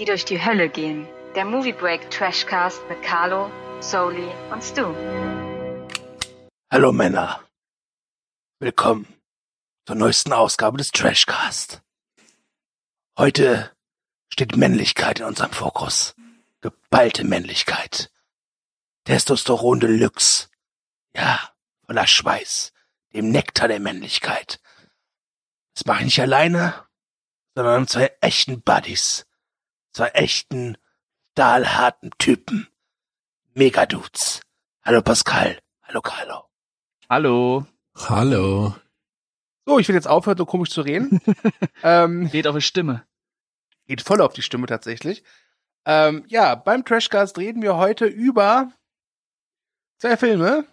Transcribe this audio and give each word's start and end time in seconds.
die 0.00 0.06
durch 0.06 0.24
die 0.24 0.42
Hölle 0.42 0.70
gehen. 0.70 1.06
Der 1.34 1.44
Movie 1.44 1.74
Break 1.74 2.10
Trashcast 2.10 2.80
mit 2.88 3.02
Carlo, 3.02 3.50
Soli 3.80 4.30
und 4.50 4.64
Stu. 4.64 4.94
Hallo 6.72 6.90
Männer. 6.90 7.44
Willkommen 8.60 9.06
zur 9.86 9.96
neuesten 9.96 10.32
Ausgabe 10.32 10.78
des 10.78 10.90
Trashcast. 10.92 11.82
Heute 13.18 13.76
steht 14.32 14.56
Männlichkeit 14.56 15.20
in 15.20 15.26
unserem 15.26 15.52
Fokus. 15.52 16.14
Geballte 16.62 17.24
Männlichkeit. 17.24 18.10
Testosteron 19.04 19.80
Deluxe. 19.80 20.48
Ja, 21.14 21.52
voller 21.84 22.06
Schweiß. 22.06 22.72
Dem 23.12 23.30
Nektar 23.30 23.68
der 23.68 23.80
Männlichkeit. 23.80 24.62
Das 25.74 25.84
mache 25.84 25.98
ich 25.98 26.04
nicht 26.06 26.20
alleine, 26.22 26.86
sondern 27.54 27.86
zwei 27.86 28.16
echten 28.22 28.62
Buddies. 28.62 29.26
Zwei 29.92 30.08
echten, 30.08 30.76
stahlharten 31.32 32.10
Typen. 32.18 32.68
Megadudes. 33.54 34.40
Hallo 34.84 35.02
Pascal. 35.02 35.58
Hallo 35.82 36.00
Carlo. 36.00 36.48
Hallo. 37.08 37.66
Hallo. 37.96 38.76
So, 39.66 39.78
ich 39.78 39.88
will 39.88 39.94
jetzt 39.96 40.06
aufhören, 40.08 40.38
so 40.38 40.46
komisch 40.46 40.70
zu 40.70 40.80
reden. 40.82 41.20
ähm, 41.82 42.30
Geht 42.30 42.46
auf 42.46 42.54
die 42.54 42.62
Stimme. 42.62 43.04
geht 43.86 44.00
voll 44.02 44.20
auf 44.20 44.32
die 44.32 44.42
Stimme 44.42 44.66
tatsächlich. 44.66 45.24
Ähm, 45.84 46.24
ja, 46.28 46.54
beim 46.54 46.84
Trashcast 46.84 47.36
reden 47.38 47.62
wir 47.62 47.76
heute 47.76 48.06
über 48.06 48.72
zwei 49.98 50.16
Filme. 50.16 50.66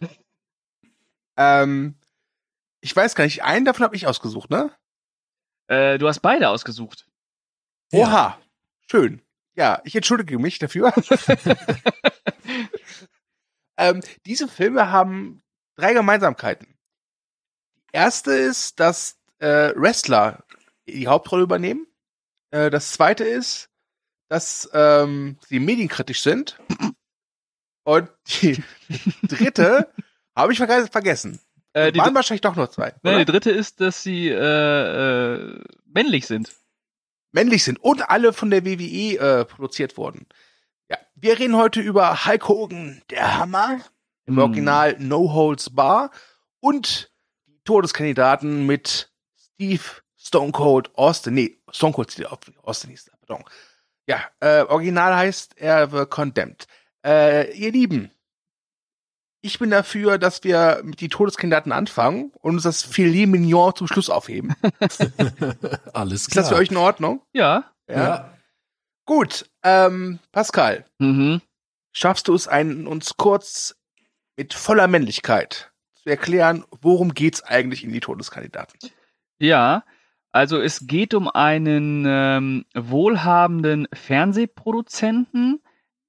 ähm, 1.38 1.96
ich 2.82 2.96
weiß 2.96 3.16
gar 3.16 3.24
nicht, 3.24 3.44
einen 3.44 3.66
davon 3.66 3.84
habe 3.84 3.96
ich 3.96 4.06
ausgesucht, 4.06 4.50
ne? 4.52 4.72
Äh, 5.68 5.98
du 5.98 6.08
hast 6.08 6.20
beide 6.20 6.50
ausgesucht. 6.50 7.08
Oha, 7.92 8.38
schön. 8.90 9.22
Ja, 9.56 9.82
ich 9.86 9.96
entschuldige 9.96 10.38
mich 10.38 10.60
dafür. 10.60 10.94
ähm, 13.78 14.02
diese 14.26 14.48
Filme 14.48 14.92
haben 14.92 15.42
drei 15.76 15.94
Gemeinsamkeiten. 15.94 16.78
Die 17.90 17.98
erste 17.98 18.34
ist, 18.34 18.80
dass 18.80 19.18
äh, 19.40 19.74
Wrestler 19.76 20.44
die 20.88 21.08
Hauptrolle 21.08 21.44
übernehmen. 21.44 21.88
Äh, 22.52 22.70
das 22.70 22.92
zweite 22.92 23.24
ist, 23.24 23.70
dass 24.30 24.70
ähm, 24.74 25.38
sie 25.48 25.60
medienkritisch 25.60 26.22
sind. 26.22 26.60
Und 27.84 28.10
die 28.42 28.62
dritte 29.24 29.92
habe 30.36 30.52
ich 30.52 30.60
verge 30.60 30.88
vergessen. 30.88 31.40
Äh, 31.74 31.92
die, 31.92 32.00
Waren 32.00 32.16
wahrscheinlich 32.16 32.42
doch 32.42 32.56
nur 32.56 32.70
zwei. 32.70 32.94
nein, 33.02 33.16
oder? 33.16 33.26
die 33.26 33.32
dritte 33.32 33.52
ist, 33.52 33.82
dass 33.82 34.04
sie 34.04 34.30
äh, 34.30 34.36
äh, 34.36 35.64
männlich 35.86 36.28
sind. 36.28 36.54
Männlich 37.32 37.64
sind 37.64 37.80
und 37.80 38.10
alle 38.10 38.34
von 38.34 38.50
der 38.50 38.66
WWE 38.66 39.18
äh, 39.18 39.46
produziert 39.46 39.98
wurden. 39.98 40.28
Ja, 40.90 40.98
wir 41.16 41.38
reden 41.40 41.56
heute 41.56 41.82
über 41.82 42.26
Hulk 42.26 42.48
Hogan, 42.48 43.02
der 43.10 43.38
Hammer, 43.38 43.82
im 44.26 44.36
Hm. 44.36 44.44
Original 44.44 44.96
No 45.00 45.34
Holds 45.34 45.70
Bar 45.70 46.12
und 46.60 47.12
die 47.48 47.60
Todeskandidaten 47.64 48.66
mit 48.66 49.12
Steve 49.38 49.84
Stone 50.18 50.52
Cold 50.52 50.94
Austin, 50.96 51.34
nee, 51.34 51.58
Stone 51.72 51.94
Cold 51.94 52.12
Steve 52.12 52.30
Austin 52.64 52.90
hieß 52.90 53.08
er, 53.08 53.18
pardon. 53.26 53.46
Ja, 54.08 54.22
äh, 54.40 54.62
Original 54.64 55.16
heißt 55.16 55.58
er 55.58 55.90
The 55.90 56.06
Condemned. 56.06 56.68
Äh, 57.06 57.52
ihr 57.58 57.72
Lieben, 57.72 58.12
ich 59.48 59.60
bin 59.60 59.70
dafür, 59.72 60.18
dass 60.18 60.44
wir 60.44 60.82
mit 60.84 61.02
die 61.02 61.10
Todeskandidaten 61.10 61.72
anfangen 61.72 62.32
und 62.42 62.56
uns 62.56 62.64
das 62.64 62.84
Filet 62.84 63.26
Mignon 63.26 63.74
zum 63.76 63.88
Schluss 63.88 64.10
aufheben. 64.10 64.54
Alles 65.94 66.22
Ist 66.24 66.32
klar. 66.32 66.44
das 66.44 66.50
für 66.50 66.56
euch 66.58 66.70
in 66.70 66.78
Ordnung? 66.78 67.22
Ja. 67.34 67.66
Ja. 67.90 68.34
Gut, 69.06 69.50
ähm, 69.64 70.20
Pascal, 70.32 70.86
Mhm. 71.00 71.42
schaffst 71.94 72.28
du 72.28 72.34
es, 72.36 72.48
einen, 72.48 72.88
uns 72.88 73.16
kurz 73.18 73.76
mit 74.36 74.54
voller 74.54 74.88
Männlichkeit 74.88 75.72
zu 75.96 76.10
erklären, 76.10 76.66
worum 76.82 77.14
geht's 77.14 77.42
eigentlich 77.42 77.84
in 77.84 77.94
die 77.94 78.02
Todeskandidaten? 78.02 78.78
Ja. 79.40 79.84
Also 80.34 80.60
es 80.60 80.86
geht 80.86 81.14
um 81.14 81.30
einen 81.30 82.04
ähm, 82.06 82.66
wohlhabenden 82.76 83.88
Fernsehproduzenten, 83.94 85.62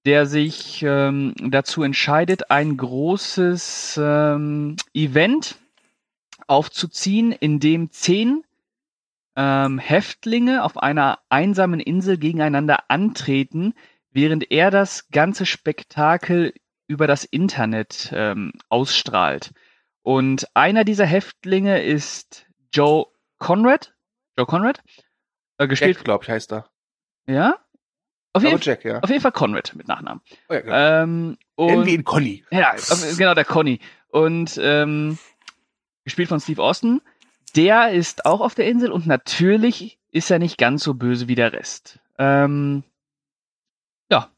der 0.06 0.26
sich 0.26 0.82
ähm, 0.82 1.34
dazu 1.38 1.82
entscheidet, 1.82 2.50
ein 2.50 2.76
großes 2.76 4.00
ähm, 4.02 4.76
Event 4.94 5.58
aufzuziehen, 6.46 7.32
in 7.32 7.60
dem 7.60 7.90
zehn 7.90 8.44
ähm, 9.36 9.78
Häftlinge 9.78 10.64
auf 10.64 10.78
einer 10.78 11.20
einsamen 11.28 11.80
Insel 11.80 12.18
gegeneinander 12.18 12.90
antreten, 12.90 13.74
während 14.10 14.50
er 14.50 14.70
das 14.70 15.08
ganze 15.10 15.46
Spektakel 15.46 16.54
über 16.86 17.06
das 17.06 17.24
Internet 17.24 18.10
ähm, 18.12 18.52
ausstrahlt. 18.68 19.52
Und 20.02 20.48
einer 20.54 20.84
dieser 20.84 21.04
Häftlinge 21.04 21.82
ist 21.82 22.46
Joe 22.72 23.06
Conrad. 23.38 23.94
Joe 24.36 24.46
Conrad? 24.46 24.82
Äh, 25.58 25.68
gespielt, 25.68 26.02
glaube 26.04 26.24
ich, 26.24 26.30
heißt 26.30 26.52
er. 26.52 26.70
ja? 27.26 27.56
Auf 28.32 28.42
jeden, 28.42 28.60
Jack, 28.60 28.84
ja. 28.84 29.00
auf 29.00 29.08
jeden 29.10 29.22
Fall 29.22 29.32
Conrad 29.32 29.74
mit 29.74 29.88
Nachnamen. 29.88 30.20
Oh, 30.48 30.54
ja 30.54 30.60
genau. 30.60 31.02
Ähm, 31.02 31.38
und, 31.54 31.86
wir 31.86 31.94
ihn 31.94 32.04
Conny. 32.04 32.44
ja, 32.50 32.74
genau, 33.16 33.34
der 33.34 33.44
Conny. 33.44 33.80
Und 34.08 34.58
ähm, 34.62 35.18
gespielt 36.04 36.28
von 36.28 36.40
Steve 36.40 36.62
Austin. 36.62 37.00
Der 37.56 37.90
ist 37.90 38.26
auch 38.26 38.40
auf 38.40 38.54
der 38.54 38.68
Insel 38.68 38.92
und 38.92 39.06
natürlich 39.06 39.98
ist 40.10 40.30
er 40.30 40.38
nicht 40.38 40.58
ganz 40.58 40.82
so 40.82 40.94
böse 40.94 41.28
wie 41.28 41.34
der 41.34 41.52
Rest. 41.52 41.98
Ähm, 42.18 42.84
ja. 44.10 44.30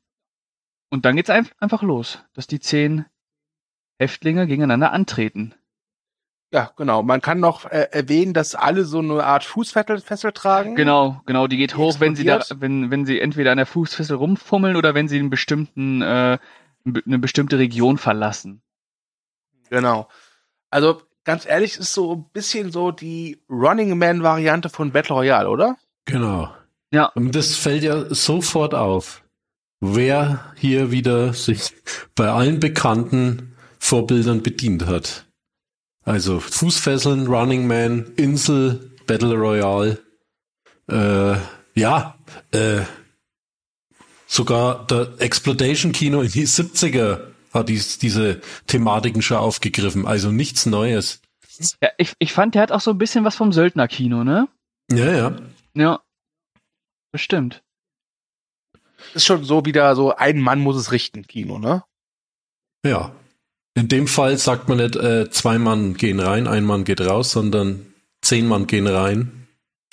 Und 0.91 1.05
dann 1.05 1.17
geht's 1.17 1.31
ein 1.31 1.49
einfach 1.59 1.83
los, 1.83 2.25
dass 2.35 2.47
die 2.47 2.61
zehn 2.61 3.05
Häftlinge 3.99 4.47
gegeneinander 4.47 4.93
antreten. 4.93 5.55
Ja, 6.53 6.73
genau. 6.77 7.03
Man 7.05 7.21
kann 7.21 7.39
noch 7.39 7.65
äh, 7.67 7.89
erwähnen, 7.93 8.35
dass 8.35 8.57
alle 8.57 8.85
so 8.85 8.99
eine 8.99 9.23
Art 9.25 9.45
Fußfessel 9.45 10.01
Fessel 10.01 10.33
tragen. 10.33 10.75
Genau, 10.75 11.21
genau, 11.25 11.47
die 11.47 11.57
geht 11.57 11.73
Die 11.73 11.77
hoch, 11.77 12.01
wenn 12.01 12.17
sie 12.17 12.25
da, 12.25 12.39
explodiert? 12.39 12.63
wenn, 12.63 12.91
wenn 12.91 13.07
sie 13.07 13.21
entweder 13.21 13.53
an 13.53 13.59
der 13.59 13.67
Fußfessel 13.67 14.17
rumfummeln 14.17 14.75
oder 14.77 14.95
wenn 14.95 15.07
sie 15.07 15.19
einen 15.19 15.31
bestimmten, 15.31 16.03
äh, 16.03 16.39
eine 16.85 17.19
bestimmte 17.21 17.59
Region 17.59 17.99
verlassen. 17.99 18.63
Genau. 19.69 20.09
Also, 20.71 21.03
ganz 21.25 21.47
ehrlich, 21.47 21.79
ist 21.79 21.95
so 21.95 22.17
ein 22.17 22.25
bisschen 22.33 22.73
so 22.73 22.91
die 22.91 23.41
Running 23.49 23.97
Man-Variante 23.97 24.69
von 24.71 24.91
Battle 24.91 25.15
Royale, 25.15 25.49
oder? 25.49 25.77
Genau. 26.05 26.53
Ja. 26.93 27.07
Und 27.15 27.37
das 27.37 27.55
fällt 27.55 27.85
ja 27.85 28.13
sofort 28.13 28.75
auf, 28.75 29.23
wer 29.79 30.53
hier 30.57 30.91
wieder 30.91 31.33
sich 31.33 31.73
bei 32.17 32.29
allen 32.29 32.59
bekannten 32.59 33.55
Vorbildern 33.79 34.43
bedient 34.43 34.87
hat. 34.87 35.27
Also 36.03 36.41
Fußfesseln, 36.41 37.27
Running 37.27 37.67
Man, 37.67 38.13
Insel, 38.17 38.91
Battle 39.07 39.35
Royale. 39.35 39.99
Äh, 40.89 41.37
ja, 41.75 42.19
äh, 42.53 42.81
sogar 44.27 44.87
der 44.87 45.15
Exploitation 45.19 45.93
Kino 45.93 46.23
in 46.23 46.31
die 46.31 46.47
70er 46.47 47.31
hat 47.53 47.69
dies, 47.69 47.99
diese 47.99 48.41
Thematiken 48.67 49.23
schon 49.23 49.37
aufgegriffen. 49.37 50.07
Also 50.07 50.31
nichts 50.31 50.67
Neues. 50.67 51.21
Ja, 51.83 51.91
ich, 51.99 52.15
ich 52.19 52.33
fand, 52.33 52.55
der 52.55 52.63
hat 52.63 52.73
auch 52.73 52.81
so 52.81 52.93
ein 52.93 52.99
bisschen 52.99 53.25
was 53.25 53.37
vom 53.37 53.53
Söldnerkino, 53.53 54.25
ne? 54.25 54.49
Ja, 54.91 55.13
ja. 55.13 55.37
Ja. 55.75 56.01
Bestimmt. 57.13 57.63
Ist 59.15 59.27
schon 59.27 59.45
so 59.45 59.65
wieder 59.65 59.95
so, 59.97 60.15
ein 60.15 60.41
Mann 60.41 60.61
muss 60.61 60.77
es 60.77 60.93
richten, 60.93 61.27
Kino, 61.27 61.59
ne? 61.59 61.85
Ja. 62.85 63.13
In 63.75 63.89
dem 63.89 64.07
Fall 64.07 64.37
sagt 64.37 64.69
man 64.69 64.79
nicht, 64.79 64.97
äh, 64.97 65.31
zwei 65.31 65.59
Mann 65.59 65.95
gehen 65.95 66.21
rein, 66.21 66.47
ein 66.49 66.65
Mann 66.65 66.85
geht 66.85 67.01
raus, 67.01 67.31
sondern 67.31 67.95
zehn 68.21 68.47
Mann 68.47 68.67
gehen 68.67 68.87
rein, 68.87 69.49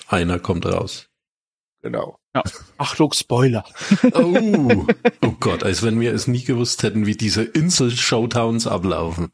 einer 0.08 0.40
kommt 0.40 0.66
raus. 0.66 1.08
Genau. 1.82 2.18
Ja. 2.38 2.52
Achtung, 2.78 3.14
Spoiler. 3.14 3.64
Oh, 4.14 4.86
oh 5.26 5.34
Gott, 5.40 5.64
als 5.64 5.84
wenn 5.84 6.00
wir 6.00 6.14
es 6.14 6.28
nie 6.28 6.44
gewusst 6.44 6.84
hätten, 6.84 7.06
wie 7.06 7.16
diese 7.16 7.44
Insel-Showdowns 7.44 8.68
ablaufen. 8.68 9.32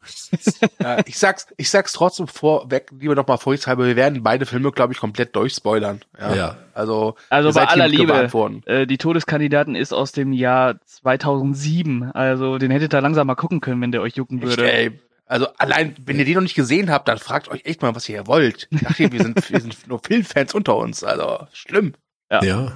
Ja, 0.80 0.98
ich 1.06 1.18
sag's, 1.18 1.46
ich 1.56 1.70
sag's 1.70 1.92
trotzdem 1.92 2.26
vorweg, 2.26 2.90
lieber 2.98 3.14
noch 3.14 3.26
mal 3.26 3.36
vorsichtshalber, 3.36 3.86
wir 3.86 3.96
werden 3.96 4.22
beide 4.22 4.46
Filme, 4.46 4.72
glaube 4.72 4.92
ich, 4.92 4.98
komplett 4.98 5.34
durchspoilern. 5.36 6.00
Ja. 6.18 6.34
Ja. 6.34 6.56
Also, 6.74 7.14
Also 7.30 7.52
bei 7.52 7.66
aller 7.66 7.88
Liebe, 7.88 8.28
äh, 8.66 8.86
die 8.86 8.98
Todeskandidaten 8.98 9.74
ist 9.74 9.92
aus 9.92 10.12
dem 10.12 10.32
Jahr 10.32 10.80
2007. 10.86 12.10
Also 12.12 12.58
den 12.58 12.70
hättet 12.70 12.94
ihr 12.94 13.00
langsam 13.00 13.26
mal 13.26 13.34
gucken 13.36 13.60
können, 13.60 13.80
wenn 13.80 13.92
der 13.92 14.02
euch 14.02 14.16
jucken 14.16 14.38
Echt, 14.38 14.48
würde. 14.48 14.72
ey. 14.72 15.00
Also 15.26 15.46
allein, 15.56 15.94
wenn 16.04 16.18
ihr 16.18 16.24
den 16.24 16.34
noch 16.34 16.42
nicht 16.42 16.54
gesehen 16.54 16.90
habt, 16.90 17.08
dann 17.08 17.18
fragt 17.18 17.48
euch 17.48 17.62
echt 17.64 17.80
mal, 17.80 17.94
was 17.94 18.08
ihr 18.08 18.16
hier 18.16 18.26
wollt. 18.26 18.68
Ich 18.70 18.80
dachte, 18.80 19.10
wir 19.10 19.22
sind, 19.22 19.50
wir 19.50 19.60
sind 19.60 19.88
nur 19.88 20.00
Filmfans 20.00 20.52
unter 20.54 20.76
uns. 20.76 21.02
Also 21.02 21.46
schlimm. 21.52 21.94
Ja, 22.30 22.42
ja. 22.44 22.72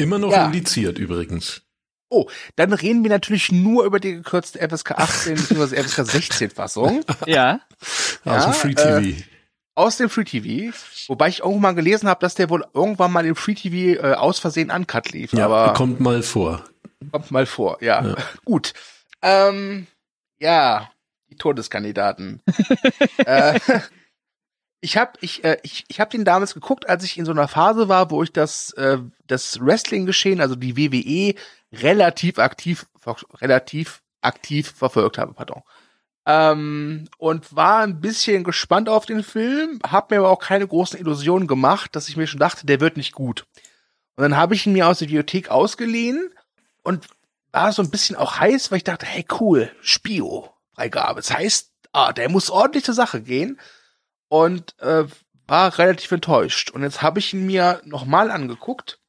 Immer 0.00 0.18
noch 0.18 0.32
Ja. 0.32 0.46
indiziert 0.46 0.98
übrigens. 0.98 1.62
Dann 2.56 2.72
reden 2.72 3.04
wir 3.04 3.10
natürlich 3.10 3.52
nur 3.52 3.84
über 3.84 4.00
die 4.00 4.12
gekürzte 4.14 4.58
FSK 4.58 4.92
18 4.98 5.34
bzw. 5.36 5.82
FSK 5.82 6.04
16 6.06 6.50
Fassung. 6.50 7.04
Ja, 7.26 7.60
Aus 8.24 8.24
Ja, 8.24 8.44
dem 8.46 8.52
Free 8.54 8.74
TV. 8.74 9.22
aus 9.76 9.96
dem 9.98 10.10
Free 10.10 10.24
TV, 10.24 10.76
wobei 11.06 11.28
ich 11.28 11.38
irgendwann 11.40 11.60
mal 11.62 11.74
gelesen 11.74 12.08
habe, 12.08 12.20
dass 12.20 12.34
der 12.34 12.50
wohl 12.50 12.64
irgendwann 12.74 13.12
mal 13.12 13.24
im 13.24 13.36
Free 13.36 13.54
TV 13.54 14.02
äh, 14.02 14.14
aus 14.14 14.40
Versehen 14.40 14.70
uncut 14.72 15.12
lief. 15.12 15.32
Ja, 15.32 15.44
aber 15.46 15.72
kommt 15.74 16.00
mal 16.00 16.22
vor. 16.24 16.64
kommt 17.12 17.30
mal 17.30 17.46
vor, 17.46 17.78
ja. 17.80 18.04
Ja. 18.04 18.16
Gut. 18.44 18.72
Ähm, 19.22 19.86
ja, 20.40 20.90
die 21.30 21.36
Todeskandidaten. 21.36 22.42
äh, 23.18 23.60
ich 24.80 24.96
habe 24.96 25.12
ich, 25.20 25.44
äh, 25.44 25.58
ich, 25.62 25.84
ich 25.88 26.00
hab 26.00 26.10
den 26.10 26.24
damals 26.24 26.54
geguckt, 26.54 26.88
als 26.88 27.04
ich 27.04 27.18
in 27.18 27.24
so 27.24 27.32
einer 27.32 27.48
Phase 27.48 27.88
war, 27.88 28.10
wo 28.10 28.22
ich 28.22 28.32
das, 28.32 28.72
äh, 28.72 28.98
das 29.26 29.60
Wrestling-Geschehen, 29.60 30.40
also 30.40 30.56
die 30.56 30.76
WWE, 30.76 31.34
relativ 31.72 32.38
aktiv, 32.38 32.86
relativ 33.40 34.02
aktiv 34.22 34.72
verfolgt 34.74 35.18
habe, 35.18 35.34
pardon. 35.34 35.62
Ähm, 36.26 37.08
und 37.18 37.54
war 37.54 37.80
ein 37.80 38.00
bisschen 38.00 38.44
gespannt 38.44 38.88
auf 38.88 39.06
den 39.06 39.22
Film, 39.22 39.80
hab 39.86 40.10
mir 40.10 40.18
aber 40.18 40.30
auch 40.30 40.40
keine 40.40 40.66
großen 40.66 40.98
Illusionen 40.98 41.46
gemacht, 41.46 41.94
dass 41.96 42.08
ich 42.08 42.16
mir 42.16 42.26
schon 42.26 42.40
dachte, 42.40 42.66
der 42.66 42.80
wird 42.80 42.96
nicht 42.96 43.12
gut. 43.12 43.46
Und 44.16 44.22
dann 44.22 44.36
habe 44.36 44.54
ich 44.54 44.66
ihn 44.66 44.72
mir 44.72 44.86
aus 44.86 44.98
der 44.98 45.06
Bibliothek 45.06 45.50
ausgeliehen 45.50 46.32
und 46.82 47.06
war 47.52 47.72
so 47.72 47.82
ein 47.82 47.90
bisschen 47.90 48.16
auch 48.16 48.38
heiß, 48.38 48.70
weil 48.70 48.78
ich 48.78 48.84
dachte, 48.84 49.06
hey 49.06 49.24
cool, 49.40 49.70
Spio, 49.80 50.50
Freigabe. 50.74 51.20
Das 51.20 51.32
heißt, 51.32 51.72
ah, 51.92 52.12
der 52.12 52.28
muss 52.28 52.50
ordentlich 52.50 52.84
zur 52.84 52.94
Sache 52.94 53.22
gehen 53.22 53.58
und 54.30 54.78
äh, 54.78 55.04
war 55.46 55.78
relativ 55.78 56.10
enttäuscht. 56.12 56.70
Und 56.70 56.82
jetzt 56.82 57.02
habe 57.02 57.18
ich 57.18 57.34
ihn 57.34 57.44
mir 57.44 57.82
nochmal 57.84 58.30
angeguckt 58.30 59.00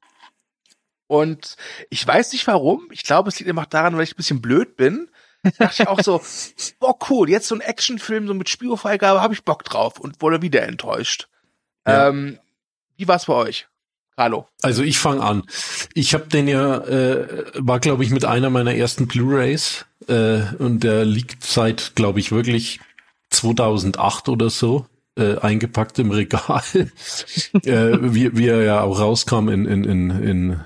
und 1.08 1.56
ich 1.90 2.06
weiß 2.06 2.34
nicht 2.34 2.48
warum. 2.48 2.88
Ich 2.92 3.04
glaube, 3.04 3.30
es 3.30 3.40
liegt 3.40 3.50
einfach 3.50 3.68
daran, 3.68 3.96
weil 3.96 4.04
ich 4.04 4.14
ein 4.14 4.18
bisschen 4.18 4.42
blöd 4.42 4.76
bin. 4.76 5.10
dachte 5.60 5.84
ich 5.84 5.88
auch 5.88 6.02
so, 6.02 6.22
boah, 6.80 6.98
cool, 7.10 7.30
jetzt 7.30 7.48
so 7.48 7.56
ein 7.56 7.62
Actionfilm 7.62 8.28
so 8.28 8.34
mit 8.34 8.50
Spio-Freigabe, 8.50 9.22
habe 9.22 9.34
ich 9.34 9.46
Bock 9.46 9.64
drauf 9.64 10.00
und 10.00 10.22
wurde 10.22 10.42
wieder 10.42 10.64
enttäuscht. 10.64 11.28
Ja. 11.86 12.10
Ähm, 12.10 12.40
wie 12.98 13.08
war's 13.08 13.26
bei 13.28 13.34
euch? 13.34 13.68
Carlo. 14.16 14.48
Also 14.64 14.82
ich 14.82 14.98
fange 14.98 15.22
an. 15.22 15.44
Ich 15.94 16.14
habe 16.16 16.28
den 16.28 16.48
ja, 16.48 16.78
äh, 16.78 17.52
war 17.56 17.80
glaube 17.80 18.04
ich 18.04 18.10
mit 18.10 18.26
einer 18.26 18.50
meiner 18.50 18.74
ersten 18.74 19.08
Blu-rays 19.08 19.86
äh, 20.08 20.42
und 20.58 20.84
der 20.84 21.06
liegt 21.06 21.44
seit, 21.44 21.96
glaube 21.96 22.20
ich, 22.20 22.32
wirklich 22.32 22.80
2008 23.30 24.28
oder 24.30 24.50
so 24.50 24.88
äh, 25.18 25.38
eingepackt 25.38 26.00
im 26.00 26.12
Regal, 26.12 26.64
äh, 27.64 27.98
wie, 28.02 28.36
wie 28.38 28.48
er 28.48 28.64
ja 28.64 28.82
auch 28.82 29.00
rauskam 29.00 29.50
in, 29.50 29.66
in, 29.66 29.84
in, 29.84 30.10
in 30.10 30.62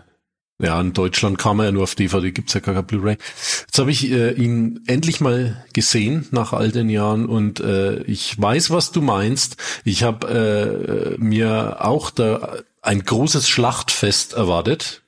ja, 0.61 0.79
in 0.79 0.93
Deutschland 0.93 1.37
kam 1.37 1.59
er 1.59 1.65
ja 1.65 1.71
nur 1.73 1.83
auf 1.83 1.95
DVD, 1.95 2.31
gibt's 2.31 2.53
ja 2.53 2.61
gar 2.61 2.75
kein 2.75 2.85
Blu-ray. 2.85 3.17
Jetzt 3.65 3.77
habe 3.77 3.91
ich 3.91 4.09
äh, 4.09 4.31
ihn 4.31 4.81
endlich 4.87 5.19
mal 5.19 5.65
gesehen 5.73 6.27
nach 6.31 6.53
all 6.53 6.71
den 6.71 6.89
Jahren 6.89 7.25
und 7.25 7.59
äh, 7.59 8.01
ich 8.03 8.39
weiß, 8.39 8.71
was 8.71 8.91
du 8.91 9.01
meinst. 9.01 9.57
Ich 9.83 10.03
habe 10.03 11.17
äh, 11.19 11.21
mir 11.21 11.77
auch 11.81 12.09
da 12.09 12.59
ein 12.81 13.03
großes 13.03 13.49
Schlachtfest 13.49 14.33
erwartet 14.33 15.01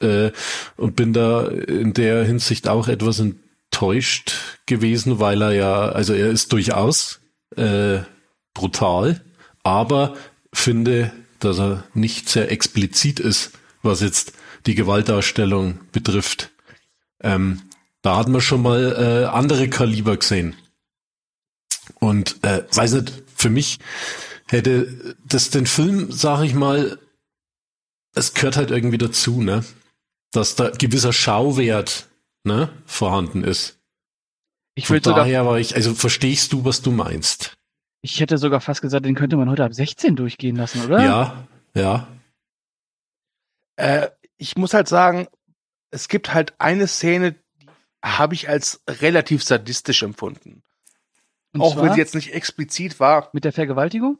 äh, 0.00 0.30
und 0.76 0.94
bin 0.94 1.12
da 1.12 1.46
in 1.46 1.94
der 1.94 2.24
Hinsicht 2.24 2.68
auch 2.68 2.86
etwas 2.86 3.18
enttäuscht 3.18 4.34
gewesen, 4.66 5.18
weil 5.18 5.42
er 5.42 5.52
ja, 5.52 5.88
also 5.88 6.14
er 6.14 6.30
ist 6.30 6.52
durchaus 6.52 7.20
äh, 7.56 8.00
brutal, 8.54 9.24
aber 9.62 10.16
finde, 10.52 11.12
dass 11.40 11.58
er 11.58 11.84
nicht 11.94 12.28
sehr 12.28 12.50
explizit 12.50 13.20
ist, 13.20 13.52
was 13.82 14.00
jetzt 14.00 14.32
die 14.66 14.74
Gewaltdarstellung 14.74 15.80
betrifft. 15.92 16.50
Ähm, 17.20 17.62
da 18.02 18.16
hat 18.16 18.28
man 18.28 18.40
schon 18.40 18.62
mal 18.62 18.92
äh, 18.92 19.26
andere 19.26 19.68
Kaliber 19.68 20.16
gesehen. 20.16 20.56
Und 22.00 22.42
äh, 22.42 22.64
weiß 22.72 22.92
nicht, 22.94 23.12
für 23.34 23.50
mich 23.50 23.78
hätte 24.46 25.16
das 25.24 25.50
den 25.50 25.66
Film, 25.66 26.12
sag 26.12 26.44
ich 26.44 26.54
mal, 26.54 26.98
es 28.14 28.34
gehört 28.34 28.56
halt 28.56 28.70
irgendwie 28.70 28.98
dazu, 28.98 29.40
ne? 29.40 29.64
Dass 30.32 30.54
da 30.54 30.70
gewisser 30.70 31.12
Schauwert 31.12 32.08
ne, 32.44 32.70
vorhanden 32.86 33.44
ist. 33.44 33.78
Ich 34.74 34.86
Von 34.86 35.02
sogar, 35.02 35.20
daher 35.20 35.46
war 35.46 35.58
ich, 35.58 35.74
also 35.74 35.94
verstehst 35.94 36.52
du, 36.52 36.64
was 36.64 36.82
du 36.82 36.90
meinst? 36.90 37.56
Ich 38.02 38.20
hätte 38.20 38.36
sogar 38.36 38.60
fast 38.60 38.82
gesagt, 38.82 39.06
den 39.06 39.14
könnte 39.14 39.36
man 39.36 39.48
heute 39.48 39.64
ab 39.64 39.72
16 39.72 40.16
durchgehen 40.16 40.56
lassen, 40.56 40.84
oder? 40.84 41.02
Ja, 41.02 41.48
ja. 41.74 42.08
Äh, 43.76 44.08
ich 44.36 44.56
muss 44.56 44.74
halt 44.74 44.88
sagen, 44.88 45.28
es 45.90 46.08
gibt 46.08 46.34
halt 46.34 46.54
eine 46.58 46.86
Szene, 46.86 47.32
die 47.32 47.38
habe 48.04 48.34
ich 48.34 48.48
als 48.48 48.82
relativ 48.88 49.42
sadistisch 49.44 50.02
empfunden. 50.02 50.62
Und 51.54 51.60
auch 51.60 51.76
wenn 51.80 51.92
sie 51.92 51.98
jetzt 52.00 52.14
nicht 52.14 52.32
explizit 52.34 52.98
war. 52.98 53.28
mit 53.32 53.44
der 53.44 53.52
Vergewaltigung? 53.52 54.18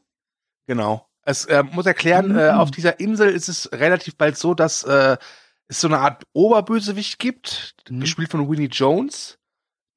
Genau. 0.67 1.09
Es 1.25 1.45
äh, 1.47 1.63
muss 1.63 1.87
erklären, 1.87 2.33
Mhm. 2.33 2.39
äh, 2.39 2.51
auf 2.51 2.71
dieser 2.71 3.01
Insel 3.01 3.31
ist 3.31 3.49
es 3.49 3.71
relativ 3.73 4.17
bald 4.17 4.37
so, 4.37 4.55
dass 4.55 4.85
äh, 4.85 5.17
es 5.67 5.81
so 5.81 5.89
eine 5.89 5.99
Art 5.99 6.25
Oberbösewicht 6.33 7.19
gibt, 7.19 7.75
Mhm. 7.89 8.01
gespielt 8.01 8.31
von 8.31 8.49
Winnie 8.49 8.67
Jones, 8.69 9.39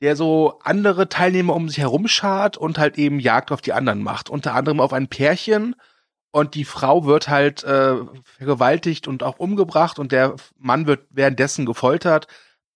der 0.02 0.16
so 0.16 0.60
andere 0.64 1.10
Teilnehmer 1.10 1.56
um 1.56 1.70
sich 1.70 1.80
herum 1.80 2.08
schart 2.08 2.58
und 2.58 2.78
halt 2.78 2.98
eben 2.98 3.20
Jagd 3.20 3.52
auf 3.52 3.62
die 3.62 3.74
anderen 3.74 4.04
macht. 4.04 4.30
Unter 4.30 4.54
anderem 4.54 4.80
auf 4.80 4.94
ein 4.94 5.08
Pärchen 5.08 5.76
und 6.32 6.54
die 6.56 6.66
Frau 6.66 7.06
wird 7.06 7.30
halt 7.30 7.64
äh, 7.64 7.96
vergewaltigt 8.24 9.08
und 9.08 9.24
auch 9.24 9.40
umgebracht 9.40 10.00
und 10.00 10.12
der 10.12 10.36
Mann 10.58 10.86
wird 10.86 11.08
währenddessen 11.10 11.66
gefoltert. 11.66 12.28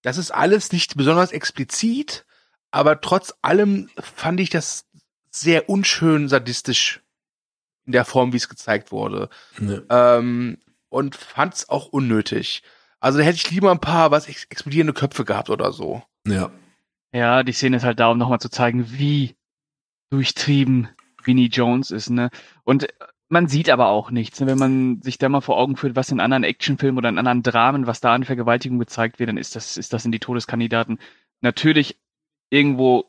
Das 0.01 0.17
ist 0.17 0.31
alles 0.31 0.71
nicht 0.71 0.95
besonders 0.95 1.33
explizit, 1.33 2.25
aber 2.71 3.01
trotz 3.01 3.33
allem 3.41 3.89
fand 3.99 4.39
ich 4.39 4.49
das 4.49 4.85
sehr 5.29 5.69
unschön 5.69 6.29
sadistisch 6.29 7.01
in 7.85 7.91
der 7.91 8.05
Form, 8.05 8.33
wie 8.33 8.37
es 8.37 8.49
gezeigt 8.49 8.91
wurde. 8.91 9.29
Ne. 9.57 9.83
Ähm, 9.89 10.57
und 10.89 11.15
fand 11.15 11.55
es 11.55 11.69
auch 11.69 11.87
unnötig. 11.87 12.63
Also 12.99 13.17
da 13.17 13.23
hätte 13.23 13.37
ich 13.37 13.51
lieber 13.51 13.71
ein 13.71 13.79
paar 13.79 14.11
was 14.11 14.27
ex 14.27 14.45
explodierende 14.45 14.93
Köpfe 14.93 15.25
gehabt 15.25 15.49
oder 15.49 15.71
so. 15.71 16.01
Ja. 16.25 16.51
Ja, 17.11 17.43
die 17.43 17.53
Szene 17.53 17.77
ist 17.77 17.83
halt 17.83 17.99
da, 17.99 18.09
um 18.09 18.17
nochmal 18.17 18.39
zu 18.39 18.49
zeigen, 18.49 18.91
wie 18.91 19.35
durchtrieben 20.11 20.89
Vinnie 21.23 21.49
Jones 21.49 21.91
ist, 21.91 22.09
ne? 22.09 22.29
Und 22.63 22.87
man 23.29 23.47
sieht 23.47 23.69
aber 23.69 23.87
auch 23.89 24.11
nichts, 24.11 24.39
ne? 24.39 24.47
Wenn 24.47 24.57
man 24.57 25.01
sich 25.01 25.17
da 25.17 25.29
mal 25.29 25.41
vor 25.41 25.57
Augen 25.57 25.75
führt, 25.75 25.95
was 25.95 26.11
in 26.11 26.19
anderen 26.19 26.43
Actionfilmen 26.43 26.97
oder 26.97 27.09
in 27.09 27.17
anderen 27.17 27.43
Dramen, 27.43 27.87
was 27.87 28.01
da 28.01 28.13
an 28.13 28.23
Vergewaltigung 28.23 28.79
gezeigt 28.79 29.19
wird, 29.19 29.29
dann 29.29 29.37
ist 29.37 29.55
das, 29.55 29.77
ist 29.77 29.93
das 29.93 30.05
in 30.05 30.11
die 30.11 30.19
Todeskandidaten 30.19 30.99
natürlich 31.41 31.99
irgendwo 32.49 33.05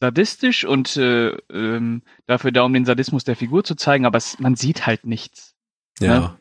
sadistisch 0.00 0.64
und 0.64 0.96
äh, 0.96 1.30
ähm, 1.50 2.02
dafür 2.26 2.50
da, 2.50 2.62
um 2.62 2.72
den 2.72 2.84
Sadismus 2.84 3.22
der 3.22 3.36
Figur 3.36 3.62
zu 3.62 3.76
zeigen, 3.76 4.04
aber 4.04 4.18
es, 4.18 4.38
man 4.40 4.56
sieht 4.56 4.86
halt 4.86 5.06
nichts. 5.06 5.54
Ja. 6.00 6.20
Ne? 6.20 6.38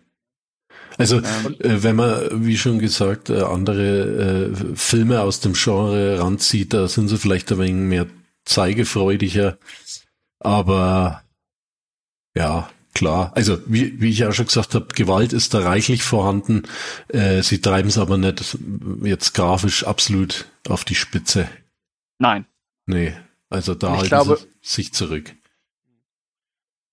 Also, 0.97 1.17
Ähm, 1.17 1.55
äh, 1.59 1.83
wenn 1.83 1.95
man, 1.95 2.45
wie 2.45 2.57
schon 2.57 2.79
gesagt, 2.79 3.29
äh, 3.29 3.41
andere 3.41 4.51
äh, 4.51 4.75
Filme 4.75 5.21
aus 5.21 5.39
dem 5.39 5.53
Genre 5.53 6.19
ranzieht, 6.19 6.73
da 6.73 6.87
sind 6.87 7.07
sie 7.07 7.17
vielleicht 7.17 7.51
ein 7.51 7.59
wenig 7.59 7.73
mehr 7.89 8.07
zeigefreudiger. 8.45 9.57
Aber 10.39 11.23
ja, 12.35 12.69
klar. 12.93 13.31
Also, 13.35 13.59
wie, 13.67 13.99
wie 14.01 14.09
ich 14.09 14.25
auch 14.25 14.33
schon 14.33 14.47
gesagt 14.47 14.75
habe, 14.75 14.87
Gewalt 14.93 15.33
ist 15.33 15.53
da 15.53 15.59
reichlich 15.59 16.03
vorhanden. 16.03 16.63
Äh, 17.09 17.41
sie 17.43 17.61
treiben 17.61 17.89
es 17.89 17.97
aber 17.97 18.17
nicht 18.17 18.57
jetzt 19.03 19.33
grafisch 19.33 19.85
absolut 19.85 20.45
auf 20.67 20.83
die 20.85 20.95
Spitze. 20.95 21.47
nein. 22.19 22.45
Nee. 22.87 23.13
Also 23.49 23.75
da 23.75 23.91
halten 23.97 24.07
glaube- 24.07 24.37
sie 24.61 24.75
sich 24.75 24.93
zurück. 24.93 25.33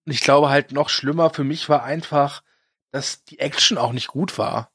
Ich 0.06 0.20
glaube 0.22 0.48
halt 0.48 0.72
noch 0.72 0.88
schlimmer 0.88 1.30
für 1.30 1.44
mich 1.44 1.68
war 1.68 1.82
einfach, 1.84 2.42
dass 2.90 3.24
die 3.24 3.38
Action 3.38 3.78
auch 3.78 3.92
nicht 3.92 4.08
gut 4.08 4.38
war. 4.38 4.70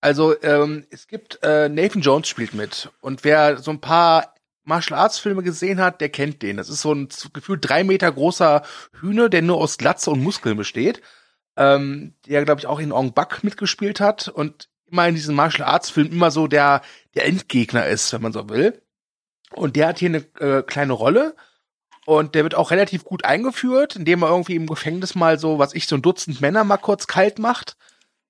Also 0.00 0.40
ähm, 0.42 0.86
es 0.90 1.06
gibt 1.06 1.38
äh, 1.42 1.68
Nathan 1.68 2.02
Jones 2.02 2.28
spielt 2.28 2.52
mit 2.52 2.90
und 3.00 3.24
wer 3.24 3.56
so 3.56 3.70
ein 3.70 3.80
paar 3.80 4.34
Martial 4.64 4.98
Arts 4.98 5.18
Filme 5.18 5.42
gesehen 5.42 5.80
hat, 5.80 6.00
der 6.00 6.08
kennt 6.08 6.42
den. 6.42 6.56
Das 6.56 6.68
ist 6.68 6.80
so 6.80 6.92
ein 6.92 7.08
gefühlt 7.32 7.68
drei 7.68 7.84
Meter 7.84 8.10
großer 8.10 8.62
Hühner, 9.00 9.28
der 9.28 9.42
nur 9.42 9.58
aus 9.58 9.78
Glatze 9.78 10.10
und 10.10 10.22
Muskeln 10.22 10.56
besteht. 10.56 11.02
Ähm, 11.56 12.14
der 12.26 12.44
glaube 12.44 12.60
ich 12.60 12.66
auch 12.66 12.80
in 12.80 12.92
Ong 12.92 13.12
Bak 13.14 13.44
mitgespielt 13.44 14.00
hat 14.00 14.28
und 14.28 14.68
immer 14.90 15.08
in 15.08 15.14
diesen 15.14 15.34
Martial 15.34 15.68
Arts 15.68 15.90
Filmen 15.90 16.12
immer 16.12 16.30
so 16.30 16.48
der 16.48 16.82
der 17.14 17.26
Endgegner 17.26 17.86
ist, 17.86 18.12
wenn 18.12 18.22
man 18.22 18.32
so 18.32 18.48
will. 18.48 18.82
Und 19.52 19.76
der 19.76 19.88
hat 19.88 19.98
hier 19.98 20.08
eine 20.08 20.24
äh, 20.40 20.62
kleine 20.62 20.92
Rolle 20.92 21.36
und 22.06 22.34
der 22.34 22.42
wird 22.42 22.54
auch 22.54 22.70
relativ 22.70 23.04
gut 23.04 23.24
eingeführt, 23.24 23.96
indem 23.96 24.22
er 24.22 24.30
irgendwie 24.30 24.56
im 24.56 24.66
Gefängnis 24.66 25.14
mal 25.14 25.38
so, 25.38 25.58
was 25.58 25.74
ich, 25.74 25.86
so 25.86 25.96
ein 25.96 26.02
Dutzend 26.02 26.40
Männer 26.40 26.64
mal 26.64 26.76
kurz 26.76 27.06
kalt 27.06 27.38
macht. 27.38 27.76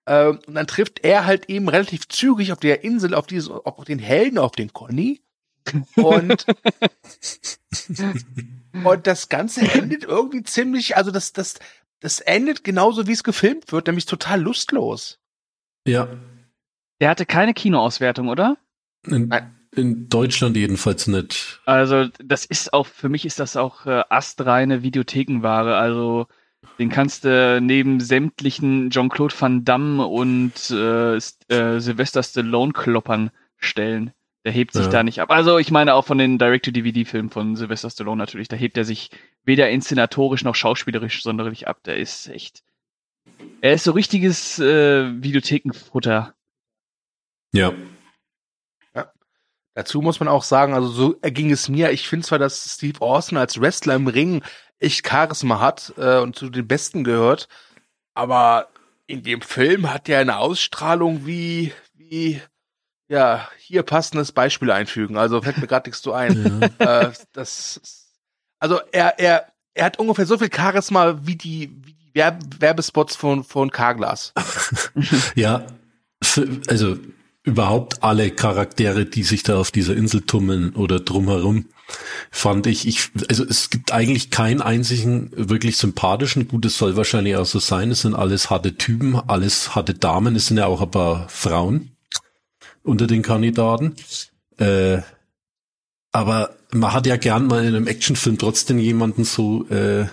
Ähm, 0.07 0.39
und 0.47 0.55
dann 0.55 0.67
trifft 0.67 1.05
er 1.05 1.25
halt 1.25 1.49
eben 1.49 1.69
relativ 1.69 2.09
zügig 2.09 2.53
auf 2.53 2.61
der 2.61 2.85
Insel 2.85 3.15
auf 3.15 3.27
diese, 3.27 3.65
auf 3.67 3.85
den 3.85 3.99
Helden, 3.99 4.39
auf 4.39 4.53
den 4.53 4.73
Conny. 4.73 5.23
Und, 5.97 6.47
und 8.85 9.07
das 9.07 9.29
Ganze 9.29 9.63
endet 9.63 10.05
irgendwie 10.05 10.43
ziemlich, 10.43 10.97
also 10.97 11.11
das, 11.11 11.33
das, 11.33 11.55
das 12.01 12.21
endet 12.21 12.65
genauso 12.65 13.07
wie 13.07 13.13
es 13.13 13.25
gefilmt 13.25 13.73
wird, 13.73 13.87
nämlich 13.87 14.07
total 14.07 14.41
lustlos. 14.41 15.19
Ja. 15.87 16.09
Der 17.01 17.09
hatte 17.09 17.27
keine 17.27 17.55
Kinoauswertung, 17.55 18.29
oder? 18.29 18.57
In, 19.07 19.29
Nein. 19.29 19.59
In 19.77 20.09
Deutschland 20.09 20.57
jedenfalls 20.57 21.07
nicht. 21.07 21.61
Also, 21.67 22.07
das 22.23 22.45
ist 22.45 22.73
auch, 22.73 22.87
für 22.87 23.09
mich 23.09 23.25
ist 23.25 23.41
das 23.41 23.57
auch 23.57 23.87
äh, 23.87 24.03
astreine 24.09 24.83
Videothekenware. 24.83 25.77
Also, 25.77 26.27
Den 26.79 26.89
kannst 26.89 27.25
du 27.25 27.61
neben 27.61 28.01
sämtlichen 28.01 28.91
Jean-Claude 28.91 29.35
Van 29.39 29.65
Damme 29.65 30.07
und 30.07 30.53
äh, 30.71 31.17
äh, 31.17 31.21
Sylvester 31.81 32.23
Stallone-Kloppern 32.23 33.31
stellen. 33.59 34.13
Der 34.45 34.53
hebt 34.53 34.73
sich 34.73 34.85
Ja. 34.87 34.91
da 34.91 35.03
nicht 35.03 35.21
ab. 35.21 35.31
Also 35.31 35.57
ich 35.59 35.71
meine 35.71 35.95
auch 35.95 36.05
von 36.05 36.19
den 36.19 36.37
Direct-to-DVD-Filmen 36.39 37.31
von 37.31 37.57
Sylvester 37.57 37.89
Stallone 37.91 38.19
natürlich. 38.19 38.49
Da 38.49 38.57
hebt 38.57 38.77
er 38.77 38.85
sich 38.85 39.11
weder 39.45 39.71
inszenatorisch 39.71 40.45
noch 40.45 40.55
schauspielerisch 40.55 41.23
sonderlich 41.23 41.67
ab. 41.67 41.83
Der 41.85 41.97
ist 41.97 42.29
echt. 42.29 42.63
Er 43.63 43.73
ist 43.75 43.85
so 43.85 43.93
richtiges 43.93 44.59
äh, 44.59 45.23
Videothekenfutter. 45.23 46.35
Ja. 47.53 47.73
Dazu 49.75 50.01
muss 50.01 50.21
man 50.21 50.29
auch 50.29 50.45
sagen, 50.45 50.73
also 50.75 50.89
so 50.89 51.17
erging 51.21 51.51
es 51.51 51.69
mir. 51.69 51.91
Ich 51.91 52.09
finde 52.09 52.27
zwar, 52.27 52.39
dass 52.39 52.75
Steve 52.75 53.01
Austin 53.01 53.39
als 53.39 53.61
Wrestler 53.61 53.95
im 53.95 54.07
Ring 54.07 54.43
echt 54.79 55.07
Charisma 55.07 55.61
hat 55.61 55.93
äh, 55.97 56.19
und 56.19 56.37
zu 56.37 56.49
den 56.49 56.67
Besten 56.67 57.05
gehört, 57.05 57.49
aber 58.15 58.69
in 59.07 59.23
dem 59.23 59.43
Film 59.43 59.93
hat 59.93 60.09
er 60.09 60.21
eine 60.21 60.39
Ausstrahlung 60.39 61.27
wie, 61.27 61.73
wie, 61.95 62.41
ja, 63.09 63.49
hier 63.59 63.83
passendes 63.83 64.33
Beispiel 64.33 64.71
einfügen. 64.71 65.17
Also 65.17 65.43
fällt 65.43 65.59
mir 65.59 65.67
gerade 65.67 65.89
nichts 65.89 66.03
zu 66.03 66.13
ein. 66.13 66.63
äh, 66.79 67.11
das, 67.33 68.09
also 68.59 68.81
er, 68.93 69.19
er, 69.19 69.53
er 69.75 69.85
hat 69.85 69.99
ungefähr 69.99 70.27
so 70.27 70.39
viel 70.39 70.51
Charisma 70.55 71.19
wie 71.23 71.37
die, 71.37 71.71
wie 71.83 71.95
die 71.95 72.15
Werb 72.15 72.41
Werbespots 72.61 73.17
von, 73.17 73.45
von 73.45 73.71
Carglass. 73.71 74.33
Ja, 75.35 75.67
also 76.69 76.97
überhaupt 77.45 78.03
alle 78.03 78.31
Charaktere, 78.31 79.05
die 79.05 79.23
sich 79.23 79.43
da 79.43 79.59
auf 79.59 79.71
dieser 79.71 79.95
Insel 79.95 80.23
tummeln 80.23 80.75
oder 80.75 80.99
drumherum, 80.99 81.67
fand 82.31 82.67
ich, 82.67 82.89
ich, 82.89 83.11
also 83.29 83.45
es 83.45 83.69
gibt 83.69 83.93
eigentlich 83.93 84.31
keinen 84.31 84.63
einzigen 84.63 85.31
wirklich 85.37 85.77
sympathischen, 85.77 86.49
gut, 86.49 86.65
es 86.65 86.79
soll 86.79 86.97
wahrscheinlich 86.97 87.37
auch 87.37 87.47
so 87.47 87.59
sein, 87.59 87.91
es 87.91 88.01
sind 88.01 88.15
alles 88.15 88.49
harte 88.49 88.77
Typen, 88.77 89.17
alles 89.17 89.75
harte 89.75 89.95
Damen, 89.95 90.35
es 90.35 90.47
sind 90.47 90.57
ja 90.57 90.67
auch 90.67 90.81
ein 90.81 90.91
paar 90.91 91.29
Frauen 91.29 91.95
unter 92.83 93.07
den 93.07 93.23
Kandidaten. 93.23 93.95
Äh, 94.59 95.03
aber 96.13 96.57
man 96.73 96.93
hat 96.93 97.07
ja 97.07 97.17
gern 97.17 97.47
mal 97.47 97.63
in 97.63 97.75
einem 97.75 97.87
Actionfilm 97.87 98.39
trotzdem 98.39 98.79
jemanden 98.79 99.25
so, 99.25 99.69
äh, 99.69 100.07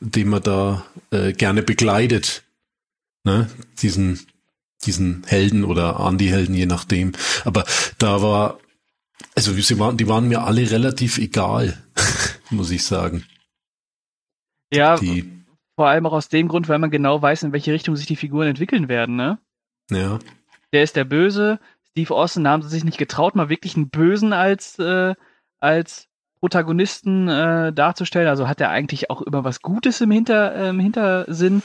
den 0.00 0.28
man 0.28 0.42
da 0.42 0.84
äh, 1.10 1.32
gerne 1.32 1.62
begleitet. 1.62 2.42
Ne? 3.24 3.48
Diesen 3.80 4.26
diesen 4.86 5.24
Helden 5.26 5.64
oder 5.64 6.00
Anti-Helden, 6.00 6.54
je 6.54 6.66
nachdem. 6.66 7.12
Aber 7.44 7.64
da 7.98 8.22
war, 8.22 8.58
also 9.34 9.52
sie 9.52 9.78
waren, 9.78 9.96
die 9.96 10.08
waren 10.08 10.28
mir 10.28 10.42
alle 10.42 10.70
relativ 10.70 11.18
egal, 11.18 11.82
muss 12.50 12.70
ich 12.70 12.84
sagen. 12.84 13.24
Ja, 14.72 14.96
Die, 14.96 15.44
vor 15.76 15.88
allem 15.88 16.06
auch 16.06 16.12
aus 16.12 16.28
dem 16.28 16.48
Grund, 16.48 16.68
weil 16.68 16.78
man 16.78 16.90
genau 16.90 17.20
weiß, 17.20 17.42
in 17.44 17.52
welche 17.52 17.72
Richtung 17.72 17.96
sich 17.96 18.06
die 18.06 18.16
Figuren 18.16 18.48
entwickeln 18.48 18.88
werden, 18.88 19.16
ne? 19.16 19.38
ja, 19.90 20.18
Der 20.72 20.82
ist 20.82 20.96
der 20.96 21.04
Böse. 21.04 21.58
Steve 21.90 22.14
Austin 22.14 22.44
da 22.44 22.50
haben 22.50 22.62
sie 22.62 22.68
sich 22.68 22.84
nicht 22.84 22.98
getraut, 22.98 23.36
mal 23.36 23.48
wirklich 23.48 23.76
einen 23.76 23.90
Bösen 23.90 24.32
als, 24.32 24.78
äh, 24.78 25.14
als 25.60 26.08
Protagonisten 26.40 27.28
äh, 27.28 27.72
darzustellen. 27.72 28.28
Also 28.28 28.48
hat 28.48 28.60
er 28.60 28.70
eigentlich 28.70 29.10
auch 29.10 29.22
immer 29.22 29.44
was 29.44 29.62
Gutes 29.62 30.00
im, 30.00 30.10
Hinter, 30.10 30.54
äh, 30.54 30.68
im 30.70 30.80
Hintersinn. 30.80 31.62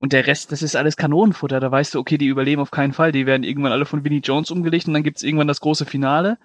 Und 0.00 0.12
der 0.12 0.26
Rest, 0.26 0.52
das 0.52 0.62
ist 0.62 0.76
alles 0.76 0.96
Kanonenfutter. 0.96 1.60
Da 1.60 1.70
weißt 1.70 1.94
du, 1.94 1.98
okay, 1.98 2.18
die 2.18 2.26
überleben 2.26 2.62
auf 2.62 2.70
keinen 2.70 2.92
Fall. 2.92 3.10
Die 3.12 3.26
werden 3.26 3.42
irgendwann 3.42 3.72
alle 3.72 3.84
von 3.84 4.04
Vinnie 4.04 4.20
Jones 4.20 4.50
umgelegt 4.50 4.86
und 4.86 4.94
dann 4.94 5.02
gibt's 5.02 5.22
irgendwann 5.22 5.48
das 5.48 5.60
große 5.60 5.86
Finale. 5.86 6.38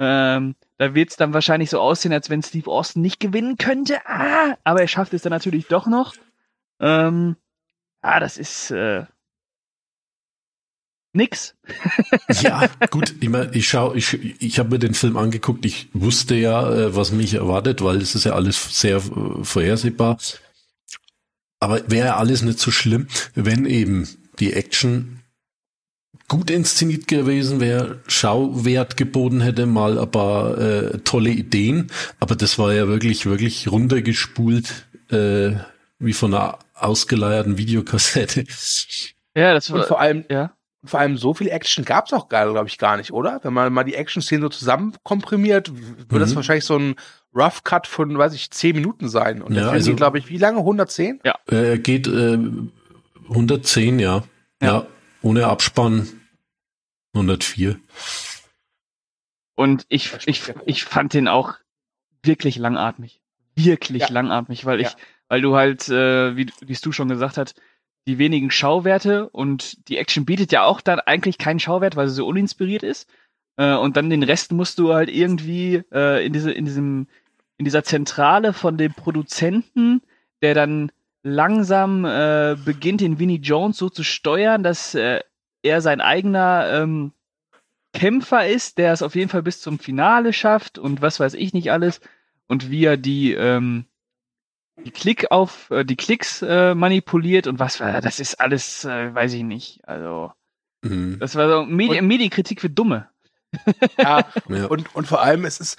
Ähm, 0.00 0.56
da 0.78 0.94
wird's 0.94 1.16
dann 1.16 1.34
wahrscheinlich 1.34 1.70
so 1.70 1.78
aussehen, 1.78 2.12
als 2.12 2.30
wenn 2.30 2.42
Steve 2.42 2.70
Austin 2.70 3.02
nicht 3.02 3.20
gewinnen 3.20 3.58
könnte. 3.58 3.98
Ah, 4.06 4.56
aber 4.64 4.80
er 4.80 4.88
schafft 4.88 5.12
es 5.14 5.22
dann 5.22 5.30
natürlich 5.30 5.66
doch 5.66 5.86
noch. 5.86 6.14
Ähm, 6.80 7.36
ah, 8.00 8.18
das 8.18 8.38
ist 8.38 8.70
äh, 8.70 9.04
nix. 11.12 11.54
ja, 12.42 12.66
gut, 12.90 13.14
ich, 13.20 13.28
mein, 13.28 13.50
ich 13.52 13.68
schau, 13.68 13.94
ich, 13.94 14.42
ich 14.42 14.58
habe 14.58 14.70
mir 14.70 14.78
den 14.78 14.94
Film 14.94 15.16
angeguckt, 15.16 15.64
ich 15.64 15.90
wusste 15.92 16.34
ja, 16.34 16.72
äh, 16.72 16.96
was 16.96 17.12
mich 17.12 17.34
erwartet, 17.34 17.82
weil 17.82 17.98
es 17.98 18.14
ist 18.14 18.24
ja 18.24 18.32
alles 18.32 18.80
sehr 18.80 18.96
äh, 18.96 19.44
vorhersehbar. 19.44 20.18
Aber 21.60 21.82
wäre 21.90 22.08
ja 22.08 22.16
alles 22.16 22.42
nicht 22.42 22.58
so 22.58 22.70
schlimm, 22.70 23.06
wenn 23.34 23.66
eben 23.66 24.08
die 24.38 24.52
Action 24.54 25.20
gut 26.28 26.50
inszeniert 26.50 27.08
gewesen 27.08 27.60
wäre, 27.60 28.00
Schauwert 28.06 28.96
geboten 28.96 29.40
hätte, 29.40 29.66
mal 29.66 29.98
ein 29.98 30.10
paar 30.10 30.56
äh, 30.58 30.98
tolle 30.98 31.30
Ideen. 31.30 31.88
Aber 32.20 32.36
das 32.36 32.58
war 32.58 32.72
ja 32.72 32.86
wirklich, 32.88 33.26
wirklich 33.26 33.70
runtergespult, 33.70 34.86
äh, 35.10 35.52
wie 35.98 36.12
von 36.12 36.32
einer 36.34 36.58
ausgeleierten 36.74 37.58
Videokassette. 37.58 38.44
Ja, 39.36 39.52
das 39.54 39.68
Und 39.70 39.80
war, 39.80 39.86
vor 39.86 40.00
allem, 40.00 40.24
ja. 40.30 40.52
vor 40.84 41.00
allem 41.00 41.16
so 41.18 41.34
viel 41.34 41.48
Action 41.48 41.84
gab's 41.84 42.12
auch 42.12 42.28
gar, 42.28 42.50
glaube 42.50 42.68
ich, 42.68 42.78
gar 42.78 42.96
nicht, 42.96 43.12
oder? 43.12 43.40
Wenn 43.42 43.52
man 43.52 43.72
mal 43.72 43.84
die 43.84 43.94
Action-Szenen 43.96 44.42
so 44.42 44.48
zusammen 44.48 44.94
komprimiert, 45.02 45.70
würde 46.08 46.20
das 46.20 46.30
Mhm. 46.30 46.36
wahrscheinlich 46.36 46.64
so 46.64 46.78
ein 46.78 46.94
Rough 47.34 47.62
Cut 47.64 47.86
von, 47.86 48.16
weiß 48.18 48.34
ich, 48.34 48.50
10 48.50 48.74
Minuten 48.76 49.08
sein. 49.08 49.40
Und 49.42 49.54
der 49.54 49.62
Ja, 49.62 49.68
Film 49.68 49.74
also- 49.76 49.90
geht, 49.90 49.96
glaube 49.98 50.18
ich, 50.18 50.28
wie 50.28 50.38
lange? 50.38 50.58
110? 50.64 51.20
Äh, 51.22 51.32
Er 51.46 51.78
geht 51.78 52.06
äh, 52.08 52.38
110, 53.28 53.98
ja. 53.98 54.24
ja. 54.60 54.66
Ja. 54.68 54.86
ohne 55.22 55.46
Abspann 55.46 56.08
104. 57.14 57.78
Und 59.54 59.84
ich, 59.88 60.12
ich, 60.26 60.52
ich 60.66 60.84
fand 60.84 61.12
den 61.14 61.28
auch 61.28 61.54
wirklich 62.22 62.56
langatmig. 62.56 63.20
Wirklich 63.56 64.02
Ja. 64.02 64.08
langatmig, 64.10 64.64
weil 64.64 64.80
ich, 64.80 64.88
Ja. 64.88 64.96
weil 65.28 65.42
du 65.42 65.54
halt, 65.54 65.88
äh, 65.88 66.36
wie, 66.36 66.46
wie 66.60 66.72
es 66.72 66.80
du 66.80 66.92
schon 66.92 67.08
gesagt 67.08 67.36
hast, 67.36 67.60
die 68.06 68.18
wenigen 68.18 68.50
Schauwerte 68.50 69.28
und 69.28 69.88
die 69.88 69.98
Action 69.98 70.24
bietet 70.24 70.52
ja 70.52 70.64
auch 70.64 70.80
dann 70.80 71.00
eigentlich 71.00 71.36
keinen 71.36 71.60
Schauwert, 71.60 71.96
weil 71.96 72.08
sie 72.08 72.14
so 72.14 72.26
uninspiriert 72.26 72.82
ist. 72.82 73.08
Äh, 73.56 73.74
und 73.74 73.96
dann 73.96 74.08
den 74.08 74.22
Rest 74.22 74.52
musst 74.52 74.78
du 74.78 74.94
halt 74.94 75.10
irgendwie 75.10 75.82
äh, 75.92 76.24
in 76.24 76.32
diese, 76.32 76.50
in 76.52 76.64
diesem, 76.64 77.08
in 77.60 77.64
dieser 77.66 77.84
Zentrale 77.84 78.54
von 78.54 78.78
dem 78.78 78.94
Produzenten, 78.94 80.00
der 80.40 80.54
dann 80.54 80.90
langsam 81.22 82.06
äh, 82.06 82.56
beginnt, 82.64 83.02
den 83.02 83.18
Vinnie 83.18 83.36
Jones 83.38 83.76
so 83.76 83.90
zu 83.90 84.02
steuern, 84.02 84.62
dass 84.62 84.94
äh, 84.94 85.20
er 85.62 85.82
sein 85.82 86.00
eigener 86.00 86.70
ähm, 86.72 87.12
Kämpfer 87.92 88.46
ist, 88.48 88.78
der 88.78 88.94
es 88.94 89.02
auf 89.02 89.14
jeden 89.14 89.28
Fall 89.28 89.42
bis 89.42 89.60
zum 89.60 89.78
Finale 89.78 90.32
schafft 90.32 90.78
und 90.78 91.02
was 91.02 91.20
weiß 91.20 91.34
ich 91.34 91.52
nicht 91.52 91.70
alles 91.70 92.00
und 92.46 92.70
wie 92.70 92.86
er 92.86 92.96
die 92.96 93.34
ähm, 93.34 93.84
die 94.82 94.90
Klick 94.90 95.30
auf 95.30 95.70
äh, 95.70 95.84
die 95.84 95.96
Klicks 95.96 96.40
äh, 96.40 96.74
manipuliert 96.74 97.46
und 97.46 97.58
was 97.58 97.78
war 97.78 98.00
das 98.00 98.20
ist 98.20 98.40
alles 98.40 98.86
äh, 98.86 99.14
weiß 99.14 99.34
ich 99.34 99.42
nicht 99.42 99.86
also 99.86 100.32
Mhm. 100.82 101.18
das 101.18 101.34
war 101.34 101.46
so 101.50 101.66
Medi 101.66 101.98
Und- 101.98 102.06
Medienkritik 102.06 102.58
für 102.62 102.70
Dumme 102.70 103.10
Ja, 103.98 104.24
Ja. 104.48 104.64
und, 104.68 104.94
und 104.94 105.06
vor 105.06 105.20
allem, 105.20 105.44
es 105.44 105.60
ist, 105.60 105.76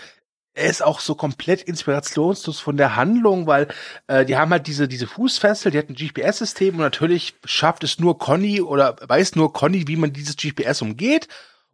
er 0.53 0.70
ist 0.70 0.84
auch 0.84 1.00
so 1.00 1.15
komplett 1.15 1.62
inspirationslos 1.62 2.60
von 2.60 2.77
der 2.77 2.96
Handlung, 2.96 3.48
weil 3.48 3.67
äh, 4.08 4.25
die 4.25 4.36
haben 4.38 4.51
halt 4.51 4.67
diese, 4.67 4.88
diese 4.88 5.08
Fußfessel, 5.08 5.72
die 5.72 5.77
hat 5.77 5.89
ein 5.89 5.96
GPS-System 5.96 6.75
und 6.75 6.81
natürlich 6.81 7.36
schafft 7.46 7.84
es 7.84 8.00
nur 8.00 8.17
Conny 8.17 8.62
oder 8.62 8.98
weiß 9.01 9.36
nur 9.36 9.53
Conny, 9.53 9.88
wie 9.88 9.96
man 9.96 10.13
dieses 10.13 10.36
GPS 10.36 10.81
umgeht. 10.81 11.27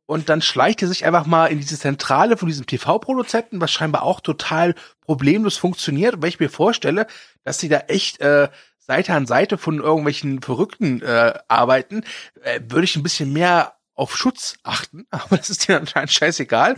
Und 0.06 0.30
dann 0.30 0.42
schleicht 0.42 0.82
er 0.82 0.88
sich 0.88 1.06
einfach 1.06 1.26
mal 1.26 1.48
in 1.48 1.60
diese 1.60 1.78
Zentrale 1.78 2.38
von 2.38 2.48
diesem 2.48 2.66
TV-Produzenten, 2.66 3.60
was 3.60 3.72
scheinbar 3.72 4.04
auch 4.04 4.22
total 4.22 4.74
problemlos 5.02 5.58
funktioniert. 5.58 6.16
Und 6.16 6.22
wenn 6.22 6.30
ich 6.30 6.40
mir 6.40 6.50
vorstelle, 6.50 7.08
dass 7.44 7.60
sie 7.60 7.68
da 7.68 7.80
echt 7.88 8.22
äh, 8.22 8.48
Seite 8.78 9.14
an 9.14 9.28
Seite 9.28 9.58
von 9.58 9.80
irgendwelchen 9.80 10.42
Verrückten 10.42 11.02
äh, 11.02 11.34
arbeiten, 11.50 12.06
äh, 12.42 12.62
würde 12.70 12.86
ich 12.86 12.96
ein 12.96 13.04
bisschen 13.04 13.34
mehr 13.34 13.74
auf 13.96 14.16
Schutz 14.16 14.56
achten. 14.64 15.06
Aber 15.12 15.36
das 15.36 15.50
ist 15.50 15.68
dir 15.68 15.78
anscheinend 15.78 16.14
scheißegal. 16.14 16.78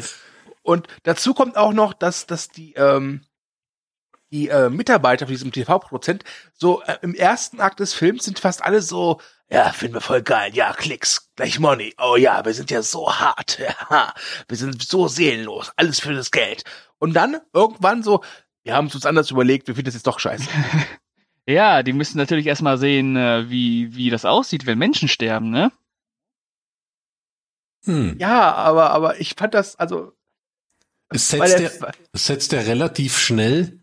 Und 0.70 0.88
dazu 1.02 1.34
kommt 1.34 1.58
auch 1.58 1.74
noch, 1.74 1.94
dass, 1.94 2.28
dass 2.28 2.50
die, 2.50 2.74
ähm, 2.74 3.26
die 4.32 4.50
äh, 4.50 4.70
Mitarbeiter 4.70 5.26
von 5.26 5.34
diesem 5.34 5.52
TV-Produzent 5.52 6.24
so 6.54 6.84
äh, 6.84 6.98
im 7.02 7.16
ersten 7.16 7.60
Akt 7.60 7.80
des 7.80 7.96
Films 7.96 8.26
sind 8.26 8.38
fast 8.38 8.64
alle 8.64 8.84
so, 8.84 9.20
ja, 9.50 9.72
finden 9.72 9.96
wir 9.96 10.02
voll 10.02 10.22
geil, 10.22 10.52
ja, 10.54 10.72
Klicks, 10.74 11.32
gleich 11.36 11.60
Money, 11.60 11.96
oh 11.98 12.18
ja, 12.18 12.46
wir 12.46 12.54
sind 12.54 12.70
ja 12.70 12.84
so 12.84 13.12
hart, 13.12 13.58
ja, 13.90 14.14
wir 14.48 14.58
sind 14.58 14.84
so 14.84 15.08
seelenlos, 15.08 15.72
alles 15.76 16.02
für 16.02 16.14
das 16.14 16.30
Geld. 16.30 16.66
Und 17.00 17.16
dann 17.16 17.42
irgendwann 17.52 18.04
so, 18.04 18.24
wir 18.62 18.76
haben 18.76 18.88
es 18.88 18.96
uns 18.96 19.08
anders 19.08 19.32
überlegt, 19.32 19.68
wir 19.68 19.74
finden 19.74 19.88
das 19.88 19.96
jetzt 19.96 20.06
doch 20.06 20.20
scheiße. 20.20 20.48
ja 21.48 21.82
die 21.82 21.94
müssen 21.94 22.20
natürlich 22.20 22.46
erstmal 22.46 22.78
sehen 22.78 23.16
äh, 23.16 23.50
wie 23.50 23.96
wie 23.96 24.12
das 24.12 24.24
aussieht 24.24 24.68
wenn 24.68 24.78
Menschen 24.78 25.08
sterben 25.08 25.50
ne 25.50 25.72
Hm. 27.86 28.18
Ja, 28.20 28.54
aber, 28.54 28.92
aber 28.92 29.20
ich 29.20 29.36
fand 29.36 29.54
das, 29.54 29.76
also, 29.78 30.14
Es 31.10 31.30
setzt, 31.30 31.60
der, 31.60 31.72
es 32.14 32.26
setzt 32.26 32.54
er 32.54 32.68
relativ 32.68 33.18
schnell 33.18 33.80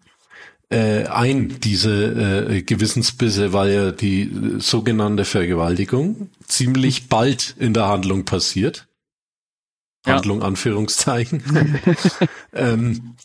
äh, 0.68 1.06
ein, 1.06 1.60
diese 1.60 2.48
äh, 2.50 2.62
Gewissensbisse, 2.62 3.52
weil 3.52 3.72
ja 3.72 3.92
die 3.92 4.22
äh, 4.22 4.60
sogenannte 4.60 5.24
Vergewaltigung 5.24 6.30
ziemlich 6.46 7.08
bald 7.08 7.54
in 7.58 7.74
der 7.74 7.86
Handlung 7.86 8.24
passiert. 8.24 8.88
Ja. 10.06 10.14
Handlung 10.14 10.42
Anführungszeichen. 10.42 11.80
ähm, 12.52 13.16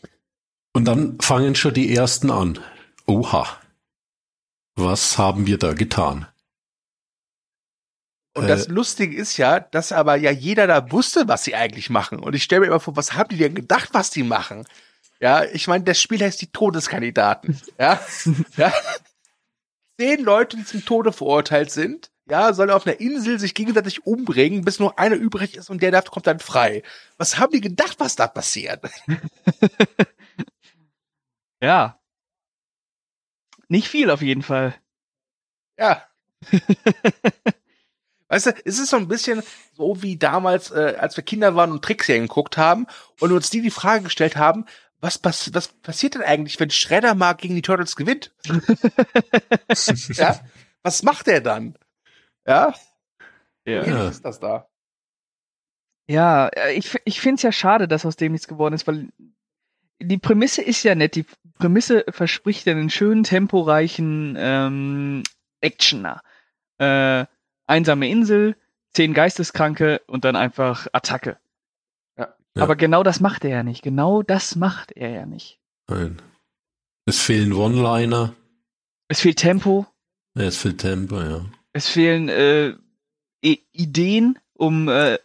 und 0.73 0.85
dann 0.85 1.19
fangen 1.19 1.55
schon 1.55 1.73
die 1.73 1.93
ersten 1.95 2.31
an. 2.31 2.59
Oha. 3.05 3.47
Was 4.75 5.17
haben 5.17 5.45
wir 5.45 5.57
da 5.57 5.73
getan? 5.73 6.27
Und 8.33 8.45
Äh, 8.45 8.47
das 8.47 8.67
Lustige 8.67 9.15
ist 9.15 9.37
ja, 9.37 9.59
dass 9.59 9.91
aber 9.91 10.15
ja 10.15 10.31
jeder 10.31 10.67
da 10.67 10.91
wusste, 10.91 11.27
was 11.27 11.43
sie 11.43 11.55
eigentlich 11.55 11.89
machen. 11.89 12.19
Und 12.19 12.33
ich 12.35 12.43
stelle 12.43 12.61
mir 12.61 12.67
immer 12.67 12.79
vor, 12.79 12.95
was 12.95 13.13
haben 13.13 13.29
die 13.29 13.37
denn 13.37 13.55
gedacht, 13.55 13.89
was 13.93 14.09
die 14.09 14.23
machen? 14.23 14.65
Ja, 15.19 15.43
ich 15.45 15.67
meine, 15.67 15.83
das 15.83 16.01
Spiel 16.01 16.21
heißt 16.21 16.41
die 16.41 16.51
Todeskandidaten. 16.51 17.59
Ja, 17.79 17.99
ja. 18.57 18.73
Zehn 19.99 20.23
Leute, 20.23 20.57
die 20.57 20.65
zum 20.65 20.83
Tode 20.85 21.13
verurteilt 21.13 21.71
sind, 21.71 22.09
ja, 22.29 22.53
sollen 22.53 22.71
auf 22.71 22.87
einer 22.87 22.99
Insel 22.99 23.39
sich 23.39 23.53
gegenseitig 23.53 24.05
umbringen, 24.05 24.63
bis 24.63 24.79
nur 24.79 24.97
einer 24.97 25.15
übrig 25.15 25.55
ist 25.55 25.69
und 25.69 25.81
der 25.83 25.91
darf, 25.91 26.05
kommt 26.05 26.27
dann 26.27 26.39
frei. 26.39 26.81
Was 27.17 27.37
haben 27.37 27.51
die 27.51 27.61
gedacht, 27.61 27.99
was 27.99 28.15
da 28.15 28.27
passiert? 28.27 28.81
Ja. 31.61 31.99
Nicht 33.69 33.87
viel 33.87 34.09
auf 34.11 34.21
jeden 34.21 34.41
Fall. 34.43 34.75
Ja. 35.77 36.07
Weißt 38.31 38.45
du, 38.45 38.51
es 38.63 38.79
ist 38.79 38.91
so 38.91 38.95
ein 38.95 39.09
bisschen 39.09 39.43
so 39.73 40.01
wie 40.01 40.15
damals, 40.15 40.71
äh, 40.71 40.95
als 40.97 41.17
wir 41.17 41.23
Kinder 41.23 41.53
waren 41.55 41.69
und 41.73 41.83
Trickserien 41.83 42.27
geguckt 42.27 42.57
haben 42.57 42.87
und 43.19 43.33
uns 43.33 43.49
die 43.49 43.61
die 43.61 43.71
Frage 43.71 44.05
gestellt 44.05 44.37
haben, 44.37 44.65
was, 45.01 45.17
pass 45.17 45.53
was 45.53 45.67
passiert 45.67 46.15
denn 46.15 46.21
eigentlich, 46.21 46.57
wenn 46.57 46.69
Shredder 46.69 47.13
mal 47.13 47.33
gegen 47.33 47.55
die 47.55 47.61
Turtles 47.61 47.97
gewinnt? 47.97 48.33
ja? 50.13 50.39
Was 50.81 51.03
macht 51.03 51.27
er 51.27 51.41
dann? 51.41 51.75
Ja? 52.47 52.73
Ja. 53.65 53.85
Wie 53.85 54.09
ist 54.09 54.23
das 54.23 54.39
da? 54.39 54.65
Ja, 56.07 56.47
äh, 56.47 56.71
ich, 56.71 56.97
ich 57.03 57.19
finde 57.19 57.35
es 57.35 57.41
ja 57.41 57.51
schade, 57.51 57.89
dass 57.89 58.05
aus 58.05 58.15
dem 58.15 58.31
nichts 58.31 58.47
geworden 58.47 58.75
ist, 58.75 58.87
weil 58.87 59.09
die 59.99 60.17
Prämisse 60.17 60.61
ist 60.61 60.83
ja 60.83 60.95
nett. 60.95 61.15
Die 61.15 61.25
Prämisse 61.59 62.05
verspricht 62.07 62.65
ja 62.65 62.71
einen 62.71 62.89
schönen, 62.89 63.23
temporeichen 63.23 64.37
ähm, 64.39 65.23
Actioner. 65.59 66.21
Äh, 66.77 67.25
einsame 67.71 68.09
Insel, 68.09 68.55
zehn 68.91 69.13
Geisteskranke 69.13 70.01
und 70.07 70.25
dann 70.25 70.35
einfach 70.35 70.87
Attacke. 70.93 71.37
Ja. 72.17 72.33
Ja. 72.55 72.63
Aber 72.63 72.75
genau 72.75 73.01
das 73.03 73.19
macht 73.19 73.43
er 73.45 73.49
ja 73.51 73.63
nicht. 73.63 73.81
Genau 73.81 74.21
das 74.21 74.55
macht 74.55 74.91
er 74.91 75.09
ja 75.09 75.25
nicht. 75.25 75.59
Nein. 75.87 76.21
Es 77.05 77.19
fehlen 77.19 77.53
One-Liner. 77.53 78.33
Es 79.07 79.21
fehlt 79.21 79.39
Tempo, 79.39 79.87
Ja, 80.35 80.43
Es 80.43 80.57
fehlt 80.57 80.77
Tempo, 80.79 81.19
ja. 81.19 81.45
es 81.73 81.89
fehlen 81.89 82.29
äh, 82.29 82.73
Ideen, 83.41 84.37
um 84.53 84.87
äh, 84.87 85.17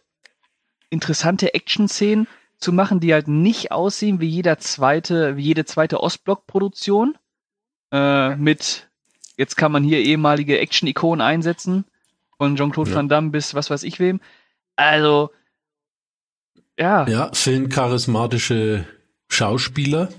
interessante 0.89 1.53
Action-Szenen 1.53 2.27
zu 2.57 2.73
machen, 2.73 2.99
die 2.99 3.13
halt 3.13 3.27
nicht 3.27 3.71
aussehen 3.71 4.19
wie 4.19 4.27
jeder 4.27 4.57
zweite, 4.57 5.37
wie 5.37 5.43
jede 5.43 5.65
zweite 5.65 6.01
Ostblock-Produktion. 6.01 7.17
Äh, 7.91 8.35
mit 8.35 8.89
jetzt 9.37 9.55
kann 9.55 9.71
man 9.71 9.83
hier 9.83 9.99
ehemalige 9.99 10.59
Action-Ikonen 10.59 11.21
einsetzen, 11.21 11.85
von 12.37 12.55
Jean-Claude 12.55 12.89
Ja. 12.91 12.95
Van 12.97 13.09
Damme 13.09 13.29
bis 13.31 13.53
was 13.55 13.69
weiß 13.69 13.83
ich 13.83 13.99
wem. 13.99 14.19
Also 14.75 15.31
ja, 16.79 17.07
Ja, 17.07 17.31
fehlen 17.33 17.69
charismatische 17.69 18.85
Schauspieler 19.29 20.09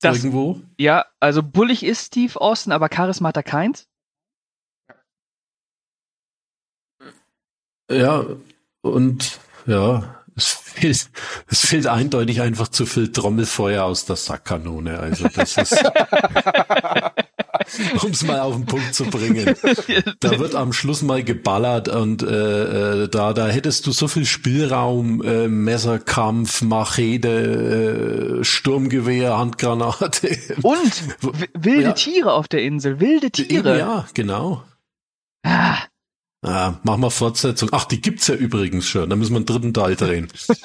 Das- 0.00 0.16
irgendwo. 0.16 0.60
ja, 0.78 1.04
also 1.20 1.42
bullig 1.42 1.82
ist 1.84 2.06
Steve 2.06 2.40
Austin, 2.40 2.72
aber 2.72 2.88
Charisma 2.92 3.28
hat 3.28 3.36
er 3.36 3.42
keins. 3.42 3.86
Ja, 7.90 8.24
und 8.82 9.40
ja, 9.66 10.22
es 10.36 10.52
fehlt, 10.52 11.10
es 11.48 11.66
fehlt 11.66 11.86
eindeutig 11.86 12.40
einfach 12.42 12.68
zu 12.68 12.84
viel 12.86 13.10
Trommelfeuer 13.12 13.84
aus 13.84 14.04
der 14.04 14.16
Sackkanone. 14.16 14.98
Also 14.98 15.26
das 15.28 15.56
ist, 15.56 15.72
um 18.02 18.10
es 18.10 18.24
mal 18.24 18.40
auf 18.40 18.54
den 18.54 18.66
Punkt 18.66 18.94
zu 18.94 19.04
bringen. 19.04 19.54
Da 20.20 20.38
wird 20.38 20.54
am 20.54 20.72
Schluss 20.72 21.02
mal 21.02 21.22
geballert 21.22 21.88
und 21.88 22.22
äh, 22.22 23.04
äh, 23.04 23.08
da, 23.08 23.32
da 23.32 23.48
hättest 23.48 23.86
du 23.86 23.92
so 23.92 24.08
viel 24.08 24.24
Spielraum, 24.24 25.22
äh, 25.22 25.48
Messerkampf, 25.48 26.62
Machete, 26.62 28.40
äh, 28.40 28.44
Sturmgewehr, 28.44 29.38
Handgranate. 29.38 30.38
Und 30.62 30.92
wilde 31.54 31.82
ja. 31.82 31.92
Tiere 31.92 32.32
auf 32.32 32.48
der 32.48 32.62
Insel, 32.62 33.00
wilde 33.00 33.30
Tiere. 33.30 33.78
Ja, 33.78 34.06
genau. 34.14 34.64
Ah, 35.42 35.78
Ah, 36.42 36.74
machen 36.84 37.00
wir 37.02 37.10
Fortsetzung. 37.10 37.70
Ach, 37.72 37.84
die 37.84 38.00
gibt's 38.00 38.28
ja 38.28 38.34
übrigens 38.36 38.86
schon. 38.86 39.10
Da 39.10 39.16
müssen 39.16 39.32
wir 39.32 39.38
einen 39.38 39.46
dritten 39.46 39.74
Teil 39.74 39.96
drehen. 39.96 40.28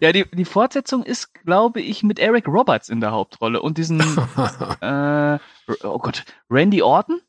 Ja, 0.00 0.12
die, 0.12 0.30
die 0.30 0.44
Fortsetzung 0.44 1.02
ist, 1.02 1.32
glaube 1.32 1.80
ich, 1.80 2.02
mit 2.02 2.18
Eric 2.18 2.46
Roberts 2.46 2.90
in 2.90 3.00
der 3.00 3.10
Hauptrolle 3.10 3.62
und 3.62 3.78
diesen, 3.78 4.00
äh, 4.82 5.38
oh 5.82 5.98
Gott, 5.98 6.24
Randy 6.50 6.82
Orton? 6.82 7.22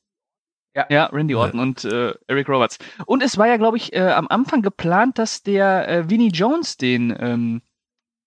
Ja. 0.75 0.85
Ja, 0.89 1.05
Randy 1.05 1.35
Orton 1.35 1.61
und 1.61 1.85
äh, 1.85 2.13
Eric 2.27 2.49
Roberts. 2.49 2.77
Und 3.05 3.23
es 3.23 3.37
war 3.37 3.47
ja, 3.47 3.55
glaube 3.55 3.77
ich, 3.77 3.93
äh, 3.93 4.11
am 4.11 4.27
Anfang 4.27 4.61
geplant, 4.61 5.17
dass 5.17 5.41
der 5.41 5.87
äh, 5.87 6.09
Vinnie 6.09 6.31
Jones 6.33 6.75
den, 6.75 7.15
ähm, 7.17 7.61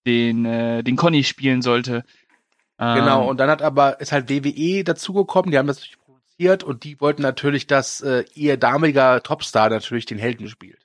den, 0.07 0.47
äh, 0.47 0.83
den 0.83 0.97
Conny 0.97 1.25
spielen 1.25 1.61
sollte. 1.61 2.03
Ähm, 2.79 2.97
Genau, 2.97 3.29
und 3.29 3.39
dann 3.39 3.51
hat 3.51 3.61
aber, 3.61 4.01
ist 4.01 4.13
halt 4.13 4.31
WWE 4.31 4.83
dazugekommen, 4.83 5.51
die 5.51 5.59
haben 5.59 5.67
das 5.67 5.77
natürlich 5.77 5.99
produziert 6.43 6.65
und 6.65 6.85
die 6.85 7.01
wollten 7.01 7.23
natürlich, 7.23 7.67
dass 7.67 8.01
äh, 8.01 8.25
ihr 8.35 8.57
damaliger 8.57 9.23
Topstar 9.23 9.71
natürlich 9.71 10.07
den 10.07 10.19
Helden 10.19 10.49
spielt. 10.49 10.79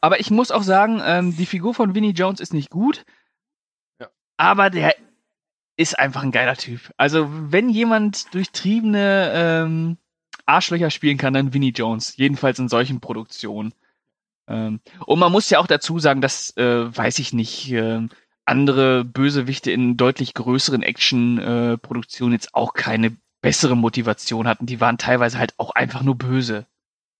Aber 0.00 0.20
ich 0.20 0.30
muss 0.30 0.50
auch 0.50 0.62
sagen, 0.62 1.00
ähm, 1.04 1.36
die 1.36 1.46
Figur 1.46 1.74
von 1.74 1.94
Vinnie 1.94 2.12
Jones 2.12 2.40
ist 2.40 2.54
nicht 2.54 2.70
gut. 2.70 3.04
Ja. 3.98 4.08
Aber 4.36 4.70
der 4.70 4.94
ist 5.76 5.98
einfach 5.98 6.22
ein 6.22 6.32
geiler 6.32 6.56
Typ. 6.56 6.92
Also, 6.96 7.28
wenn 7.30 7.68
jemand 7.68 8.32
durchtriebene 8.34 9.32
ähm, 9.34 9.96
Arschlöcher 10.46 10.90
spielen 10.90 11.16
kann, 11.16 11.34
dann 11.34 11.54
Vinnie 11.54 11.72
Jones. 11.72 12.16
Jedenfalls 12.16 12.58
in 12.58 12.68
solchen 12.68 13.00
Produktionen. 13.00 13.72
Ähm, 14.46 14.80
und 15.06 15.18
man 15.18 15.32
muss 15.32 15.50
ja 15.50 15.58
auch 15.58 15.66
dazu 15.66 15.98
sagen, 15.98 16.20
dass, 16.20 16.56
äh, 16.56 16.96
weiß 16.96 17.18
ich 17.18 17.32
nicht, 17.32 17.72
ähm, 17.72 18.10
andere 18.44 19.04
Bösewichte 19.04 19.70
in 19.70 19.96
deutlich 19.96 20.34
größeren 20.34 20.82
Action-Produktionen 20.82 22.32
jetzt 22.34 22.54
auch 22.54 22.74
keine 22.74 23.16
bessere 23.42 23.76
Motivation 23.76 24.46
hatten. 24.46 24.66
Die 24.66 24.80
waren 24.80 24.98
teilweise 24.98 25.38
halt 25.38 25.54
auch 25.56 25.70
einfach 25.70 26.02
nur 26.02 26.16
böse. 26.16 26.66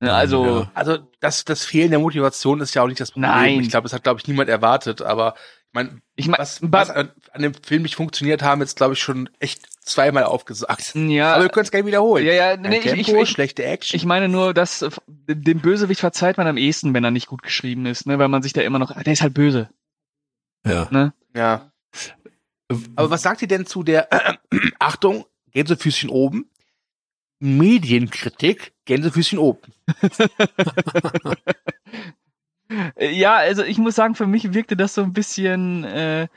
Also, 0.01 0.61
Ja. 0.61 0.71
Also 0.75 0.99
das, 1.21 1.45
das 1.45 1.65
Fehlen 1.65 1.91
der 1.91 1.99
Motivation 2.01 2.61
ist 2.61 2.75
ja 2.75 2.83
auch 2.83 2.87
nicht 2.89 3.01
das 3.01 3.13
Problem. 3.13 3.31
Nein. 3.31 3.61
Ich 3.61 3.71
glaube, 3.71 3.85
das 3.85 3.93
hat, 3.93 4.03
glaube 4.03 4.19
ich, 4.21 4.27
niemand 4.29 4.49
erwartet, 4.49 5.03
aber 5.03 5.35
ich 5.69 5.75
meine, 5.75 6.01
ich 6.17 6.27
meine, 6.27 6.39
was, 6.41 6.59
was 6.63 6.91
an, 6.91 7.11
an 7.33 7.43
dem 7.43 7.55
Film 7.55 7.83
nicht 7.83 7.95
funktioniert 7.97 8.43
haben, 8.43 8.61
jetzt, 8.61 8.77
glaube 8.77 8.95
ich, 8.95 9.01
schon 9.01 9.29
echt 9.39 9.69
zweimal 9.85 10.25
aufgesagt. 10.25 10.95
ja, 10.95 11.35
aber 11.35 11.45
wir 11.45 11.51
können 11.51 11.65
es 11.65 11.71
gerne 11.71 11.87
wiederholen. 11.87 12.25
ja, 12.27 12.33
ja, 12.33 12.57
nee, 12.57 12.79
ich, 12.79 12.83
Tempo, 12.83 12.99
ich, 13.01 13.09
ich, 13.09 13.29
schlechte 13.29 13.65
Action. 13.65 13.95
Ich 13.97 14.05
meine 14.05 14.29
nur, 14.29 14.53
dass 14.55 14.83
äh, 14.83 14.91
dem 15.29 15.61
Bösewicht 15.61 16.01
verzeiht 16.01 16.39
man 16.39 16.47
am 16.47 16.57
ehesten, 16.57 16.93
wenn 16.95 17.05
er 17.05 17.11
nicht 17.11 17.27
gut 17.29 17.43
geschrieben 17.43 17.87
ist, 17.87 18.07
ne? 18.07 18.19
Weil 18.19 18.29
man 18.29 18.43
sich 18.43 18.53
da 18.53 18.63
immer 18.63 18.79
noch, 18.79 18.91
der 19.01 19.13
ist 19.13 19.23
halt 19.23 19.35
böse, 19.35 19.69
Ja. 20.67 20.89
ne? 20.91 21.13
ja. 21.37 21.71
Aber 22.97 23.11
was 23.11 23.23
sagt 23.23 23.43
ihr 23.43 23.49
denn 23.49 23.67
zu 23.67 23.83
der, 23.83 24.09
Achtung, 24.79 25.25
Gänsefüßchen 25.53 26.11
oben, 26.11 26.51
Medienkritik, 27.41 28.73
Gänsefüßchen 28.85 29.39
oben? 29.39 29.73
Ja, 33.01 33.35
also 33.37 33.65
ich 33.65 33.79
muss 33.79 33.97
sagen, 33.97 34.15
für 34.15 34.29
mich 34.29 34.55
wirkte 34.55 34.77
das 34.77 34.95
so 34.95 35.03
ein 35.03 35.13
bisschen, 35.13 35.83
äh, 35.83 36.29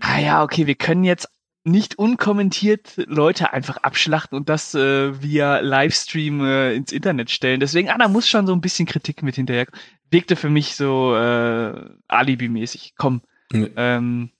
ah 0.00 0.18
ja, 0.20 0.42
okay, 0.42 0.66
wir 0.66 0.74
können 0.74 1.04
jetzt 1.04 1.28
nicht 1.64 1.98
unkommentiert 1.98 2.94
Leute 3.06 3.52
einfach 3.52 3.78
abschlachten 3.78 4.36
und 4.36 4.48
das 4.48 4.74
äh, 4.74 5.22
via 5.22 5.60
Livestream 5.60 6.44
äh, 6.44 6.74
ins 6.74 6.92
Internet 6.92 7.30
stellen. 7.30 7.60
Deswegen, 7.60 7.88
ah, 7.88 7.96
da 7.98 8.08
muss 8.08 8.28
schon 8.28 8.46
so 8.46 8.52
ein 8.52 8.60
bisschen 8.60 8.86
Kritik 8.86 9.22
mit 9.22 9.36
hinterher. 9.36 9.66
Wirkte 10.10 10.36
für 10.36 10.50
mich 10.50 10.76
so 10.76 11.14
äh, 11.16 11.90
Alibi-mäßig. 12.08 12.94
Komm, 12.96 13.22
Ja. 13.52 13.66
ähm, 13.76 14.30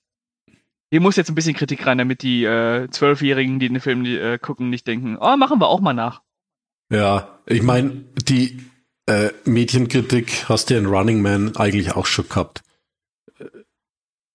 hier 0.91 1.01
muss 1.01 1.15
jetzt 1.15 1.29
ein 1.29 1.35
bisschen 1.35 1.55
Kritik 1.55 1.85
rein, 1.85 1.97
damit 1.97 2.23
die 2.23 2.43
äh, 2.43 2.89
Zwölfjährigen, 2.89 3.59
die 3.59 3.69
den 3.69 3.79
Film 3.79 4.05
äh, 4.05 4.37
gucken, 4.39 4.69
nicht 4.69 4.87
denken, 4.87 5.17
oh, 5.19 5.37
machen 5.37 5.59
wir 5.59 5.67
auch 5.67 5.81
mal 5.81 5.93
nach. 5.93 6.21
Ja, 6.91 7.39
ich 7.45 7.61
meine, 7.61 8.05
die 8.27 8.59
äh, 9.05 9.29
Medienkritik 9.45 10.49
hast 10.49 10.69
du 10.69 10.73
ja 10.73 10.79
in 10.79 10.87
Running 10.87 11.21
Man 11.21 11.55
eigentlich 11.55 11.95
auch 11.95 12.05
schon 12.05 12.27
gehabt. 12.27 12.63
Äh, 13.39 13.45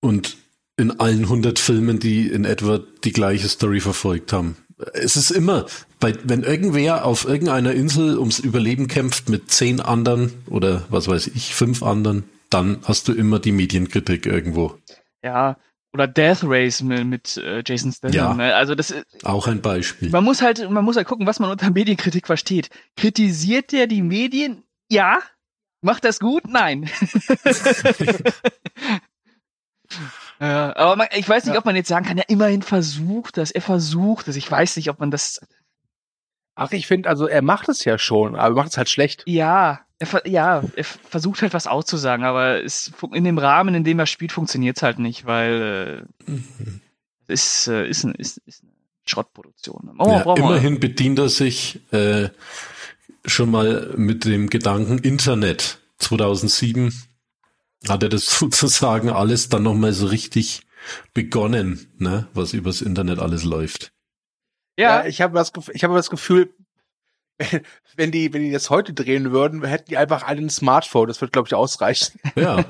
Und 0.00 0.36
in 0.76 0.98
allen 1.00 1.22
100 1.22 1.58
Filmen, 1.58 1.98
die 1.98 2.28
in 2.28 2.44
etwa 2.44 2.80
die 3.04 3.12
gleiche 3.12 3.48
Story 3.48 3.80
verfolgt 3.80 4.32
haben. 4.32 4.56
Es 4.92 5.16
ist 5.16 5.30
immer, 5.30 5.66
bei, 6.00 6.14
wenn 6.24 6.42
irgendwer 6.42 7.04
auf 7.04 7.24
irgendeiner 7.24 7.72
Insel 7.72 8.18
ums 8.18 8.40
Überleben 8.40 8.88
kämpft 8.88 9.28
mit 9.28 9.50
zehn 9.50 9.80
anderen 9.80 10.32
oder 10.48 10.84
was 10.88 11.06
weiß 11.06 11.28
ich, 11.28 11.54
fünf 11.54 11.82
anderen, 11.82 12.24
dann 12.50 12.78
hast 12.82 13.06
du 13.06 13.12
immer 13.12 13.38
die 13.38 13.52
Medienkritik 13.52 14.26
irgendwo. 14.26 14.76
Ja, 15.22 15.56
oder 15.94 16.06
Death 16.08 16.40
Race 16.42 16.82
mit, 16.82 17.06
mit 17.06 17.36
äh, 17.38 17.62
Jason 17.64 17.92
Statham. 17.92 18.12
Ja. 18.16 18.34
Ne? 18.34 18.54
Also 18.54 18.74
das 18.74 18.90
ist, 18.90 19.06
Auch 19.24 19.46
ein 19.46 19.62
Beispiel. 19.62 20.10
man 20.10 20.24
muss 20.24 20.42
halt, 20.42 20.68
man 20.68 20.84
muss 20.84 20.96
halt 20.96 21.06
gucken, 21.06 21.26
was 21.26 21.38
man 21.38 21.50
unter 21.50 21.70
Medienkritik 21.70 22.26
versteht. 22.26 22.68
Kritisiert 22.96 23.70
der 23.72 23.86
die 23.86 24.02
Medien? 24.02 24.64
Ja. 24.90 25.20
Macht 25.82 26.04
das 26.04 26.18
gut? 26.18 26.42
Nein. 26.48 26.90
ja, 30.40 30.74
aber 30.76 30.96
man, 30.96 31.08
ich 31.14 31.28
weiß 31.28 31.44
nicht, 31.44 31.54
Ja. 31.54 31.60
ob 31.60 31.64
man 31.64 31.76
jetzt 31.76 31.88
sagen 31.88 32.04
kann, 32.06 32.16
ja, 32.18 32.24
immerhin 32.28 32.62
versucht 32.62 33.36
das, 33.36 33.50
er 33.50 33.62
versucht 33.62 34.26
das. 34.28 34.36
Ich 34.36 34.50
weiß 34.50 34.76
nicht, 34.76 34.90
ob 34.90 34.98
man 34.98 35.10
das. 35.10 35.40
Ach, 36.56 36.72
ich 36.72 36.86
finde, 36.86 37.08
also 37.08 37.26
er 37.26 37.42
macht 37.42 37.68
es 37.68 37.84
ja 37.84 37.98
schon, 37.98 38.34
aber 38.36 38.54
er 38.54 38.62
macht 38.62 38.70
es 38.70 38.78
halt 38.78 38.88
schlecht. 38.88 39.22
Ja, 39.26 39.80
er, 40.12 40.26
ja, 40.28 40.62
er 40.76 40.84
versucht 40.84 41.42
halt 41.42 41.54
was 41.54 41.66
auszusagen, 41.66 42.24
aber 42.24 42.62
es, 42.62 42.92
in 43.12 43.24
dem 43.24 43.38
Rahmen, 43.38 43.74
in 43.74 43.84
dem 43.84 43.98
er 43.98 44.06
spielt, 44.06 44.32
funktioniert 44.32 44.76
es 44.76 44.82
halt 44.82 44.98
nicht, 44.98 45.24
weil 45.26 46.06
äh, 46.28 46.32
es 47.26 47.66
ist, 47.66 47.68
äh, 47.68 47.88
ist, 47.88 48.04
ein- 48.04 48.14
ist, 48.16 48.38
ist 48.46 48.62
eine 48.62 48.72
Schrottproduktion. 49.06 49.94
Oh, 49.98 50.10
ja, 50.10 50.34
immerhin 50.34 50.80
bedient 50.80 51.18
er 51.18 51.28
sich 51.28 51.80
äh, 51.92 52.28
schon 53.24 53.50
mal 53.50 53.92
mit 53.96 54.24
dem 54.24 54.50
Gedanken 54.50 54.98
Internet. 54.98 55.78
2007 55.98 56.92
hat 57.88 58.02
er 58.02 58.08
das 58.08 58.26
sozusagen 58.38 59.10
alles 59.10 59.48
dann 59.48 59.62
nochmal 59.62 59.92
so 59.92 60.06
richtig 60.06 60.62
begonnen, 61.14 61.86
ne, 61.98 62.28
was 62.34 62.52
übers 62.52 62.82
Internet 62.82 63.18
alles 63.18 63.44
läuft. 63.44 63.92
Ja, 64.76 65.06
ich 65.06 65.20
habe 65.22 65.34
das, 65.34 65.52
ich 65.72 65.84
habe 65.84 65.94
das 65.94 66.10
Gefühl, 66.10 66.52
wenn 67.96 68.10
die, 68.12 68.32
wenn 68.32 68.42
die 68.42 68.52
das 68.52 68.70
heute 68.70 68.92
drehen 68.92 69.32
würden, 69.32 69.64
hätten 69.64 69.90
die 69.90 69.96
einfach 69.96 70.22
alle 70.24 70.40
ein 70.40 70.50
Smartphone. 70.50 71.08
Das 71.08 71.20
wird, 71.20 71.32
glaube 71.32 71.48
ich, 71.48 71.54
ausreichen. 71.54 72.18
Ja, 72.36 72.64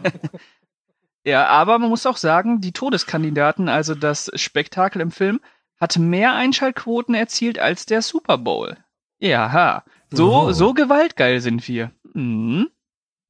ja, 1.25 1.47
aber 1.47 1.79
man 1.79 1.91
muss 1.91 2.07
auch 2.07 2.17
sagen, 2.17 2.61
die 2.61 2.73
Todeskandidaten, 2.73 3.69
also 3.69 3.95
das 3.95 4.31
Spektakel 4.35 5.01
im 5.03 5.11
Film, 5.11 5.41
hat 5.81 5.99
mehr 5.99 6.35
Einschaltquoten 6.35 7.15
erzielt 7.15 7.59
als 7.59 7.87
der 7.87 8.01
Super 8.03 8.39
Bowl. 8.39 8.77
Ja, 9.19 9.85
so, 10.11 10.33
Oh. 10.33 10.53
so 10.53 10.75
gewaltgeil 10.75 11.41
sind 11.41 11.67
wir. 11.69 11.91
Mhm. 12.15 12.69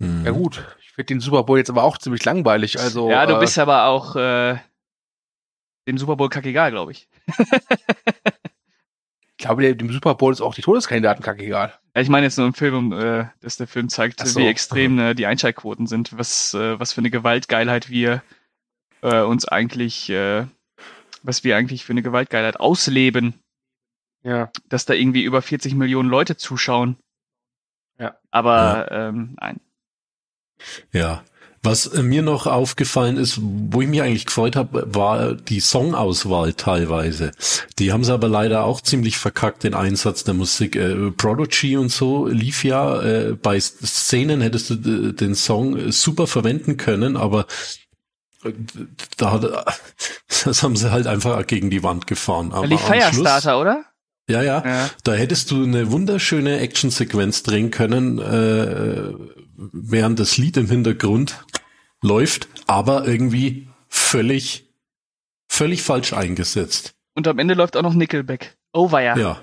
Hm. 0.00 0.24
Ja 0.24 0.32
gut, 0.32 0.64
ich 0.80 0.90
finde 0.92 1.06
den 1.06 1.20
Super 1.20 1.44
Bowl 1.44 1.58
jetzt 1.58 1.70
aber 1.70 1.84
auch 1.84 1.98
ziemlich 1.98 2.24
langweilig. 2.24 2.78
Also 2.78 3.10
ja, 3.10 3.26
du 3.26 3.36
äh, 3.36 3.40
bist 3.40 3.58
aber 3.58 3.86
auch 3.86 4.16
äh, 4.16 4.58
dem 5.88 5.98
Super 5.98 6.16
Bowl 6.16 6.28
kackegal, 6.28 6.70
glaube 6.70 6.92
ich. 6.92 7.08
ich 9.44 9.46
glaube, 9.46 9.76
dem 9.76 9.92
Super 9.92 10.14
Bowl 10.14 10.32
ist 10.32 10.40
auch 10.40 10.54
die 10.54 10.62
Todeskandidaten 10.62 11.22
kackegal. 11.22 11.74
Ja, 11.94 12.00
ich 12.00 12.08
meine 12.08 12.24
jetzt 12.24 12.38
nur 12.38 12.46
im 12.46 12.54
Film, 12.54 12.92
äh, 12.92 13.26
dass 13.40 13.58
der 13.58 13.66
Film 13.66 13.90
zeigt, 13.90 14.26
so. 14.26 14.40
wie 14.40 14.46
extrem 14.46 14.98
äh, 14.98 15.14
die 15.14 15.26
Einschaltquoten 15.26 15.86
sind, 15.86 16.16
was, 16.16 16.54
äh, 16.54 16.80
was 16.80 16.94
für 16.94 17.02
eine 17.02 17.10
Gewaltgeilheit 17.10 17.90
wir 17.90 18.22
äh, 19.02 19.20
uns 19.20 19.46
eigentlich, 19.46 20.08
äh, 20.08 20.46
was 21.22 21.44
wir 21.44 21.58
eigentlich 21.58 21.84
für 21.84 21.92
eine 21.92 22.00
Gewaltgeilheit 22.00 22.58
ausleben, 22.58 23.34
Ja. 24.22 24.50
dass 24.70 24.86
da 24.86 24.94
irgendwie 24.94 25.24
über 25.24 25.42
40 25.42 25.74
Millionen 25.74 26.08
Leute 26.08 26.38
zuschauen. 26.38 26.96
Ja. 27.98 28.16
Aber 28.30 28.90
ähm, 28.90 29.36
nein. 29.38 29.60
Ja. 30.90 31.22
Was 31.64 31.86
äh, 31.86 32.02
mir 32.02 32.22
noch 32.22 32.46
aufgefallen 32.46 33.16
ist, 33.16 33.40
wo 33.42 33.80
ich 33.82 33.88
mich 33.88 34.02
eigentlich 34.02 34.26
gefreut 34.26 34.54
habe, 34.54 34.84
war 34.94 35.34
die 35.34 35.60
Songauswahl 35.60 36.52
teilweise. 36.52 37.32
Die 37.78 37.90
haben 37.90 38.04
sie 38.04 38.12
aber 38.12 38.28
leider 38.28 38.64
auch 38.64 38.80
ziemlich 38.82 39.16
verkackt, 39.18 39.64
den 39.64 39.74
Einsatz 39.74 40.22
der 40.24 40.34
Musik. 40.34 40.76
Äh, 40.76 41.10
Prodigy 41.10 41.76
und 41.76 41.90
so 41.90 42.26
lief 42.26 42.64
ja, 42.64 43.02
äh, 43.02 43.32
bei 43.32 43.58
Szenen 43.58 44.40
hättest 44.42 44.70
du 44.70 44.74
äh, 44.74 45.12
den 45.14 45.34
Song 45.34 45.76
äh, 45.76 45.90
super 45.90 46.26
verwenden 46.26 46.76
können, 46.76 47.16
aber 47.16 47.46
da 49.16 49.32
hat, 49.32 49.44
das 50.44 50.62
haben 50.62 50.76
sie 50.76 50.90
halt 50.92 51.06
einfach 51.06 51.46
gegen 51.46 51.70
die 51.70 51.82
Wand 51.82 52.06
gefahren. 52.06 52.52
Aber 52.52 52.66
Die 52.66 52.74
am 52.74 52.78
Schluss- 52.80 52.90
Firestarter, 52.92 53.58
oder? 53.60 53.84
Ja, 54.28 54.42
ja. 54.42 54.62
Ja. 54.64 54.90
Da 55.02 55.12
hättest 55.14 55.50
du 55.50 55.62
eine 55.64 55.90
wunderschöne 55.90 56.58
Actionsequenz 56.60 57.42
drehen 57.42 57.70
können, 57.70 58.18
äh, 58.18 59.12
während 59.56 60.18
das 60.18 60.36
Lied 60.36 60.56
im 60.56 60.68
Hintergrund 60.68 61.44
läuft, 62.02 62.48
aber 62.66 63.06
irgendwie 63.06 63.68
völlig, 63.88 64.68
völlig 65.48 65.82
falsch 65.82 66.12
eingesetzt. 66.12 66.94
Und 67.14 67.28
am 67.28 67.38
Ende 67.38 67.54
läuft 67.54 67.76
auch 67.76 67.82
noch 67.82 67.94
Nickelback. 67.94 68.56
Oh, 68.72 68.90
war 68.90 69.02
ja. 69.02 69.16
Ja, 69.16 69.40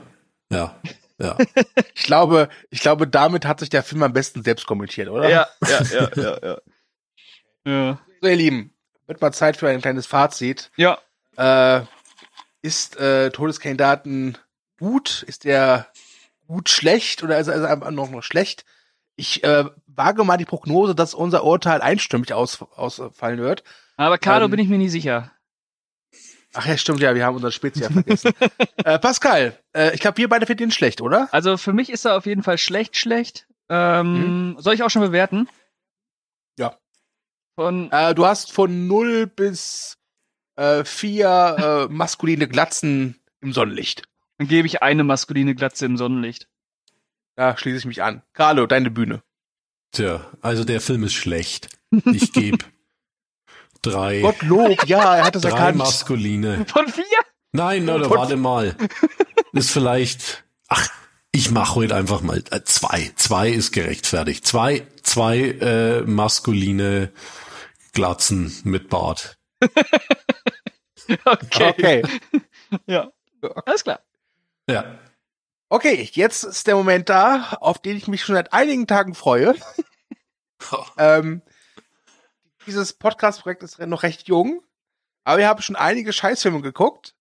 ja, 0.51 0.75
ja. 1.17 1.37
Ich 1.95 2.03
glaube, 2.03 2.49
ich 2.69 2.81
glaube, 2.81 3.07
damit 3.07 3.45
hat 3.45 3.59
sich 3.59 3.69
der 3.69 3.83
Film 3.83 4.03
am 4.03 4.13
besten 4.13 4.43
selbst 4.43 4.65
kommentiert, 4.67 5.07
oder? 5.09 5.29
Ja, 5.29 5.47
ja, 5.67 5.81
ja, 5.83 6.09
ja, 6.15 6.37
ja. 6.43 6.57
Ja. 7.65 7.99
So, 8.21 8.27
ihr 8.27 8.35
Lieben, 8.35 8.73
wird 9.07 9.21
mal 9.21 9.31
Zeit 9.31 9.57
für 9.57 9.69
ein 9.69 9.81
kleines 9.81 10.05
Fazit. 10.05 10.71
ja. 10.75 10.97
Äh, 11.37 11.85
ist 12.61 12.97
äh, 12.97 13.31
Todeskandidaten 13.31 14.37
gut? 14.79 15.23
Ist 15.27 15.45
der 15.45 15.87
gut 16.47 16.69
schlecht 16.69 17.23
oder 17.23 17.39
ist 17.39 17.47
er 17.47 17.55
ist 17.55 17.61
er 17.61 17.71
einfach 17.71 17.91
noch, 17.91 18.09
noch 18.11 18.21
schlecht? 18.21 18.65
Ich 19.15 19.43
äh, 19.43 19.65
wage 19.95 20.23
mal 20.23 20.37
die 20.37 20.45
Prognose, 20.45 20.95
dass 20.95 21.13
unser 21.13 21.43
Urteil 21.43 21.81
einstimmig 21.81 22.33
aus, 22.33 22.61
ausfallen 22.61 23.39
wird. 23.39 23.63
Aber 23.97 24.17
Carlo 24.17 24.45
Ähm, 24.45 24.51
bin 24.51 24.59
ich 24.59 24.67
mir 24.67 24.77
nie 24.77 24.89
sicher. 24.89 25.31
Ach 26.53 26.65
ja, 26.65 26.75
stimmt, 26.77 26.99
ja, 26.99 27.15
wir 27.15 27.25
haben 27.25 27.35
unser 27.35 27.51
Spezies 27.51 27.83
ja 27.83 27.89
vergessen. 27.89 28.33
äh, 28.83 28.99
Pascal, 28.99 29.57
äh, 29.73 29.93
ich 29.93 30.01
glaube, 30.01 30.17
wir 30.17 30.27
beide 30.27 30.45
finden 30.45 30.63
ihn 30.63 30.71
schlecht, 30.71 30.99
oder? 31.01 31.29
Also 31.31 31.55
für 31.57 31.71
mich 31.71 31.89
ist 31.89 32.03
er 32.05 32.17
auf 32.17 32.25
jeden 32.25 32.43
Fall 32.43 32.57
schlecht, 32.57 32.97
schlecht. 32.97 33.47
Ähm, 33.69 34.57
Soll 34.59 34.73
ich 34.73 34.83
auch 34.83 34.89
schon 34.89 35.01
bewerten? 35.01 35.47
Ja. 36.57 36.77
Von, 37.55 37.89
Äh, 37.91 38.13
du 38.15 38.25
hast 38.25 38.51
von 38.51 38.87
0 38.87 39.27
bis 39.27 39.97
äh, 40.57 40.83
4 40.83 41.87
äh, 41.89 41.93
maskuline 41.93 42.49
Glatzen 42.49 43.21
im 43.39 43.53
Sonnenlicht. 43.53 44.03
dann 44.37 44.47
gebe 44.49 44.67
ich 44.67 44.81
eine 44.83 45.05
maskuline 45.05 45.55
Glatze 45.55 45.85
im 45.85 45.95
Sonnenlicht. 45.95 46.49
Da 47.35 47.55
schließe 47.57 47.77
ich 47.77 47.85
mich 47.85 48.03
an. 48.03 48.23
Carlo, 48.33 48.65
deine 48.67 48.91
Bühne. 48.91 49.23
Tja, 49.91 50.21
also 50.41 50.63
der 50.63 50.81
Film 50.81 51.03
ist 51.03 51.13
schlecht. 51.13 51.69
Ich 52.05 52.31
gebe 52.33 52.59
drei, 53.81 54.21
Gottlob, 54.21 54.85
ja, 54.87 55.17
er 55.17 55.23
hat 55.25 55.35
es 55.35 55.41
drei 55.41 55.49
erkannt. 55.49 55.77
maskuline. 55.77 56.65
Von 56.67 56.87
vier? 56.87 57.03
Nein, 57.51 57.89
oder 57.89 58.07
Von- 58.07 58.17
warte 58.17 58.37
mal. 58.37 58.75
Ist 59.51 59.71
vielleicht, 59.71 60.45
ach, 60.69 60.87
ich 61.33 61.51
mache 61.51 61.75
heute 61.75 61.95
einfach 61.95 62.21
mal 62.21 62.41
äh, 62.51 62.61
zwei. 62.63 63.11
Zwei 63.15 63.49
ist 63.49 63.71
gerechtfertigt. 63.73 64.45
Zwei, 64.47 64.87
zwei 65.03 65.37
äh, 65.39 66.01
maskuline 66.01 67.11
Glatzen 67.93 68.55
mit 68.63 68.89
Bart. 68.89 69.37
Okay. 71.25 71.69
Okay. 71.71 72.03
Ja. 72.85 73.11
Alles 73.65 73.83
klar. 73.83 73.99
Ja. 74.69 74.97
Okay, 75.73 76.09
jetzt 76.11 76.43
ist 76.43 76.67
der 76.67 76.75
Moment 76.75 77.07
da, 77.07 77.57
auf 77.61 77.79
den 77.81 77.95
ich 77.95 78.09
mich 78.09 78.25
schon 78.25 78.35
seit 78.35 78.51
einigen 78.51 78.87
Tagen 78.87 79.15
freue. 79.15 79.55
ähm, 80.97 81.41
dieses 82.67 82.91
Podcast-Projekt 82.91 83.63
ist 83.63 83.79
noch 83.79 84.03
recht 84.03 84.27
jung, 84.27 84.61
aber 85.23 85.37
wir 85.37 85.47
haben 85.47 85.61
schon 85.61 85.77
einige 85.77 86.11
Scheißfilme 86.11 86.61
geguckt. 86.61 87.15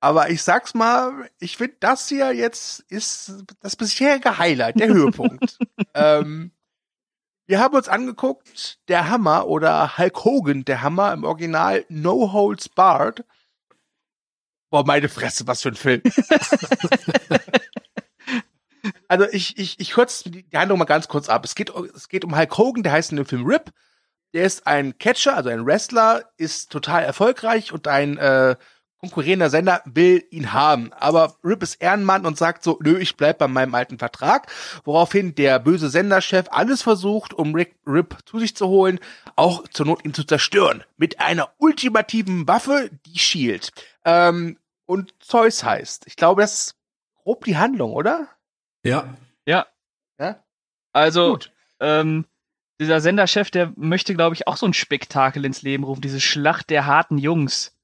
Aber 0.00 0.28
ich 0.28 0.42
sag's 0.42 0.74
mal, 0.74 1.30
ich 1.38 1.56
finde, 1.56 1.76
das 1.78 2.08
hier 2.08 2.32
jetzt 2.32 2.80
ist 2.88 3.44
das 3.60 3.76
bisherige 3.76 4.38
Highlight, 4.38 4.80
der 4.80 4.88
Höhepunkt. 4.92 5.56
ähm, 5.94 6.50
wir 7.46 7.60
haben 7.60 7.76
uns 7.76 7.88
angeguckt, 7.88 8.80
der 8.88 9.08
Hammer 9.08 9.46
oder 9.46 9.96
Hulk 9.96 10.24
Hogan, 10.24 10.64
der 10.64 10.82
Hammer 10.82 11.12
im 11.12 11.22
Original 11.22 11.84
No 11.88 12.32
Holds 12.32 12.68
Barred. 12.68 13.24
Boah, 14.70 14.84
meine 14.84 15.08
Fresse, 15.08 15.46
was 15.46 15.62
für 15.62 15.68
ein 15.68 15.76
Film. 15.76 16.02
Also 19.08 19.26
ich, 19.30 19.58
ich, 19.58 19.80
ich 19.80 19.92
kürze 19.92 20.30
die 20.30 20.44
Handlung 20.54 20.78
mal 20.78 20.84
ganz 20.84 21.08
kurz 21.08 21.28
ab. 21.28 21.44
Es 21.44 21.54
geht, 21.54 21.70
es 21.94 22.08
geht 22.08 22.24
um 22.24 22.36
Hulk 22.36 22.56
Hogan, 22.58 22.82
der 22.82 22.92
heißt 22.92 23.10
in 23.10 23.16
dem 23.16 23.26
Film 23.26 23.46
Rip. 23.46 23.72
Der 24.34 24.44
ist 24.44 24.66
ein 24.66 24.98
Catcher, 24.98 25.34
also 25.34 25.48
ein 25.48 25.64
Wrestler, 25.64 26.30
ist 26.36 26.70
total 26.70 27.02
erfolgreich 27.02 27.72
und 27.72 27.88
ein 27.88 28.18
äh, 28.18 28.56
konkurrierender 28.98 29.48
Sender 29.48 29.80
will 29.86 30.24
ihn 30.30 30.52
haben. 30.52 30.92
Aber 30.92 31.36
Rip 31.44 31.62
ist 31.62 31.76
Ehrenmann 31.76 32.26
und 32.26 32.36
sagt 32.36 32.62
so, 32.62 32.78
nö, 32.82 32.98
ich 32.98 33.16
bleib 33.16 33.38
bei 33.38 33.48
meinem 33.48 33.74
alten 33.74 33.98
Vertrag. 33.98 34.50
Woraufhin 34.84 35.34
der 35.34 35.58
böse 35.60 35.88
Senderchef 35.88 36.46
alles 36.50 36.82
versucht, 36.82 37.32
um 37.32 37.54
Rick, 37.54 37.76
Rip 37.86 38.18
zu 38.26 38.38
sich 38.38 38.54
zu 38.56 38.68
holen, 38.68 38.98
auch 39.36 39.66
zur 39.68 39.86
Not 39.86 40.04
ihn 40.04 40.14
zu 40.14 40.24
zerstören. 40.24 40.84
Mit 40.96 41.20
einer 41.20 41.50
ultimativen 41.58 42.46
Waffe, 42.46 42.90
die 43.06 43.18
Shield. 43.18 43.70
Ähm, 44.04 44.58
und 44.84 45.14
Zeus 45.20 45.64
heißt. 45.64 46.06
Ich 46.06 46.16
glaube, 46.16 46.42
das 46.42 46.52
ist 46.52 46.76
grob 47.22 47.44
die 47.44 47.56
Handlung, 47.56 47.92
oder? 47.92 48.28
Ja. 48.84 49.14
Ja. 49.46 49.66
Ja? 50.18 50.42
Also, 50.92 51.32
Gut. 51.32 51.52
ähm, 51.80 52.26
dieser 52.80 53.00
Senderchef, 53.00 53.50
der 53.50 53.72
möchte, 53.76 54.14
glaube 54.14 54.34
ich, 54.34 54.46
auch 54.46 54.56
so 54.56 54.66
ein 54.66 54.74
Spektakel 54.74 55.44
ins 55.44 55.62
Leben 55.62 55.84
rufen, 55.84 56.00
diese 56.00 56.20
Schlacht 56.20 56.70
der 56.70 56.86
harten 56.86 57.18
Jungs. 57.18 57.74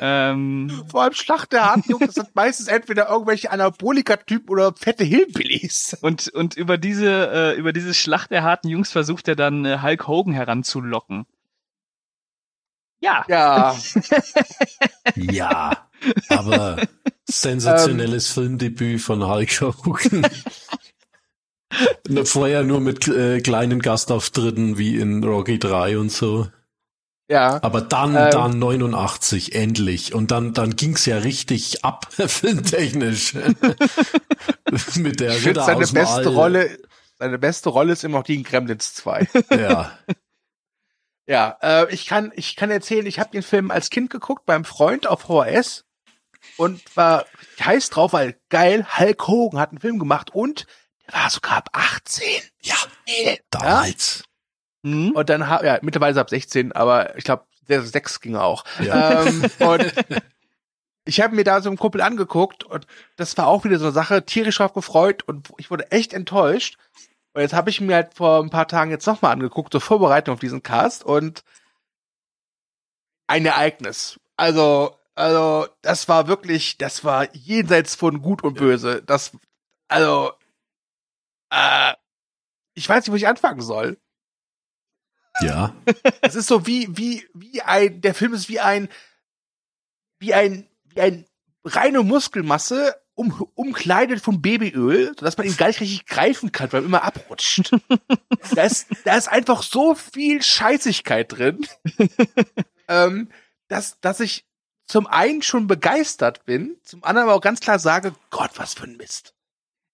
ähm, 0.00 0.84
Vor 0.90 1.02
allem 1.02 1.14
Schlacht 1.14 1.52
der 1.52 1.64
harten 1.64 1.90
Jungs, 1.90 2.06
das 2.06 2.14
sind 2.16 2.28
meistens 2.34 2.68
entweder 2.68 3.08
irgendwelche 3.08 3.50
Anabolika-Typen 3.50 4.50
oder 4.50 4.74
fette 4.74 5.04
Hillbillies. 5.04 5.96
und, 6.02 6.28
und 6.28 6.56
über 6.56 6.76
diese, 6.78 7.30
äh, 7.32 7.56
über 7.58 7.72
diese 7.72 7.94
Schlacht 7.94 8.30
der 8.30 8.42
harten 8.42 8.68
Jungs 8.68 8.92
versucht 8.92 9.28
er 9.28 9.36
dann 9.36 9.64
äh, 9.64 9.78
Hulk 9.80 10.06
Hogan 10.06 10.34
heranzulocken. 10.34 11.26
Ja. 13.00 13.24
Ja, 13.28 13.76
Ja. 15.16 15.88
Aber 16.28 16.76
sensationelles 17.28 18.28
Filmdebüt 18.28 19.00
von 19.00 19.26
Hulk 19.26 19.60
Hogan. 19.60 20.26
Vorher 22.24 22.62
nur 22.62 22.80
mit 22.80 23.08
äh, 23.08 23.40
kleinen 23.40 23.80
Gastauftritten 23.80 24.78
wie 24.78 24.96
in 24.98 25.22
Rocky 25.24 25.58
3 25.58 25.98
und 25.98 26.10
so. 26.10 26.48
Ja. 27.28 27.60
Aber 27.62 27.80
dann, 27.80 28.14
Ähm. 28.14 28.30
dann 28.30 28.58
89, 28.58 29.54
endlich. 29.54 30.14
Und 30.14 30.30
dann, 30.30 30.52
dann 30.54 30.76
ging's 30.76 31.06
ja 31.06 31.18
richtig 31.18 31.84
ab, 31.84 32.06
filmtechnisch. 32.12 33.34
Mit 34.94 35.20
der 35.20 35.36
Ich 35.36 35.46
Ritter 35.46 35.64
seine 35.64 35.86
beste 35.86 36.14
All. 36.14 36.26
Rolle, 36.28 36.78
seine 37.18 37.38
beste 37.38 37.68
Rolle 37.68 37.92
ist 37.92 38.04
immer 38.04 38.18
noch 38.18 38.24
die 38.24 38.36
in 38.36 38.44
Gremlins 38.44 38.94
2. 38.94 39.28
Ja. 39.50 39.98
Ja, 41.28 41.58
äh, 41.60 41.92
ich 41.92 42.06
kann, 42.06 42.32
ich 42.36 42.54
kann 42.54 42.70
erzählen, 42.70 43.04
ich 43.06 43.18
habe 43.18 43.32
den 43.32 43.42
Film 43.42 43.72
als 43.72 43.90
Kind 43.90 44.10
geguckt 44.10 44.46
beim 44.46 44.64
Freund 44.64 45.08
auf 45.08 45.22
VHS 45.22 45.85
und 46.56 46.96
war 46.96 47.26
heiß 47.60 47.90
drauf, 47.90 48.12
weil 48.12 48.38
geil, 48.48 48.86
Hulk 48.98 49.26
Hogan 49.26 49.60
hat 49.60 49.70
einen 49.70 49.80
Film 49.80 49.98
gemacht 49.98 50.30
und 50.34 50.66
der 51.06 51.14
war 51.14 51.30
sogar 51.30 51.58
ab 51.58 51.68
18. 51.72 52.24
Ja, 52.62 52.76
damals. 53.50 54.24
Hm? 54.82 55.12
Und 55.12 55.28
dann 55.28 55.40
ja, 55.40 55.78
mittlerweile 55.82 56.20
ab 56.20 56.30
16, 56.30 56.72
aber 56.72 57.16
ich 57.16 57.24
glaube, 57.24 57.44
der 57.68 57.82
6 57.82 58.20
ging 58.20 58.36
auch. 58.36 58.64
Ja. 58.80 59.24
Ähm, 59.24 59.44
und 59.58 59.92
ich 61.04 61.20
habe 61.20 61.34
mir 61.34 61.44
da 61.44 61.60
so 61.60 61.68
einen 61.68 61.78
Kumpel 61.78 62.00
angeguckt 62.00 62.64
und 62.64 62.86
das 63.16 63.36
war 63.38 63.46
auch 63.46 63.64
wieder 63.64 63.78
so 63.78 63.86
eine 63.86 63.94
Sache, 63.94 64.24
tierisch 64.24 64.58
drauf 64.58 64.74
gefreut 64.74 65.22
und 65.22 65.48
ich 65.58 65.70
wurde 65.70 65.90
echt 65.92 66.12
enttäuscht. 66.12 66.78
Und 67.32 67.42
jetzt 67.42 67.54
habe 67.54 67.70
ich 67.70 67.80
mir 67.80 67.96
halt 67.96 68.14
vor 68.14 68.42
ein 68.42 68.50
paar 68.50 68.66
Tagen 68.66 68.90
jetzt 68.90 69.06
nochmal 69.06 69.32
angeguckt, 69.32 69.72
zur 69.72 69.80
Vorbereitung 69.80 70.34
auf 70.34 70.40
diesen 70.40 70.62
Cast 70.62 71.04
und 71.04 71.44
ein 73.26 73.44
Ereignis. 73.44 74.18
Also, 74.36 74.96
also, 75.16 75.66
das 75.80 76.08
war 76.08 76.28
wirklich, 76.28 76.76
das 76.76 77.02
war 77.02 77.34
jenseits 77.34 77.94
von 77.94 78.20
Gut 78.20 78.44
und 78.44 78.58
Böse. 78.58 79.02
Das, 79.02 79.32
also, 79.88 80.32
äh, 81.50 81.94
ich 82.74 82.86
weiß 82.86 83.04
nicht, 83.04 83.12
wo 83.12 83.16
ich 83.16 83.26
anfangen 83.26 83.62
soll. 83.62 83.98
Ja. 85.40 85.74
Es 86.20 86.34
ist 86.34 86.48
so 86.48 86.66
wie, 86.66 86.88
wie, 86.96 87.26
wie 87.34 87.62
ein, 87.62 88.00
der 88.02 88.14
Film 88.14 88.34
ist 88.34 88.48
wie 88.48 88.60
ein, 88.60 88.88
wie 90.18 90.34
ein, 90.34 90.68
wie 90.84 91.00
ein 91.00 91.26
reine 91.64 92.02
Muskelmasse 92.02 93.00
um, 93.14 93.48
umkleidet 93.54 94.20
von 94.20 94.42
Babyöl, 94.42 95.14
sodass 95.18 95.38
man 95.38 95.46
ihn 95.46 95.56
gar 95.56 95.68
nicht 95.68 95.80
richtig 95.80 96.04
greifen 96.04 96.52
kann, 96.52 96.70
weil 96.72 96.82
er 96.82 96.86
immer 96.86 97.04
abrutscht. 97.04 97.70
da 98.54 98.62
ist, 98.62 98.88
da 99.04 99.16
ist 99.16 99.28
einfach 99.28 99.62
so 99.62 99.94
viel 99.94 100.42
Scheißigkeit 100.42 101.32
drin, 101.32 101.66
ähm, 102.88 103.30
dass, 103.68 103.98
dass 104.00 104.20
ich 104.20 104.44
zum 104.86 105.06
einen 105.06 105.42
schon 105.42 105.66
begeistert 105.66 106.44
bin, 106.44 106.76
zum 106.82 107.04
anderen 107.04 107.28
aber 107.28 107.36
auch 107.36 107.42
ganz 107.42 107.60
klar 107.60 107.78
sage, 107.78 108.14
Gott, 108.30 108.52
was 108.56 108.74
für 108.74 108.84
ein 108.84 108.96
Mist. 108.96 109.34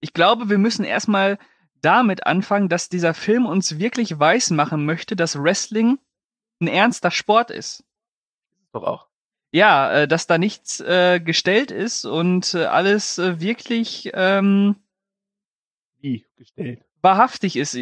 Ich 0.01 0.13
glaube, 0.13 0.49
wir 0.51 0.59
müssen 0.59 0.85
erstmal 0.85 1.39
damit 1.81 2.27
anfangen, 2.27 2.69
dass 2.69 2.89
dieser 2.89 3.15
Film 3.15 3.47
uns 3.47 3.79
wirklich 3.79 4.19
weismachen 4.19 4.85
möchte, 4.85 5.17
dass 5.17 5.43
Wrestling 5.43 5.99
ein 6.61 6.69
ernster 6.69 7.11
Sport 7.11 7.51
ist. 7.51 7.85
Doch 8.73 8.85
auch. 8.85 9.09
Ja, 9.51 9.93
äh, 9.93 10.09
dass 10.09 10.27
da 10.27 10.39
nichts 10.39 10.81
äh, 10.81 11.21
gestellt 11.21 11.71
ist 11.71 12.05
und 12.05 12.55
äh, 12.55 12.65
alles 12.65 13.19
äh, 13.19 13.41
wirklich 13.41 14.11
ähm, 14.15 14.77
Wie 15.99 16.25
gestellt. 16.37 16.85
wahrhaftig 17.03 17.57
ist. 17.57 17.77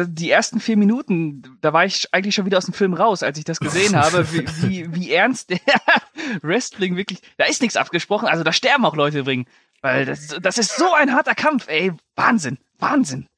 Die 0.00 0.30
ersten 0.30 0.60
vier 0.60 0.76
Minuten, 0.76 1.42
da 1.60 1.72
war 1.72 1.84
ich 1.84 2.14
eigentlich 2.14 2.34
schon 2.36 2.46
wieder 2.46 2.58
aus 2.58 2.66
dem 2.66 2.74
Film 2.74 2.94
raus, 2.94 3.22
als 3.22 3.36
ich 3.38 3.44
das 3.44 3.58
gesehen 3.58 3.96
habe, 4.00 4.32
wie, 4.32 4.46
wie, 4.62 4.94
wie 4.94 5.12
ernst 5.12 5.50
der 5.50 5.58
Wrestling 6.42 6.96
wirklich. 6.96 7.20
Da 7.36 7.46
ist 7.46 7.62
nichts 7.62 7.76
abgesprochen, 7.76 8.28
also 8.28 8.44
da 8.44 8.52
sterben 8.52 8.84
auch 8.84 8.94
Leute 8.94 9.24
drin. 9.24 9.46
Weil 9.80 10.06
das, 10.06 10.36
das 10.40 10.58
ist 10.58 10.76
so 10.76 10.92
ein 10.92 11.12
harter 11.14 11.34
Kampf, 11.34 11.68
ey. 11.68 11.92
Wahnsinn, 12.16 12.58
Wahnsinn. 12.78 13.28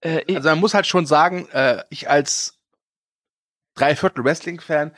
Äh, 0.00 0.34
Also 0.34 0.48
man 0.50 0.60
muss 0.60 0.74
halt 0.74 0.86
schon 0.86 1.06
sagen, 1.06 1.48
äh, 1.50 1.82
ich 1.90 2.08
als 2.08 2.58
Dreiviertel 3.74 4.24
Wrestling-Fan, 4.24 4.94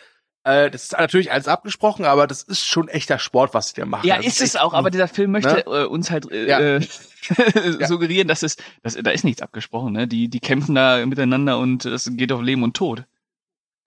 äh, 0.49 0.71
das 0.71 0.85
ist 0.85 0.93
natürlich 0.99 1.31
alles 1.33 1.49
abgesprochen, 1.49 2.05
aber 2.05 2.27
das 2.27 2.43
ist 2.43 2.65
schon 2.65 2.89
echter 2.89 3.19
Sport, 3.19 3.55
was 3.55 3.69
sie 3.69 3.75
da 3.81 3.87
machen. 3.87 4.07
ja, 4.07 4.17
Das 4.17 4.27
ist 4.27 4.41
es 4.41 4.57
auch, 4.57 4.75
aber 4.75 4.91
dieser 4.91 5.09
Film 5.09 5.31
möchte 5.33 5.55
Ne? 5.57 5.65
äh, 5.67 5.85
uns 5.85 6.11
halt 6.11 6.31
äh, 6.31 6.49
Ja. 6.49 6.59
äh, 6.61 6.81
suggerieren, 7.87 8.29
dass 8.29 8.43
es, 8.43 8.57
dass, 8.83 8.95
da 8.95 9.11
ist 9.11 9.25
nichts 9.25 9.43
abgesprochen, 9.43 9.93
ne? 9.93 10.07
Die, 10.09 10.29
die 10.29 10.41
kämpfen 10.41 10.75
da 10.75 11.05
miteinander 11.05 11.59
und 11.59 11.85
es 11.85 12.11
geht 12.15 12.33
auf 12.33 12.41
Leben 12.43 12.63
und 12.63 12.75
Tod. 12.77 13.05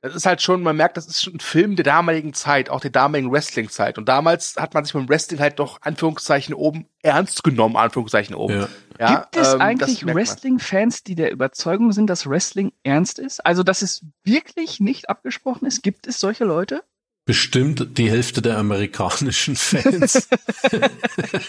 Das 0.02 0.16
ist 0.16 0.26
halt 0.26 0.42
schon, 0.42 0.64
man 0.64 0.76
merkt, 0.76 0.98
das 0.98 1.06
ist 1.06 1.22
schon 1.22 1.36
ein 1.36 1.40
Film 1.40 1.76
der 1.76 1.86
damaligen 1.86 2.34
Zeit, 2.34 2.72
auch 2.72 2.80
der 2.80 2.90
damaligen 2.90 3.32
Wrestling-Zeit. 3.32 4.00
Und 4.00 4.10
damals 4.10 4.56
hat 4.58 4.74
man 4.74 4.84
sich 4.84 4.94
beim 4.94 5.08
Wrestling 5.08 5.40
halt 5.40 5.60
doch 5.60 5.80
Anführungszeichen 5.82 6.56
oben 6.56 6.88
ernst 7.04 7.44
genommen, 7.44 7.76
Anführungszeichen 7.76 8.36
oben. 8.36 8.62
Ja. 8.62 8.70
Ja, 9.00 9.20
Gibt 9.22 9.38
es 9.38 9.54
ähm, 9.54 9.62
eigentlich. 9.62 10.06
Wrestling-Fans, 10.06 11.04
die 11.04 11.16
der 11.16 11.32
Überzeugung 11.32 11.92
sind, 11.92 12.08
dass 12.08 12.28
Wrestling 12.28 12.72
ernst 12.84 13.20
ist? 13.20 13.44
Also, 13.46 13.64
dass 13.64 13.82
es 13.82 14.06
wirklich 14.24 14.80
nicht 14.80 15.10
abgesprochen 15.10 15.66
ist? 15.66 15.82
Gibt 15.82 16.08
es 16.08 16.20
solche 16.20 16.46
Leute? 16.46 16.84
Bestimmt 17.26 17.98
die 17.98 18.10
Hälfte 18.10 18.42
der 18.42 18.58
amerikanischen 18.58 19.56
Fans. 19.56 20.28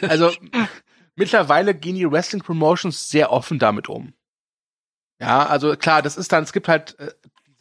Also 0.03 0.31
mittlerweile 1.15 1.75
gehen 1.75 1.97
die 1.97 2.11
Wrestling 2.11 2.43
Promotions 2.43 3.09
sehr 3.09 3.33
offen 3.33 3.59
damit 3.59 3.89
um. 3.89 4.13
Ja, 5.21 5.47
also 5.47 5.77
klar, 5.77 6.03
das 6.03 6.17
ist 6.17 6.33
dann, 6.33 6.43
es 6.43 6.53
gibt 6.53 6.69
halt 6.69 6.99
äh, 6.99 7.13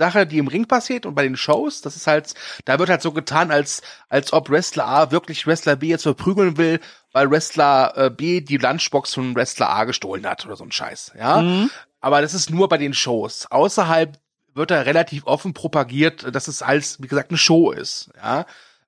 Sache, 0.01 0.25
die 0.27 0.37
im 0.39 0.47
Ring 0.47 0.65
passiert 0.67 1.05
und 1.05 1.15
bei 1.15 1.23
den 1.23 1.37
Shows, 1.37 1.81
das 1.81 1.95
ist 1.95 2.07
halt, 2.07 2.33
da 2.65 2.79
wird 2.79 2.89
halt 2.89 3.01
so 3.01 3.11
getan, 3.11 3.51
als 3.51 3.81
als 4.09 4.33
ob 4.33 4.49
Wrestler 4.49 4.87
A 4.87 5.11
wirklich 5.11 5.45
Wrestler 5.47 5.75
B 5.75 5.87
jetzt 5.87 6.03
verprügeln 6.03 6.57
will, 6.57 6.79
weil 7.13 7.29
Wrestler 7.31 7.93
äh, 7.95 8.09
B 8.09 8.41
die 8.41 8.57
Lunchbox 8.57 9.13
von 9.13 9.35
Wrestler 9.35 9.69
A 9.69 9.83
gestohlen 9.85 10.25
hat 10.25 10.45
oder 10.45 10.55
so 10.55 10.63
ein 10.63 10.71
Scheiß. 10.71 11.13
Ja, 11.17 11.41
Mhm. 11.41 11.69
aber 11.99 12.21
das 12.21 12.33
ist 12.33 12.49
nur 12.49 12.67
bei 12.69 12.77
den 12.77 12.93
Shows. 12.93 13.45
Außerhalb 13.49 14.17
wird 14.53 14.71
da 14.71 14.81
relativ 14.81 15.25
offen 15.27 15.53
propagiert, 15.53 16.33
dass 16.35 16.47
es 16.49 16.61
alles, 16.61 17.01
wie 17.01 17.07
gesagt, 17.07 17.29
eine 17.31 17.37
Show 17.37 17.71
ist. 17.71 18.09
Ja. 18.17 18.45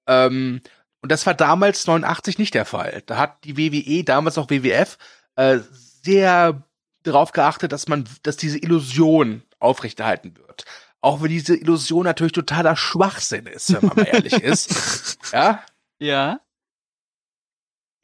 Ähm, 0.07 0.61
und 1.01 1.11
das 1.11 1.25
war 1.25 1.33
damals 1.33 1.85
89 1.87 2.37
nicht 2.39 2.53
der 2.53 2.65
Fall. 2.65 3.03
Da 3.05 3.17
hat 3.17 3.43
die 3.43 3.57
WWE, 3.57 4.03
damals 4.03 4.37
auch 4.37 4.49
WWF, 4.49 4.97
äh, 5.35 5.59
sehr 6.03 6.63
darauf 7.03 7.31
geachtet, 7.33 7.71
dass 7.73 7.87
man, 7.89 8.05
dass 8.23 8.37
diese 8.37 8.57
Illusion 8.57 9.43
aufrechterhalten 9.59 10.35
wird. 10.37 10.63
Auch 11.03 11.21
wenn 11.21 11.29
diese 11.29 11.55
Illusion 11.55 12.05
natürlich 12.05 12.31
totaler 12.31 12.75
Schwachsinn 12.77 13.45
ist, 13.45 13.73
wenn 13.73 13.85
man 13.87 13.97
mal 13.97 14.07
ehrlich 14.07 14.33
ist. 14.41 15.17
Ja, 15.33 15.61
Ja. 15.99 16.39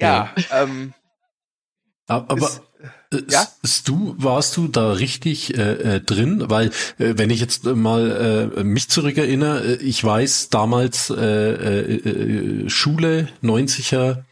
ja, 0.02 0.36
ähm, 0.52 0.94
Aber 2.08 2.38
Ist- 2.38 2.62
äh, 3.14 3.22
ja? 3.30 3.48
du 3.86 4.16
warst 4.18 4.56
du 4.58 4.68
da 4.68 4.92
richtig 4.94 5.58
äh, 5.58 5.96
äh, 5.96 6.02
drin, 6.02 6.50
weil 6.50 6.68
äh, 6.98 7.14
wenn 7.18 7.30
ich 7.30 7.40
jetzt 7.40 7.64
mal 7.66 8.52
äh, 8.58 8.64
mich 8.64 8.90
zurückerinnere, 8.90 9.76
äh, 9.76 9.84
ich 9.84 10.04
weiß 10.04 10.50
damals 10.50 11.10
äh, 11.10 11.16
äh, 11.16 12.70
Schule 12.70 13.28
90er 13.44 14.24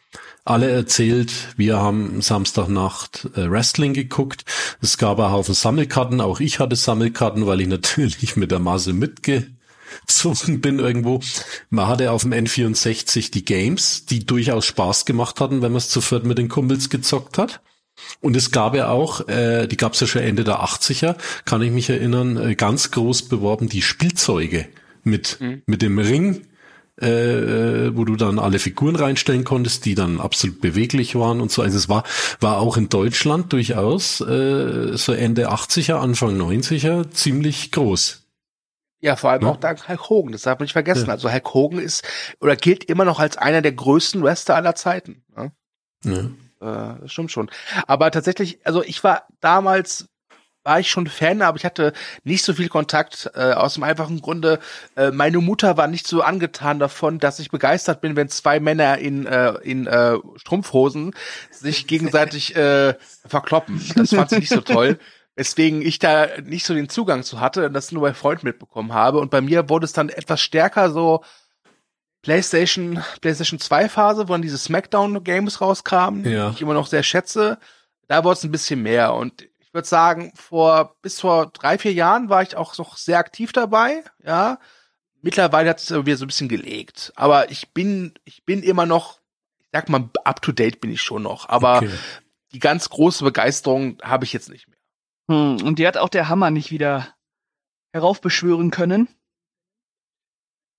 alle 0.49 0.69
erzählt, 0.69 1.31
wir 1.57 1.77
haben 1.77 2.21
Samstagnacht 2.21 3.29
äh, 3.36 3.49
Wrestling 3.49 3.93
geguckt. 3.93 4.45
Es 4.81 4.97
gab 4.97 5.19
einen 5.19 5.31
Haufen 5.31 5.53
Sammelkarten, 5.53 6.21
auch 6.21 6.39
ich 6.39 6.60
hatte 6.60 6.75
Sammelkarten, 6.75 7.45
weil 7.45 7.62
ich 7.62 7.67
natürlich 7.77 8.36
mit 8.36 8.51
der 8.51 8.60
Masse 8.60 8.93
mitgezogen 8.93 10.62
bin 10.62 10.79
irgendwo. 10.79 11.21
Man 11.69 11.88
hatte 11.88 12.12
auf 12.12 12.23
dem 12.23 12.33
N64 12.33 13.31
die 13.31 13.45
Games, 13.45 14.05
die 14.05 14.25
durchaus 14.25 14.65
Spaß 14.65 15.05
gemacht 15.05 15.39
hatten, 15.41 15.62
wenn 15.62 15.71
man 15.71 15.77
es 15.79 15.89
zu 15.89 16.01
viert 16.01 16.25
mit 16.25 16.38
den 16.38 16.49
Kumpels 16.49 16.89
gezockt 16.89 17.38
hat. 17.38 17.62
Und 18.21 18.36
es 18.36 18.51
gab 18.51 18.75
ja 18.75 18.89
auch, 18.89 19.27
äh, 19.27 19.67
die 19.67 19.77
gab 19.77 19.93
es 19.93 19.99
ja 19.99 20.07
schon 20.07 20.21
Ende 20.21 20.43
der 20.43 20.62
80er, 20.63 21.15
kann 21.45 21.62
ich 21.63 21.71
mich 21.71 21.89
erinnern, 21.89 22.38
äh, 22.38 22.55
ganz 22.55 22.91
groß 22.91 23.23
beworben, 23.23 23.69
die 23.69 23.81
Spielzeuge 23.81 24.67
mit, 25.03 25.38
Mhm. 25.39 25.63
mit 25.65 25.81
dem 25.81 25.97
Ring, 25.97 26.45
äh, 27.01 27.95
wo 27.95 28.05
du 28.05 28.15
dann 28.15 28.39
alle 28.39 28.60
Figuren 28.60 28.95
reinstellen 28.95 29.43
konntest, 29.43 29.86
die 29.86 29.95
dann 29.95 30.19
absolut 30.19 30.62
beweglich 30.62 31.15
waren 31.15 31.41
und 31.41 31.51
so. 31.51 31.62
Also 31.62 31.77
es 31.77 31.89
war, 31.89 32.03
war 32.39 32.57
auch 32.60 32.77
in 32.77 32.89
Deutschland 32.89 33.53
durchaus 33.53 34.21
äh, 34.21 34.97
so 34.97 35.13
Ende 35.13 35.49
80er, 35.51 35.95
Anfang 35.95 36.39
90er 36.39 37.10
ziemlich 37.12 37.71
groß. 37.71 38.23
ja, 38.99 39.15
vor 39.15 39.29
allem 39.29 39.43
Ja. 39.43 39.49
auch 39.49 39.57
dank 39.57 39.88
Hulk 39.88 40.10
Hogan, 40.10 40.31
das 40.31 40.41
darf 40.41 40.57
man 40.57 40.63
nicht 40.65 40.73
vergessen. 40.73 41.05
Ja. 41.07 41.13
Also 41.13 41.31
Hulk 41.31 41.53
Hogan 41.53 41.79
ist 41.79 42.03
oder 42.41 42.55
gilt 42.55 42.83
immer 42.86 43.05
noch 43.05 43.19
als 43.19 43.38
einer 43.38 43.62
der 43.62 43.73
größten 43.73 44.23
Wrestler 44.23 44.55
aller 44.55 44.73
Zeiten. 44.75 45.23
Ja? 45.36 45.51
Ja. 46.03 46.95
Äh, 47.03 47.07
stimmt 47.07 47.31
schon. 47.31 47.51
Aber 47.86 48.10
tatsächlich, 48.10 48.60
also 48.65 48.81
ich 48.83 49.03
war 49.03 49.27
damals, 49.39 50.07
war 50.67 50.82
ich 50.82 50.91
schon 50.91 51.08
Fan, 51.08 51.41
aber 51.41 51.58
ich 51.58 51.63
hatte 51.65 51.93
nicht 52.25 52.43
so 52.43 52.53
viel 52.53 52.67
Kontakt, 52.67 53.32
äh, 53.36 53.53
aus 53.53 53.75
dem 53.75 53.84
einfachen 53.84 54.19
Grunde, 54.21 54.60
äh, 54.97 55.12
meine 55.12 55.38
Mutter 55.39 55.77
war 55.77 55.88
nicht 55.88 56.06
so 56.08 56.21
angetan 56.21 56.77
davon, 56.77 57.19
dass 57.19 57.39
ich 57.39 57.49
begeistert 57.49 58.01
bin, 58.01 58.17
wenn 58.17 58.27
zwei 58.27 58.60
Männer 58.60 58.97
in, 58.97 59.25
äh, 59.25 59.53
in 59.63 59.88
äh, 59.88 60.17
Strumpfhosen 60.36 61.15
sich 61.51 61.88
gegenseitig 61.88 62.56
äh, 62.58 62.95
verkloppen. 63.25 63.82
Das 63.95 64.10
fand 64.10 64.30
sie 64.30 64.39
nicht 64.39 64.49
so 64.49 64.62
toll. 64.62 64.99
Weswegen 65.36 65.82
ich 65.82 65.99
da 65.99 66.27
nicht 66.43 66.65
so 66.65 66.73
den 66.73 66.89
Zugang 66.89 67.23
zu 67.23 67.39
hatte 67.39 67.67
und 67.67 67.73
das 67.73 67.91
nur 67.93 68.01
bei 68.01 68.13
Freunden 68.13 68.47
mitbekommen 68.47 68.91
habe. 68.93 69.19
Und 69.19 69.32
bei 69.32 69.39
mir 69.39 69.69
wurde 69.69 69.86
es 69.86 69.93
dann 69.93 70.10
etwas 70.10 70.41
stärker 70.41 70.91
so, 70.91 71.23
PlayStation, 72.23 73.01
PlayStation 73.21 73.60
2 73.60 73.88
Phase, 73.88 74.27
wo 74.27 74.34
dann 74.34 74.41
diese 74.41 74.58
Smackdown 74.58 75.23
Games 75.23 75.62
rauskamen, 75.62 76.25
Ja. 76.30 76.49
die 76.49 76.56
ich 76.56 76.62
immer 76.62 76.73
noch 76.73 76.88
sehr 76.88 77.03
schätze. 77.03 77.58
Da 78.08 78.23
wurde 78.23 78.34
es 78.34 78.43
ein 78.43 78.51
bisschen 78.51 78.82
mehr 78.82 79.13
und 79.13 79.47
würde 79.77 79.87
sagen, 79.87 80.33
vor 80.35 80.97
bis 81.01 81.21
vor 81.21 81.47
drei, 81.47 81.77
vier 81.77 81.93
Jahren 81.93 82.27
war 82.29 82.41
ich 82.41 82.57
auch 82.57 82.77
noch 82.77 82.97
sehr 82.97 83.17
aktiv 83.19 83.53
dabei, 83.53 84.03
ja. 84.23 84.59
Mittlerweile 85.21 85.69
hat 85.69 85.79
es 85.79 85.89
wieder 85.91 86.17
so 86.17 86.25
ein 86.25 86.27
bisschen 86.27 86.49
gelegt. 86.49 87.11
Aber 87.15 87.49
ich 87.49 87.73
bin, 87.73 88.13
ich 88.25 88.45
bin 88.45 88.61
immer 88.61 88.85
noch, 88.85 89.19
ich 89.59 89.67
sag 89.71 89.89
mal, 89.89 90.09
up 90.23 90.41
to 90.41 90.51
date 90.51 90.79
bin 90.81 90.91
ich 90.91 91.01
schon 91.01 91.23
noch. 91.23 91.49
Aber 91.49 91.77
Okay. 91.77 91.89
die 92.51 92.59
ganz 92.59 92.89
große 92.89 93.23
Begeisterung 93.23 93.97
habe 94.03 94.25
ich 94.25 94.33
jetzt 94.33 94.49
nicht 94.49 94.67
mehr. 94.67 94.77
Hm, 95.29 95.65
und 95.65 95.79
die 95.79 95.87
hat 95.87 95.97
auch 95.97 96.09
der 96.09 96.29
Hammer 96.29 96.51
nicht 96.51 96.71
wieder 96.71 97.07
heraufbeschwören 97.93 98.69
können. 98.71 99.07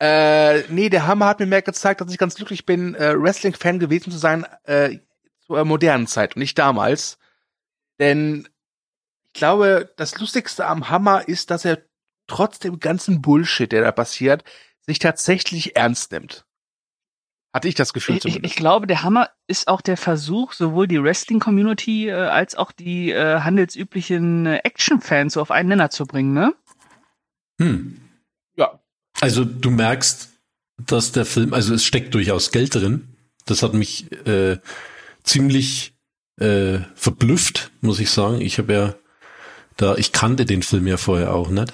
Äh, 0.00 0.62
nee, 0.72 0.88
der 0.88 1.06
Hammer 1.06 1.26
hat 1.26 1.40
mir 1.40 1.46
mehr 1.46 1.62
gezeigt, 1.62 2.00
dass 2.00 2.12
ich 2.12 2.18
ganz 2.18 2.37
glücklich 2.37 2.64
bin, 2.64 2.94
äh, 2.94 3.20
Wrestling-Fan 3.20 3.80
gewesen 3.80 4.12
zu 4.12 4.18
sein, 4.18 4.46
äh, 4.64 4.98
zur 5.44 5.64
modernen 5.64 6.06
Zeit 6.06 6.37
und 6.37 6.40
nicht 6.40 6.58
damals. 6.58 7.18
Denn 7.98 8.48
glaube, 9.38 9.92
das 9.96 10.18
Lustigste 10.18 10.66
am 10.66 10.90
Hammer 10.90 11.27
ist, 11.29 11.51
dass 11.51 11.64
er 11.64 11.83
trotz 12.27 12.59
dem 12.59 12.79
ganzen 12.79 13.22
Bullshit, 13.22 13.70
der 13.72 13.83
da 13.83 13.92
passiert, 13.92 14.44
sich 14.83 14.98
tatsächlich 14.98 15.77
ernst 15.77 16.12
nimmt. 16.12 16.44
Hatte 17.53 17.68
ich 17.68 17.74
das 17.74 17.92
Gefühl 17.92 18.16
Ich, 18.16 18.16
ich, 18.18 18.22
zumindest. 18.22 18.53
ich 18.53 18.57
glaube, 18.57 18.87
der 18.87 19.03
Hammer 19.03 19.31
ist 19.46 19.68
auch 19.68 19.81
der 19.81 19.96
Versuch, 19.96 20.53
sowohl 20.53 20.87
die 20.87 21.03
Wrestling-Community 21.03 22.09
äh, 22.09 22.12
als 22.12 22.55
auch 22.55 22.72
die 22.72 23.11
äh, 23.11 23.40
handelsüblichen 23.40 24.46
äh, 24.46 24.59
Action-Fans 24.59 25.35
so 25.35 25.40
auf 25.40 25.51
einen 25.51 25.70
Nenner 25.70 25.90
zu 25.90 26.07
bringen, 26.07 26.35
ne? 26.35 26.55
Hm. 27.59 28.01
Ja. 28.57 28.81
Also 29.20 29.44
du 29.44 29.70
merkst, 29.70 30.31
dass 30.87 31.12
der 31.12 31.24
Film, 31.24 31.55
also 31.55 31.74
es 31.74 31.85
steckt 31.85 32.14
durchaus 32.14 32.51
Geld 32.51 32.74
drin. 32.74 33.16
Das 33.46 33.62
hat 33.62 33.72
mich 33.72 34.12
äh, 34.27 34.59
ziemlich 35.22 35.94
äh, 36.38 36.81
verblüfft, 36.94 37.72
muss 37.81 37.98
ich 37.98 38.11
sagen. 38.11 38.40
Ich 38.40 38.59
habe 38.59 38.72
ja 38.72 38.94
da, 39.78 39.94
ich 39.96 40.12
kannte 40.12 40.44
den 40.44 40.62
Film 40.62 40.86
ja 40.86 40.98
vorher 40.98 41.34
auch 41.34 41.48
nicht. 41.48 41.72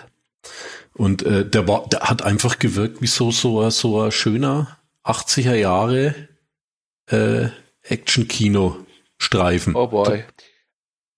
Und 0.92 1.24
äh, 1.24 1.44
der 1.44 1.66
war, 1.66 1.88
der 1.88 2.00
hat 2.02 2.22
einfach 2.22 2.60
gewirkt 2.60 3.02
wie 3.02 3.08
so 3.08 3.32
so 3.32 3.68
so 3.70 4.00
ein 4.02 4.12
schöner 4.12 4.78
80er 5.04 5.54
Jahre 5.54 6.14
äh, 7.10 7.48
Action-Kino-Streifen. 7.82 9.74
Oh 9.74 9.88
boy. 9.88 10.24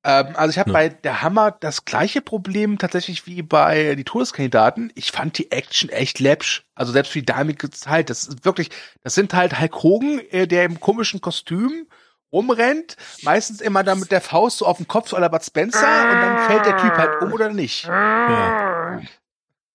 Ähm, 0.04 0.28
also 0.34 0.50
ich 0.50 0.58
habe 0.58 0.70
Ja. 0.70 0.74
bei 0.74 0.88
der 0.88 1.22
Hammer 1.22 1.50
das 1.50 1.84
gleiche 1.84 2.20
Problem 2.20 2.78
tatsächlich 2.78 3.26
wie 3.26 3.42
bei 3.42 3.94
die 3.96 4.04
Todeskandidaten. 4.04 4.92
Ich 4.94 5.10
fand 5.12 5.36
die 5.38 5.50
Action 5.52 5.90
echt 5.90 6.20
läppsch. 6.20 6.64
Also 6.74 6.92
selbst 6.92 7.14
wie 7.14 7.22
damalige 7.22 7.70
Zeit. 7.70 8.08
Das 8.10 8.24
ist 8.24 8.44
wirklich, 8.44 8.70
das 9.02 9.14
sind 9.14 9.34
halt 9.34 9.60
Hulk 9.60 9.82
Hogan, 9.82 10.20
äh, 10.30 10.46
der 10.46 10.64
im 10.64 10.80
komischen 10.80 11.20
Kostüm 11.20 11.86
rumrennt, 12.32 12.96
meistens 13.22 13.60
immer 13.60 13.82
dann 13.84 14.00
mit 14.00 14.10
der 14.10 14.20
Faust 14.20 14.58
so 14.58 14.66
auf 14.66 14.76
den 14.78 14.88
Kopf 14.88 15.08
so 15.08 15.16
aller 15.16 15.28
Bud 15.28 15.44
Spencer 15.44 15.78
und 16.12 16.20
dann 16.20 16.38
fällt 16.46 16.66
der 16.66 16.76
Typ 16.76 16.92
halt 16.96 17.22
um 17.22 17.32
oder 17.32 17.50
nicht. 17.52 17.84
Ja. 17.84 19.00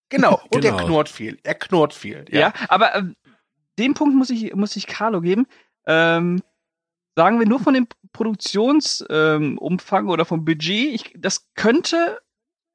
Genau. 0.09 0.41
Und 0.53 0.61
Genau. 0.61 0.77
er 0.77 0.83
knurrt 0.85 1.09
viel. 1.09 1.39
Er 1.43 1.55
knurrt 1.55 1.93
viel. 1.93 2.25
Ja, 2.29 2.39
Ja. 2.39 2.53
aber 2.67 2.95
ähm, 2.95 3.15
den 3.79 3.93
Punkt 3.93 4.15
muss 4.15 4.29
ich, 4.29 4.53
muss 4.53 4.75
ich 4.75 4.85
Carlo 4.87 5.21
geben. 5.21 5.47
Ähm, 5.87 6.41
sagen 7.15 7.39
wir 7.39 7.47
nur 7.47 7.59
von 7.59 7.73
dem 7.73 7.87
Produktionsumfang 8.13 10.03
ähm, 10.05 10.09
oder 10.09 10.25
vom 10.25 10.45
Budget, 10.45 10.93
ich, 10.93 11.13
das 11.17 11.47
könnte, 11.55 12.19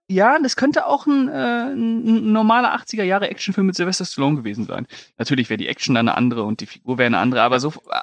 ja, 0.08 0.38
das 0.38 0.56
könnte 0.56 0.86
auch 0.86 1.06
ein, 1.06 1.28
äh, 1.28 1.72
ein 1.72 2.32
normaler 2.32 2.74
80er 2.74 3.02
Jahre 3.04 3.28
Actionfilm 3.28 3.66
mit 3.66 3.76
Sylvester 3.76 4.04
Stallone 4.04 4.36
gewesen 4.36 4.64
sein. 4.66 4.86
Natürlich 5.18 5.50
wäre 5.50 5.58
die 5.58 5.68
Action 5.68 5.94
dann 5.94 6.08
eine 6.08 6.16
andere 6.16 6.42
und 6.44 6.60
die 6.60 6.66
Figur 6.66 6.98
wäre 6.98 7.06
eine 7.06 7.18
andere, 7.18 7.42
aber 7.42 7.60
so, 7.60 7.68
äh, 7.90 8.00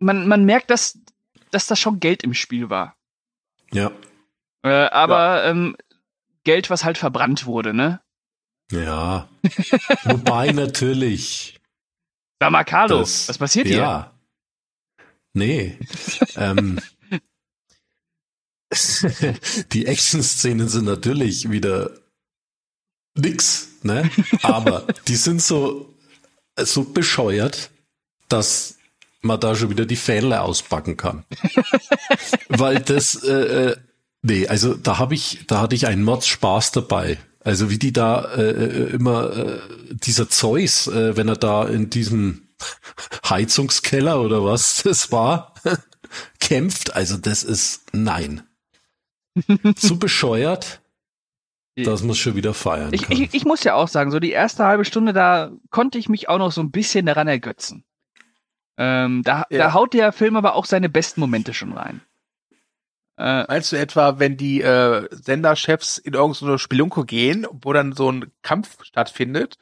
man, 0.00 0.26
man 0.26 0.44
merkt, 0.44 0.70
dass, 0.70 0.98
dass 1.50 1.66
da 1.66 1.76
schon 1.76 2.00
Geld 2.00 2.22
im 2.24 2.34
Spiel 2.34 2.68
war. 2.70 2.96
Ja. 3.72 3.92
Äh, 4.62 4.68
aber 4.88 5.44
ähm, 5.44 5.76
Geld, 6.44 6.70
was 6.70 6.84
halt 6.84 6.98
verbrannt 6.98 7.46
wurde, 7.46 7.72
ne? 7.72 8.00
Ja. 8.72 9.28
Wobei 10.04 10.52
natürlich. 10.52 11.60
Sag 12.40 12.50
mal, 12.50 12.64
Carlo, 12.64 12.98
das- 12.98 13.28
was 13.28 13.38
passiert 13.38 13.66
hier? 13.68 13.76
Ja. 13.78 14.14
Nee. 15.32 15.78
ähm, 16.36 16.80
die 19.72 19.86
Action-Szenen 19.86 20.68
sind 20.68 20.84
natürlich 20.84 21.50
wieder 21.50 21.90
nix, 23.16 23.68
ne? 23.82 24.10
Aber 24.42 24.86
die 25.08 25.16
sind 25.16 25.42
so, 25.42 25.94
so 26.58 26.84
bescheuert, 26.84 27.70
dass 28.28 28.78
man 29.22 29.40
da 29.40 29.54
schon 29.54 29.70
wieder 29.70 29.86
die 29.86 29.96
Fälle 29.96 30.42
auspacken 30.42 30.96
kann. 30.96 31.24
Weil 32.48 32.80
das, 32.80 33.22
äh, 33.22 33.32
äh, 33.70 33.76
nee, 34.22 34.46
also 34.46 34.74
da 34.74 34.98
habe 34.98 35.14
ich, 35.14 35.44
da 35.46 35.60
hatte 35.60 35.74
ich 35.74 35.86
einen 35.86 36.02
Mords 36.04 36.26
Spaß 36.26 36.72
dabei. 36.72 37.18
Also 37.42 37.70
wie 37.70 37.78
die 37.78 37.92
da 37.92 38.24
äh, 38.34 38.50
äh, 38.50 38.90
immer, 38.90 39.36
äh, 39.36 39.60
dieser 39.90 40.28
Zeus, 40.28 40.86
äh, 40.88 41.16
wenn 41.16 41.28
er 41.28 41.36
da 41.36 41.66
in 41.66 41.88
diesem 41.90 42.48
Heizungskeller 43.28 44.20
oder 44.20 44.44
was 44.44 44.82
das 44.82 45.10
war, 45.10 45.54
kämpft, 46.40 46.94
also 46.94 47.16
das 47.16 47.42
ist 47.42 47.82
nein. 47.92 48.42
So 49.76 49.96
bescheuert, 49.96 50.80
dass 51.76 52.02
man 52.02 52.16
schon 52.16 52.34
wieder 52.34 52.52
feiern 52.52 52.92
Ich, 52.92 53.02
kann. 53.02 53.12
ich, 53.12 53.32
ich 53.32 53.44
muss 53.44 53.64
ja 53.64 53.74
auch 53.74 53.88
sagen, 53.88 54.10
so 54.10 54.20
die 54.20 54.32
erste 54.32 54.64
halbe 54.64 54.84
Stunde, 54.84 55.12
da 55.12 55.52
konnte 55.70 55.98
ich 55.98 56.08
mich 56.08 56.28
auch 56.28 56.38
noch 56.38 56.52
so 56.52 56.60
ein 56.60 56.70
bisschen 56.70 57.06
daran 57.06 57.28
ergötzen. 57.28 57.84
Ähm, 58.82 59.22
da, 59.24 59.44
Ja. 59.50 59.58
da 59.58 59.72
haut 59.74 59.92
der 59.92 60.10
Film 60.12 60.36
aber 60.36 60.54
auch 60.54 60.64
seine 60.64 60.88
besten 60.88 61.20
Momente 61.20 61.52
schon 61.52 61.72
rein. 61.74 62.00
Äh, 63.18 63.44
Meinst 63.46 63.72
du 63.72 63.76
etwa, 63.76 64.18
wenn 64.18 64.38
die 64.38 64.62
äh, 64.62 65.06
Senderchefs 65.10 65.98
in 65.98 66.14
irgendeine 66.14 66.58
Spelunke 66.58 67.04
gehen, 67.04 67.46
wo 67.50 67.74
dann 67.74 67.92
so 67.92 68.10
ein 68.10 68.30
Kampf 68.40 68.82
stattfindet 68.82 69.58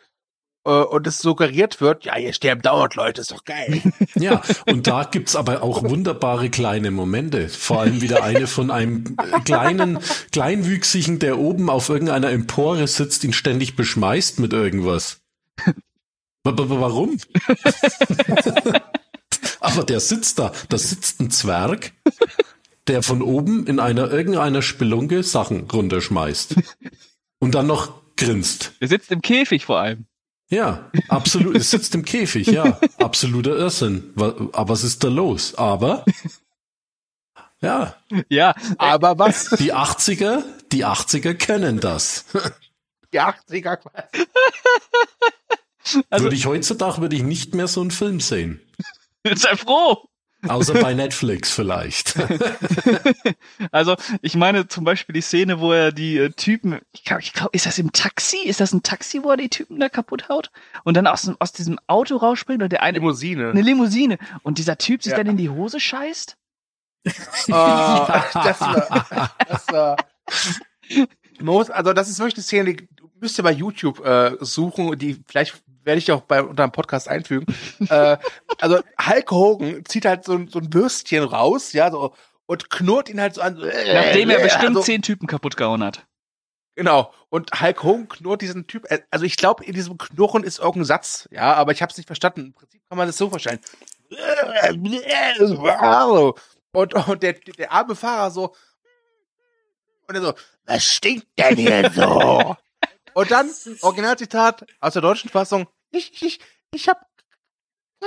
äh, 0.65 0.71
und 0.71 1.09
es 1.09 1.19
suggeriert 1.19 1.81
wird, 1.81 2.05
ja, 2.05 2.15
hier 2.15 2.33
sterben 2.33 2.63
dauernd 2.63 2.95
Leute, 2.95 3.21
ist 3.23 3.33
doch 3.33 3.45
geil. 3.45 3.83
Ja, 4.15 4.43
und 4.67 4.87
da 4.87 5.03
gibt's 5.05 5.35
aber 5.37 5.63
auch 5.63 5.83
wunderbare 5.83 6.51
kleine 6.51 6.91
Momente. 6.93 7.49
Vor 7.49 7.81
allem 7.81 8.01
wieder 8.01 8.23
eine 8.25 8.47
von 8.47 8.71
einem 8.71 9.17
äh, 9.33 9.41
kleinen, 9.41 9.99
kleinwüchsigen, 10.33 11.19
der 11.19 11.39
oben 11.39 11.71
auf 11.71 11.89
irgendeiner 11.89 12.31
Empore 12.31 12.87
sitzt, 12.87 13.23
ihn 13.25 13.33
ständig 13.33 13.75
beschmeißt 13.77 14.39
mit 14.41 14.53
irgendwas. 14.53 15.21
Wa- 16.45 16.57
wa- 16.57 16.71
wa- 16.71 16.81
Warum? 16.81 17.19
aber 19.69 19.85
der 19.85 20.01
sitzt 20.01 20.39
da. 20.39 20.53
Da 20.69 20.79
sitzt 20.79 21.21
ein 21.21 21.31
Zwerg, 21.31 21.93
der 22.87 23.03
von 23.03 23.23
oben 23.23 23.67
in 23.67 23.81
einer 23.81 24.11
irgendeiner 24.11 24.63
Spelunke 24.63 25.23
Sachen 25.23 25.69
runterschmeißt. 25.71 26.55
Und 27.39 27.55
dann 27.55 27.67
noch 27.67 27.93
grinst. 28.17 28.73
der 28.81 28.89
sitzt 28.89 29.11
im 29.13 29.23
Käfig 29.23 29.65
vor 29.67 29.79
allem. 29.79 30.07
Ja, 30.51 30.91
absolut. 31.09 31.57
Es 31.57 31.71
sitzt 31.71 31.95
im 31.95 32.05
Käfig, 32.05 32.47
ja. 32.49 32.81
Absoluter 32.99 33.55
Irrsinn. 33.57 34.13
Aber 34.17 34.69
was 34.69 34.83
ist 34.83 35.05
da 35.05 35.09
los? 35.09 35.55
Aber, 35.57 36.05
ja, 37.61 37.95
Ja, 38.29 38.55
Aber 38.79 39.19
was? 39.19 39.51
die 39.59 39.75
80er, 39.75 40.43
die 40.73 40.87
80er 40.87 41.35
können 41.35 41.81
das. 41.81 42.25
Die 43.13 43.21
80er 43.21 43.77
quasi. 43.77 44.25
Also- 46.11 46.25
würde 46.25 46.37
ich 46.37 46.45
heutzutage 46.47 47.01
würde 47.01 47.17
ich 47.17 47.23
nicht 47.23 47.55
mehr 47.55 47.67
so 47.69 47.81
einen 47.81 47.91
Film 47.91 48.21
sehen. 48.21 48.61
sei 49.35 49.57
froh. 49.57 50.09
Außer 50.47 50.75
bei 50.75 50.95
Netflix 50.95 51.51
vielleicht. 51.51 52.15
Also, 53.73 53.97
ich 54.23 54.37
meine 54.37 54.69
zum 54.69 54.85
Beispiel 54.85 55.13
die 55.13 55.21
Szene, 55.21 55.61
wo 55.61 55.73
er 55.73 55.91
die 55.91 56.17
äh, 56.17 56.31
Typen, 56.31 56.79
ich 56.93 57.05
glaube, 57.05 57.23
glaub, 57.33 57.53
ist 57.55 57.67
das 57.67 57.79
im 57.79 57.93
Taxi? 57.93 58.39
Ist 58.45 58.61
das 58.61 58.73
ein 58.73 58.83
Taxi, 58.85 59.23
wo 59.25 59.31
er 59.31 59.37
die 59.37 59.49
Typen 59.49 59.81
da 59.81 59.89
kaputt 59.89 60.29
haut? 60.29 60.51
Und 60.85 60.97
dann 60.97 61.07
aus, 61.09 61.29
aus 61.41 61.53
diesem 61.53 61.79
Auto 61.89 62.17
rausspringt 62.17 62.63
und 62.63 62.71
der 62.71 62.83
eine, 62.83 62.99
Limousine. 62.99 63.51
eine 63.51 63.63
Limousine. 63.63 64.19
Und 64.43 64.59
dieser 64.59 64.79
Typ 64.79 65.03
sich 65.03 65.11
Ja. 65.13 65.19
dann 65.19 65.27
in 65.27 65.37
die 65.37 65.51
Hose 65.51 65.81
scheißt? 65.81 66.37
Ah, 67.51 68.25
das 68.35 68.61
war, 68.61 69.31
das 69.49 69.69
war, 69.69 69.97
also 71.75 71.93
das 71.93 72.09
ist 72.09 72.19
wirklich 72.19 72.37
eine 72.37 72.43
Szene, 72.43 72.75
die 72.75 72.89
müsst 73.21 73.39
ihr 73.39 73.43
bei 73.45 73.53
YouTube 73.53 74.05
äh, 74.05 74.37
suchen, 74.41 74.97
die 74.99 75.23
vielleicht 75.27 75.63
werde 75.89 75.99
ich 75.99 76.13
auch 76.13 76.21
bei 76.21 76.41
unter 76.43 76.63
dem 76.69 76.71
Podcast 76.71 77.09
einfügen. 77.09 77.47
äh, 77.91 78.17
also 78.61 78.79
Hulk 79.05 79.31
Hogan 79.33 79.85
zieht 79.87 80.05
halt 80.05 80.25
so, 80.25 80.35
ein- 80.35 80.47
so 80.49 80.61
ein 80.61 80.73
Würstchen 80.73 81.25
raus, 81.25 81.73
ja, 81.73 81.91
so 81.91 82.15
und 82.47 82.71
knurrt 82.71 83.09
ihn 83.09 83.21
halt 83.21 83.35
so 83.35 83.41
an. 83.43 83.61
äh, 83.61 83.95
Nachdem 83.95 84.31
er 84.31 84.39
äh, 84.39 84.43
bestimmt 84.45 84.69
also, 84.69 84.83
zehn 84.83 85.03
Typen 85.03 85.27
kaputt 85.27 85.57
gehauen 85.57 85.83
hat. 85.83 86.07
Genau. 86.77 87.13
Und 87.31 87.51
Hulk 87.61 87.83
Hogan 87.83 88.09
knurrt 88.09 88.41
diesen 88.41 88.67
Typ. 88.69 88.89
äh, 88.91 89.01
Also 89.11 89.25
ich 89.25 89.37
glaube, 89.37 89.65
in 89.65 89.75
diesem 89.75 89.99
Knurren 89.99 90.45
ist 90.45 90.59
irgendein 90.61 90.85
Satz, 90.85 91.29
ja, 91.33 91.55
aber 91.55 91.73
ich 91.73 91.83
habe 91.83 91.91
es 91.91 91.97
nicht 91.97 92.07
verstanden. 92.07 92.41
Im 92.47 92.53
Prinzip 92.55 92.81
kann 92.89 92.97
man 92.97 93.07
das 93.09 93.17
so 93.19 93.29
verstehen. 93.29 93.59
Und, 96.73 96.95
und 96.95 97.23
der, 97.23 97.33
der 97.33 97.73
arme 97.73 97.95
Fahrer 97.97 98.31
so. 98.31 98.55
Und 100.07 100.15
er 100.15 100.23
so, 100.23 100.35
was 100.67 100.85
stinkt 100.85 101.27
denn 101.39 101.57
hier 101.57 101.91
so? 101.91 102.57
Und 103.15 103.31
dann, 103.33 103.51
Originalzitat 103.83 104.65
aus 104.81 104.93
der 104.93 105.03
deutschen 105.03 105.29
Fassung, 105.29 105.67
ich, 105.91 106.23
ich, 106.23 106.41
ich 106.73 106.89
hab 106.89 107.07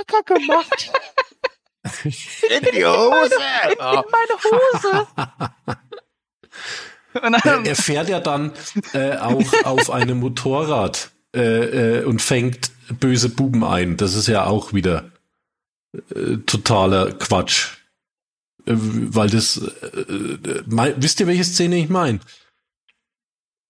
Kacke 0.06 0.34
gemacht. 0.34 0.92
In 2.48 2.64
die 2.72 2.84
Hose. 2.84 3.34
Oh. 3.78 4.02
Meine 4.10 4.36
Hose! 4.44 5.06
Und 7.22 7.34
Er, 7.34 7.40
dann, 7.42 7.66
er 7.66 7.76
fährt 7.76 8.08
ja 8.08 8.20
dann 8.20 8.52
äh, 8.94 9.16
auch 9.16 9.44
auf 9.64 9.90
einem 9.90 10.20
Motorrad 10.20 11.10
äh, 11.34 11.98
äh, 11.98 12.04
und 12.04 12.22
fängt 12.22 12.70
böse 13.00 13.28
Buben 13.28 13.64
ein. 13.64 13.98
Das 13.98 14.14
ist 14.14 14.28
ja 14.28 14.46
auch 14.46 14.72
wieder 14.72 15.10
äh, 15.92 16.38
totaler 16.46 17.12
Quatsch. 17.12 17.76
Äh, 18.64 18.72
weil 18.74 19.28
das, 19.28 19.58
äh, 19.58 20.62
mein, 20.66 20.94
wisst 21.02 21.20
ihr, 21.20 21.26
welche 21.26 21.44
Szene 21.44 21.76
ich 21.76 21.90
meine? 21.90 22.20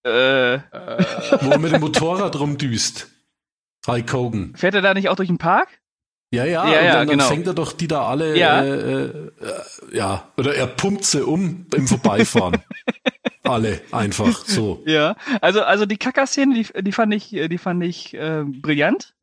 äh, 0.03 0.59
Wo 1.41 1.49
er 1.51 1.59
mit 1.59 1.73
dem 1.73 1.81
Motorrad 1.81 2.37
rumdüst. 2.39 3.09
Hulk 3.87 4.13
Hogan. 4.13 4.53
fährt 4.55 4.75
er 4.75 4.81
da 4.81 4.93
nicht 4.93 5.09
auch 5.09 5.15
durch 5.15 5.27
den 5.29 5.37
Park? 5.37 5.67
Ja, 6.31 6.45
ja, 6.45 6.51
Ja, 6.51 6.63
und 6.63 6.71
ja, 6.71 6.81
dann, 6.83 6.93
dann 6.93 7.07
genau. 7.19 7.27
fängt 7.29 7.47
er 7.47 7.53
doch 7.53 7.73
die 7.73 7.87
da 7.87 8.07
alle, 8.07 8.35
Ja. 8.37 8.61
äh, 8.63 9.05
äh, 9.05 9.31
ja, 9.91 10.31
oder 10.37 10.55
er 10.55 10.65
pumpt 10.67 11.05
sie 11.05 11.23
um 11.23 11.67
im 11.75 11.87
Vorbeifahren. 11.87 12.57
alle, 13.43 13.81
einfach, 13.91 14.45
so. 14.45 14.81
Ja. 14.85 15.15
Also, 15.41 15.61
also 15.61 15.85
die 15.85 15.97
Kacker-Szene, 15.97 16.55
die, 16.55 16.83
die 16.83 16.91
fand 16.91 17.13
ich, 17.13 17.29
die 17.29 17.57
fand 17.59 17.83
ich 17.83 18.13
äh, 18.15 18.43
brillant. 18.45 19.13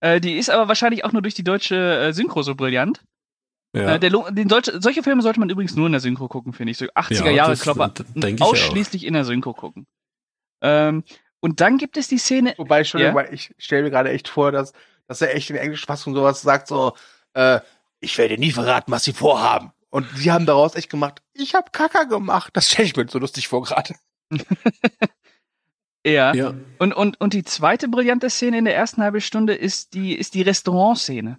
Äh, 0.00 0.20
die 0.20 0.38
ist 0.38 0.48
aber 0.48 0.68
wahrscheinlich 0.68 1.04
auch 1.04 1.12
nur 1.12 1.20
durch 1.20 1.34
die 1.34 1.44
deutsche 1.44 1.76
äh, 1.76 2.12
Synchro 2.14 2.42
so 2.42 2.54
brillant. 2.54 3.02
Ja. 3.76 3.96
Äh, 3.96 4.00
der, 4.00 4.10
den 4.30 4.48
deutsche, 4.48 4.80
solche 4.80 5.02
Filme 5.02 5.20
sollte 5.22 5.38
man 5.38 5.50
übrigens 5.50 5.76
nur 5.76 5.84
in 5.86 5.92
der 5.92 6.00
Synchro 6.00 6.28
gucken, 6.28 6.52
finde 6.54 6.70
ich. 6.70 6.78
So 6.78 6.86
80er 6.86 7.26
Ja, 7.26 7.30
Jahre 7.30 7.56
Klopper. 7.56 7.92
Ausschließlich 8.40 9.04
in 9.04 9.12
der 9.12 9.24
Synchro 9.26 9.52
gucken. 9.52 9.86
Ähm, 10.62 11.04
und 11.40 11.60
dann 11.60 11.78
gibt 11.78 11.96
es 11.96 12.08
die 12.08 12.18
Szene. 12.18 12.54
Wobei, 12.56 12.84
schon, 12.84 13.00
Ja? 13.00 13.18
ich 13.30 13.54
stelle 13.58 13.82
mir 13.82 13.90
gerade 13.90 14.10
echt 14.10 14.28
vor, 14.28 14.52
dass, 14.52 14.72
dass 15.06 15.20
er 15.20 15.34
echt 15.34 15.50
in 15.50 15.54
der 15.54 15.62
Englischfassung 15.62 16.14
sowas 16.14 16.42
sagt, 16.42 16.68
so, 16.68 16.94
äh, 17.34 17.60
ich 18.00 18.16
werde 18.18 18.38
nie 18.38 18.52
verraten, 18.52 18.92
was 18.92 19.04
sie 19.04 19.12
vorhaben. 19.12 19.72
Und 19.90 20.06
sie 20.14 20.30
haben 20.30 20.46
daraus 20.46 20.74
echt 20.76 20.90
gemacht, 20.90 21.22
ich 21.32 21.54
habe 21.54 21.70
Kacker 21.72 22.06
gemacht. 22.06 22.56
Das 22.56 22.68
stelle 22.70 22.86
ich 22.86 22.96
mir 22.96 23.08
so 23.08 23.18
lustig 23.18 23.48
vor 23.48 23.62
gerade. 23.62 23.94
Ja. 26.02 26.32
ja. 26.34 26.54
Und, 26.78 26.94
und, 26.94 27.20
und 27.20 27.34
die 27.34 27.44
zweite 27.44 27.88
brillante 27.88 28.30
Szene 28.30 28.58
in 28.58 28.64
der 28.64 28.74
ersten 28.74 29.02
halben 29.02 29.20
Stunde 29.20 29.54
ist 29.54 29.92
die, 29.94 30.14
ist 30.14 30.34
die 30.34 30.42
Restaurantszene. 30.42 31.38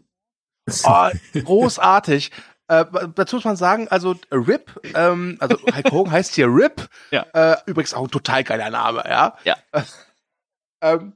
Oh, 0.84 1.10
großartig. 1.34 2.30
Äh, 2.72 2.86
dazu 3.16 3.36
muss 3.36 3.44
man 3.44 3.58
sagen, 3.58 3.90
also 3.90 4.16
RIP, 4.32 4.80
ähm, 4.96 5.36
also 5.42 5.58
Hulk 5.62 5.92
Hogan 5.92 6.12
heißt 6.14 6.36
hier 6.36 6.48
RIP. 6.48 6.88
Ja. 7.12 7.26
Äh, 7.34 7.58
übrigens 7.66 7.94
auch 7.94 8.06
ein 8.06 8.12
total 8.12 8.46
geiler 8.46 8.70
Name, 8.70 9.04
ja. 9.06 9.36
Ja. 9.44 9.58
ähm, 10.82 11.12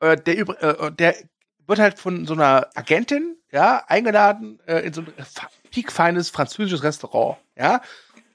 äh, 0.00 0.16
der, 0.16 0.34
übr- 0.38 0.58
äh, 0.62 0.90
der 0.92 1.14
wird 1.66 1.78
halt 1.78 1.98
von 1.98 2.26
so 2.26 2.32
einer 2.32 2.70
Agentin, 2.74 3.36
ja, 3.50 3.84
eingeladen 3.86 4.60
äh, 4.66 4.78
in 4.78 4.94
so 4.94 5.02
ein 5.02 5.12
piekfeines 5.70 6.30
französisches 6.30 6.82
Restaurant, 6.82 7.36
ja. 7.54 7.82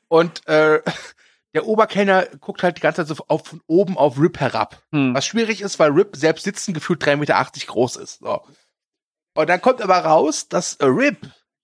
Und 0.07 0.47
äh, 0.47 0.83
der 1.55 1.65
Oberkellner 1.65 2.27
guckt 2.39 2.61
halt 2.61 2.77
die 2.77 2.81
ganze 2.81 3.03
Zeit 3.03 3.17
so 3.17 3.25
auf, 3.29 3.47
von 3.47 3.61
oben 3.65 3.97
auf 3.97 4.19
RIP 4.21 4.39
herab. 4.39 4.83
Hm. 4.91 5.15
Was 5.15 5.25
schwierig 5.25 5.61
ist, 5.61 5.79
weil 5.79 5.89
Rip 5.89 6.15
selbst 6.15 6.43
sitzen 6.43 6.75
gefühlt 6.75 7.03
3,80 7.03 7.15
Meter 7.15 7.43
groß 7.65 7.95
ist. 7.95 8.19
So. 8.19 8.43
Und 9.33 9.49
dann 9.49 9.59
kommt 9.59 9.81
aber 9.81 9.97
raus, 9.97 10.49
dass 10.49 10.75
äh, 10.75 10.85
Rip 10.85 11.17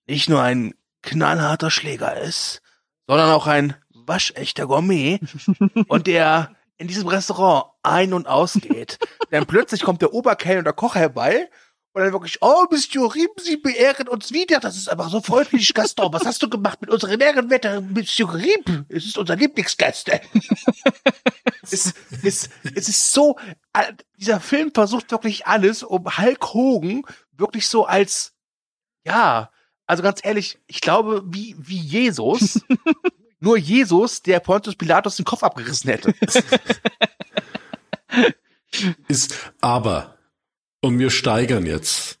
nicht 0.06 0.28
nur 0.28 0.42
ein 0.42 0.74
knallharter 1.02 1.70
Schläger 1.70 2.16
ist, 2.20 2.62
sondern 3.06 3.30
auch 3.30 3.46
ein 3.46 3.76
waschechter 3.90 4.66
Gourmet 4.66 5.20
und 5.88 6.06
der 6.06 6.54
in 6.76 6.88
diesem 6.88 7.08
Restaurant 7.08 7.66
ein- 7.82 8.12
und 8.12 8.26
ausgeht. 8.26 8.98
dann 9.30 9.46
plötzlich 9.46 9.82
kommt 9.82 10.02
der 10.02 10.12
Oberkellner 10.12 10.58
und 10.58 10.64
der 10.64 10.72
Koch 10.72 10.94
herbei 10.94 11.48
und 11.92 12.02
dann 12.02 12.12
wirklich, 12.12 12.38
oh, 12.40 12.64
Monsieur 12.70 13.14
Rip, 13.14 13.40
Sie 13.40 13.56
beehren 13.56 14.08
uns 14.08 14.32
wieder. 14.32 14.58
Das 14.58 14.76
ist 14.76 14.88
einfach 14.88 15.08
so 15.08 15.20
freundlich, 15.20 15.72
Gaston. 15.72 16.12
Was 16.12 16.26
hast 16.26 16.42
du 16.42 16.50
gemacht 16.50 16.80
mit 16.80 16.90
unserem 16.90 17.20
Ehrenwetter, 17.20 17.80
Monsieur 17.80 18.34
Rip? 18.34 18.86
Es 18.88 19.04
ist 19.04 19.16
unser 19.16 19.36
Lieblingsgast. 19.36 20.10
es, 21.62 21.94
es, 22.24 22.50
es 22.74 22.88
ist 22.88 23.12
so, 23.12 23.38
dieser 24.18 24.40
Film 24.40 24.72
versucht 24.74 25.12
wirklich 25.12 25.46
alles, 25.46 25.84
um 25.84 26.18
Hulk 26.18 26.52
Hogan 26.52 27.02
wirklich 27.30 27.68
so 27.68 27.86
als, 27.86 28.34
ja, 29.04 29.50
also 29.86 30.02
ganz 30.02 30.20
ehrlich, 30.22 30.58
ich 30.66 30.80
glaube, 30.80 31.22
wie, 31.26 31.54
wie 31.58 31.78
Jesus, 31.78 32.60
nur 33.40 33.58
Jesus, 33.58 34.22
der 34.22 34.40
Pontius 34.40 34.76
Pilatus 34.76 35.16
den 35.16 35.24
Kopf 35.24 35.42
abgerissen 35.42 35.90
hätte. 35.90 36.14
Ist, 39.08 39.52
aber, 39.60 40.18
und 40.80 40.98
wir 40.98 41.10
steigern 41.10 41.66
jetzt. 41.66 42.18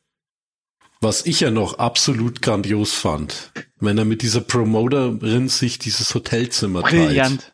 Was 1.00 1.26
ich 1.26 1.40
ja 1.40 1.50
noch 1.50 1.78
absolut 1.78 2.40
grandios 2.40 2.94
fand, 2.94 3.52
wenn 3.78 3.98
er 3.98 4.04
mit 4.04 4.22
dieser 4.22 4.40
Promoterin 4.40 5.48
sich 5.48 5.78
dieses 5.78 6.14
Hotelzimmer 6.14 6.82
teilt, 6.82 7.08
Brillant. 7.08 7.52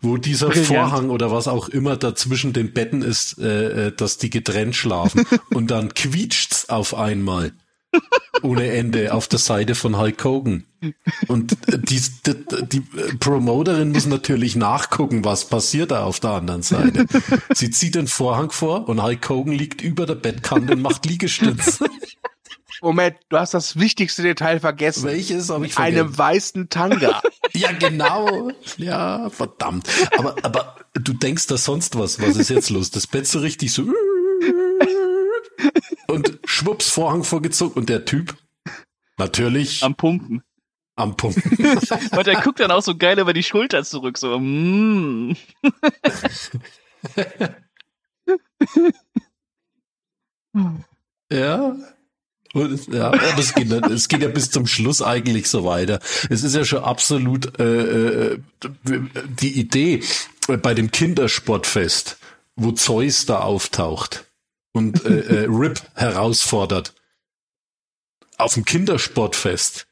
wo 0.00 0.18
dieser 0.18 0.48
Brillant. 0.48 0.68
Vorhang 0.68 1.10
oder 1.10 1.32
was 1.32 1.48
auch 1.48 1.68
immer 1.68 1.96
da 1.96 2.14
zwischen 2.14 2.52
den 2.52 2.72
Betten 2.72 3.02
ist, 3.02 3.38
äh, 3.38 3.88
äh, 3.88 3.92
dass 3.92 4.18
die 4.18 4.30
getrennt 4.30 4.76
schlafen 4.76 5.26
und 5.54 5.70
dann 5.72 5.94
quietscht's 5.94 6.68
auf 6.68 6.94
einmal 6.94 7.54
ohne 8.42 8.70
Ende 8.70 9.12
auf 9.14 9.28
der 9.28 9.38
Seite 9.38 9.74
von 9.74 9.98
Hulk 9.98 10.24
Hogan. 10.24 10.64
Und 11.26 11.56
die, 11.66 12.00
die, 12.26 12.34
die 12.68 12.80
Promoterin 13.18 13.92
muss 13.92 14.06
natürlich 14.06 14.56
nachgucken, 14.56 15.24
was 15.24 15.46
passiert 15.46 15.90
da 15.90 16.04
auf 16.04 16.20
der 16.20 16.30
anderen 16.30 16.62
Seite. 16.62 17.06
Sie 17.54 17.70
zieht 17.70 17.94
den 17.94 18.06
Vorhang 18.06 18.50
vor 18.50 18.88
und 18.88 19.02
Hulk 19.02 19.28
Hogan 19.28 19.52
liegt 19.52 19.80
über 19.80 20.06
der 20.06 20.14
Bettkante 20.14 20.74
und 20.74 20.82
macht 20.82 21.06
Liegestütz. 21.06 21.80
Moment, 22.82 23.16
du 23.30 23.38
hast 23.38 23.54
das 23.54 23.78
wichtigste 23.78 24.22
Detail 24.22 24.60
vergessen. 24.60 25.04
Welches 25.04 25.48
habe 25.48 25.66
ich 25.66 25.74
vergessen? 25.74 25.98
einem 25.98 26.18
weißen 26.18 26.68
Tanga. 26.68 27.22
Ja, 27.52 27.72
genau. 27.72 28.50
Ja, 28.76 29.30
verdammt. 29.30 29.88
Aber, 30.18 30.36
aber 30.42 30.76
du 30.92 31.14
denkst 31.14 31.46
da 31.46 31.56
sonst 31.56 31.96
was. 31.98 32.20
Was 32.20 32.36
ist 32.36 32.50
jetzt 32.50 32.68
los? 32.68 32.90
Das 32.90 33.06
Bett 33.06 33.26
so 33.26 33.38
richtig 33.38 33.72
so. 33.72 33.84
Schwupps, 36.66 36.90
Vorhang 36.90 37.22
vorgezogen. 37.22 37.74
Und 37.74 37.88
der 37.88 38.04
Typ, 38.04 38.36
natürlich 39.18 39.84
am, 39.84 39.92
Am 39.92 39.96
Pumpen. 39.96 40.42
Pumpen. 40.96 41.42
Und 42.18 42.26
er 42.26 42.40
guckt 42.42 42.58
dann 42.58 42.72
auch 42.72 42.82
so 42.82 42.96
geil 42.96 43.20
über 43.20 43.32
die 43.32 43.44
Schulter 43.44 43.84
zurück, 43.84 44.18
so, 44.18 44.36
mm. 44.40 45.36
Ja. 51.30 51.76
Und, 52.54 52.72
es- 52.72 52.86
ja, 52.86 53.08
aber 53.08 53.38
es 53.38 53.54
geht, 53.54 53.70
es 53.70 54.08
geht 54.08 54.22
ja 54.22 54.28
bis 54.28 54.50
zum 54.50 54.66
Schluss 54.66 55.02
eigentlich 55.02 55.48
so 55.48 55.64
weiter. 55.64 56.00
Es 56.30 56.42
ist 56.42 56.54
ja 56.56 56.64
schon 56.64 56.82
absolut 56.82 57.58
äh, 57.60 58.32
äh, 58.32 58.38
die 58.84 59.60
Idee 59.60 60.02
bei 60.62 60.74
dem 60.74 60.90
Kindersportfest, 60.90 62.18
wo 62.56 62.72
Zeus 62.72 63.26
da 63.26 63.40
auftaucht 63.40 64.25
und 64.76 65.04
äh, 65.04 65.20
äh, 65.20 65.46
Rip 65.48 65.80
herausfordert. 65.94 66.94
Auf 68.38 68.54
dem 68.54 68.64
Kindersportfest. 68.64 69.88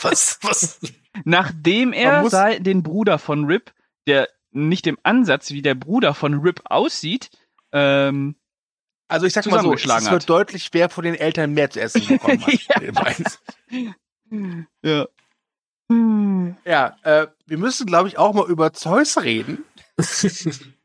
Was, 0.00 0.38
was? 0.42 0.80
Nachdem 1.24 1.92
er 1.92 2.58
den 2.58 2.82
Bruder 2.82 3.18
von 3.18 3.44
Rip, 3.44 3.72
der 4.06 4.28
nicht 4.50 4.86
im 4.86 4.98
Ansatz 5.04 5.50
wie 5.50 5.62
der 5.62 5.74
Bruder 5.74 6.14
von 6.14 6.34
Rip 6.34 6.62
aussieht, 6.64 7.30
ähm, 7.72 8.34
Also 9.08 9.26
ich 9.26 9.32
sag 9.32 9.46
mal 9.46 9.62
so, 9.62 9.72
es 9.74 9.86
wird 9.86 10.04
hat. 10.10 10.28
deutlich, 10.28 10.70
wer 10.72 10.90
von 10.90 11.04
den 11.04 11.14
Eltern 11.14 11.52
mehr 11.52 11.70
zu 11.70 11.80
essen 11.80 12.06
bekommen 12.06 12.44
hat. 12.44 13.38
Ja. 14.82 15.06
Ja. 15.88 16.56
ja, 16.64 16.96
äh, 17.04 17.28
wir 17.46 17.58
müssen, 17.58 17.86
glaube 17.86 18.08
ich, 18.08 18.18
auch 18.18 18.34
mal 18.34 18.50
über 18.50 18.72
Zeus 18.72 19.22
reden. 19.22 19.64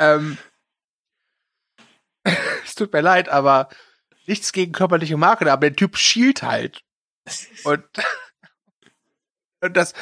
Ähm, 0.00 0.38
es 2.64 2.74
tut 2.74 2.92
mir 2.92 3.00
leid, 3.00 3.28
aber 3.28 3.68
nichts 4.26 4.52
gegen 4.52 4.72
körperliche 4.72 5.16
Marke, 5.16 5.50
aber 5.50 5.68
der 5.70 5.76
Typ 5.76 5.96
schielt 5.96 6.42
halt. 6.42 6.82
Und, 7.64 7.84
und 9.60 9.76
das, 9.76 9.94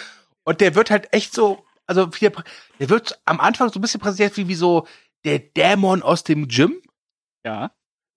und 0.45 0.61
der 0.61 0.75
wird 0.75 0.91
halt 0.91 1.13
echt 1.13 1.35
so, 1.35 1.65
also 1.87 2.07
der, 2.07 2.33
der 2.79 2.91
wird 2.91 3.21
am 3.25 3.41
Anfang 3.41 3.71
so 3.73 3.79
ein 3.79 3.83
bisschen 3.83 4.01
präsentiert 4.01 4.37
wie, 4.37 4.49
wie 4.49 4.55
so 4.55 4.87
der 5.25 5.39
Dämon 5.39 6.03
aus 6.03 6.25
dem 6.25 6.49
Gym, 6.49 6.81
Ja. 7.45 7.73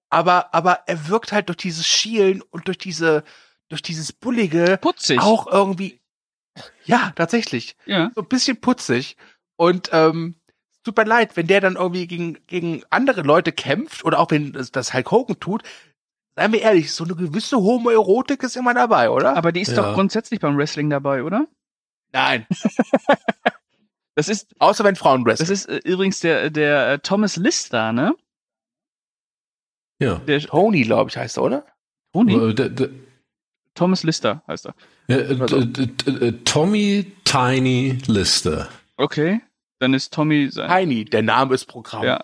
aber, 0.09 0.53
aber 0.53 0.83
er 0.87 1.07
wirkt 1.07 1.31
halt 1.31 1.49
durch 1.49 1.57
dieses 1.57 1.87
Schielen 1.87 2.41
und 2.41 2.67
durch 2.67 2.77
diese, 2.77 3.23
durch 3.69 3.81
dieses 3.81 4.11
Bullige 4.13 4.77
Putzig. 4.81 5.19
auch 5.19 5.47
irgendwie, 5.47 6.01
ja, 6.85 7.11
tatsächlich 7.15 7.75
Ja. 7.85 8.11
so 8.15 8.21
ein 8.21 8.27
bisschen 8.27 8.59
putzig. 8.61 9.17
Und 9.55 9.89
ähm, 9.93 10.40
tut 10.83 10.97
mir 10.97 11.03
leid, 11.05 11.35
wenn 11.37 11.47
der 11.47 11.61
dann 11.61 11.75
irgendwie 11.75 12.07
gegen, 12.07 12.37
gegen 12.47 12.83
andere 12.89 13.21
Leute 13.21 13.51
kämpft 13.51 14.03
oder 14.05 14.19
auch 14.19 14.31
wenn 14.31 14.53
das, 14.53 14.71
das 14.71 14.93
Hulk 14.93 15.11
Hogan 15.11 15.39
tut, 15.39 15.63
seien 16.35 16.51
wir 16.53 16.61
ehrlich, 16.61 16.91
so 16.93 17.03
eine 17.03 17.15
gewisse 17.15 17.57
Homoerotik 17.57 18.41
ist 18.43 18.55
immer 18.57 18.73
dabei, 18.73 19.09
oder? 19.09 19.35
Aber 19.35 19.51
die 19.51 19.61
ist 19.61 19.69
Ja. 19.75 19.81
doch 19.83 19.93
grundsätzlich 19.93 20.39
beim 20.39 20.57
Wrestling 20.57 20.89
dabei, 20.89 21.23
oder? 21.23 21.47
Nein. 22.13 22.45
Das 24.13 24.27
ist, 24.27 24.53
Außer 24.59 24.83
wenn 24.83 24.97
Frauen 24.97 25.23
das 25.23 25.39
wresteln. 25.39 25.53
ist 25.53 25.65
äh, 25.69 25.89
übrigens 25.89 26.19
der, 26.19 26.49
der 26.49 26.89
äh, 26.91 26.99
Thomas 26.99 27.37
Lister, 27.37 27.93
ne? 27.93 28.13
Ja. 29.99 30.15
Der 30.15 30.41
Tony, 30.41 30.81
glaube 30.81 31.09
ich, 31.09 31.15
heißt 31.17 31.37
er, 31.37 31.43
oder? 31.43 31.65
Tony? 32.13 32.33
Äh, 32.35 32.53
der- 32.53 32.69
der- 32.69 32.89
Thomas 33.73 34.03
Lister 34.03 34.43
heißt 34.49 34.65
er. 34.67 34.75
Äh, 35.07 36.33
Tommy 36.43 37.13
Tiny 37.23 37.99
Lister. 38.07 38.67
Okay. 38.97 39.39
Dann 39.81 39.93
ist 39.95 40.13
Tommy 40.13 40.49
sein. 40.51 40.69
Tiny, 40.69 41.05
der 41.05 41.23
Name 41.23 41.55
ist 41.55 41.65
Programm. 41.65 42.03
Ja. 42.03 42.23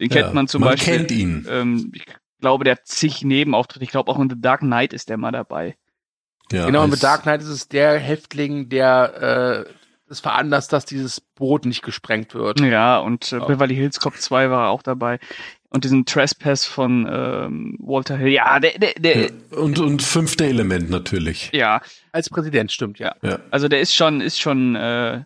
Den 0.00 0.10
kennt 0.10 0.26
Ja, 0.28 0.32
man 0.32 0.46
zum 0.46 0.60
man 0.60 0.70
Beispiel. 0.74 0.96
kennt 0.98 1.10
ihn. 1.10 1.46
Ähm, 1.50 1.90
ich 1.94 2.04
glaube, 2.40 2.64
der 2.64 2.74
hat 2.74 2.86
zig 2.86 3.24
Nebenauftritte. 3.24 3.82
Ich 3.84 3.90
glaube, 3.90 4.10
auch 4.12 4.18
in 4.20 4.28
The 4.30 4.36
Dark 4.40 4.60
Knight 4.60 4.92
ist 4.92 5.08
der 5.08 5.16
mal 5.16 5.32
dabei. 5.32 5.76
Ja, 6.52 6.66
Genau, 6.66 6.82
als- 6.82 6.90
mit 6.92 7.02
Dark 7.02 7.22
Knight 7.22 7.40
ist 7.40 7.48
es 7.48 7.66
der 7.68 7.98
Häftling, 7.98 8.68
der 8.68 9.64
äh, 9.66 9.72
es 10.10 10.20
veranlasst, 10.20 10.72
dass 10.72 10.84
dieses 10.84 11.20
Boot 11.20 11.64
nicht 11.66 11.82
gesprengt 11.82 12.34
wird. 12.34 12.60
Ja, 12.60 12.98
und 12.98 13.32
äh, 13.32 13.38
Ja. 13.38 13.44
Beverly 13.46 13.74
Hills 13.74 14.00
Cop 14.00 14.14
2 14.16 14.50
war 14.50 14.68
auch 14.68 14.82
dabei. 14.82 15.18
Und 15.70 15.84
diesen 15.84 16.06
Trespass 16.06 16.64
von 16.64 17.06
ähm, 17.10 17.76
Walter 17.80 18.16
Hill. 18.16 18.28
Ja, 18.28 18.58
der, 18.60 18.78
der, 18.78 18.92
der, 18.98 19.16
Ja. 19.24 19.28
Und, 19.58 19.78
und 19.78 20.02
fünfte 20.02 20.46
Element 20.46 20.88
natürlich. 20.90 21.50
ja, 21.52 21.80
Als 22.12 22.30
Präsident, 22.30 22.70
stimmt, 22.72 22.98
ja. 22.98 23.14
Ja. 23.22 23.38
also 23.50 23.68
der 23.68 23.80
ist 23.80 23.94
schon, 23.94 24.20
ist 24.22 24.40
schon 24.40 24.76
äh, 24.76 25.24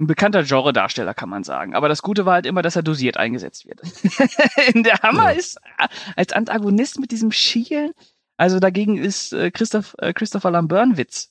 ein 0.00 0.06
bekannter 0.06 0.42
Genre-Darsteller, 0.44 1.12
kann 1.14 1.28
man 1.28 1.44
sagen. 1.44 1.74
Aber 1.74 1.88
das 1.88 2.00
Gute 2.02 2.24
war 2.26 2.34
halt 2.34 2.46
immer, 2.46 2.62
dass 2.62 2.74
er 2.76 2.82
dosiert 2.82 3.16
eingesetzt 3.18 3.66
wird. 3.66 3.80
der 4.86 4.98
Hammer 5.02 5.30
Ja. 5.32 5.38
ist 5.38 5.56
äh, 5.78 5.88
als 6.16 6.32
Antagonist 6.32 6.98
mit 6.98 7.10
diesem 7.10 7.30
Schielen. 7.32 7.92
Also 8.38 8.58
dagegen 8.58 8.96
ist 8.96 9.32
äh, 9.34 9.50
Christoph, 9.50 9.94
äh, 9.98 10.12
Christopher 10.14 10.50
Lambert 10.50 10.80
ein 10.80 10.96
Witz. 10.96 11.30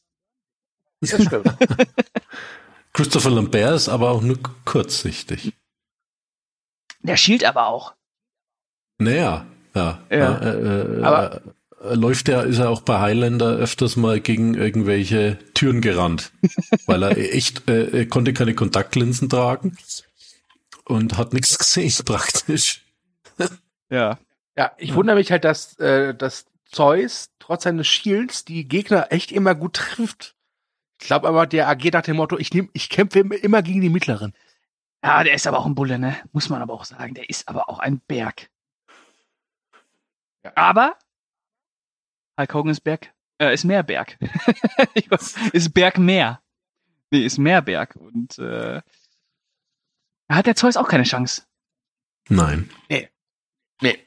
Das 1.01 1.09
stimmt. 1.11 1.31
Christopher 2.93 3.29
Lambert 3.31 3.75
ist 3.75 3.89
aber 3.89 4.11
auch 4.11 4.21
nur 4.21 4.37
kurzsichtig. 4.65 5.53
Der 7.01 7.17
schielt 7.17 7.45
aber 7.45 7.67
auch. 7.67 7.93
Naja, 8.97 9.45
ja. 9.73 9.99
Ja. 10.11 10.37
Äh, 10.39 10.99
äh, 10.99 11.03
Aber- 11.03 11.35
äh, 11.37 11.39
läuft 11.81 12.29
er, 12.29 12.43
ist 12.45 12.59
er 12.59 12.69
auch 12.69 12.81
bei 12.81 12.99
Highlander 12.99 13.55
öfters 13.55 13.95
mal 13.95 14.19
gegen 14.19 14.53
irgendwelche 14.55 15.37
Türen 15.53 15.81
gerannt, 15.81 16.31
weil 16.85 17.03
er 17.03 17.17
echt, 17.17 17.69
äh, 17.69 17.89
er 17.99 18.05
konnte 18.07 18.33
keine 18.33 18.53
Kontaktlinsen 18.55 19.29
tragen 19.29 19.77
und 20.85 21.17
hat 21.17 21.33
nichts 21.33 21.57
gesehen 21.59 21.91
praktisch. 22.05 22.85
Ja. 23.89 24.19
Ja, 24.57 24.71
ich 24.77 24.93
wundere 24.93 25.15
mich 25.15 25.31
halt, 25.31 25.45
dass, 25.45 25.77
äh, 25.79 26.13
dass 26.13 26.45
Zeus 26.65 27.29
trotz 27.39 27.63
seines 27.63 27.87
Shields 27.87 28.43
die 28.45 28.67
Gegner 28.67 29.07
echt 29.11 29.31
immer 29.31 29.55
gut 29.55 29.75
trifft. 29.75 30.35
Ich 31.01 31.07
glaube 31.07 31.29
aber, 31.29 31.47
der 31.47 31.69
agiert 31.69 31.93
nach 31.93 32.01
dem 32.01 32.17
Motto, 32.17 32.37
ich, 32.37 32.53
nehm, 32.53 32.69
ich 32.73 32.89
kämpfe 32.89 33.19
immer- 33.19 33.41
immer 33.41 33.61
gegen 33.61 33.79
die 33.79 33.89
Mittleren. 33.89 34.33
Ja, 35.01 35.23
der 35.23 35.33
ist 35.33 35.47
aber 35.47 35.59
auch 35.59 35.65
ein 35.65 35.75
Bulle, 35.75 35.97
ne? 35.97 36.17
Muss 36.33 36.49
man 36.49 36.61
aber 36.61 36.73
auch 36.73 36.83
sagen. 36.83 37.13
Der 37.13 37.29
ist 37.29 37.47
aber 37.47 37.69
auch 37.69 37.79
ein 37.79 38.01
Berg. 38.01 38.49
Ja. 40.43 40.51
Aber 40.55 40.95
Hulk 42.39 42.53
Hogan 42.53 42.71
ist 42.71 42.81
Berg, 42.81 43.13
äh, 43.37 43.53
ist 43.53 43.65
Meerberg. 43.65 44.17
Ist 45.53 45.73
Bergmeer. 45.73 46.41
Nee, 47.11 47.25
ist 47.25 47.37
Meerberg. 47.37 47.95
Und 47.95 48.37
äh, 48.37 48.81
da 50.27 50.35
hat 50.35 50.45
der 50.45 50.55
Zeus 50.55 50.77
auch 50.77 50.87
keine 50.87 51.03
Chance. 51.03 51.43
Nein. 52.29 52.69
Nee. 53.81 53.99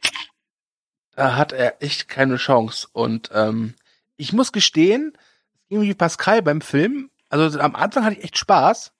Da 1.14 1.36
hat 1.36 1.52
er 1.52 1.82
echt 1.82 2.08
keine 2.08 2.36
Chance. 2.36 2.88
Und 2.92 3.30
ähm, 3.34 3.74
ich 4.16 4.32
muss 4.32 4.52
gestehen, 4.52 5.12
es 5.54 5.68
ging 5.68 5.82
wie 5.82 5.94
Pascal 5.94 6.42
beim 6.42 6.60
Film. 6.60 7.10
Also 7.28 7.58
am 7.58 7.74
Anfang 7.74 8.04
hatte 8.04 8.16
ich 8.16 8.24
echt 8.24 8.38
Spaß. 8.38 8.92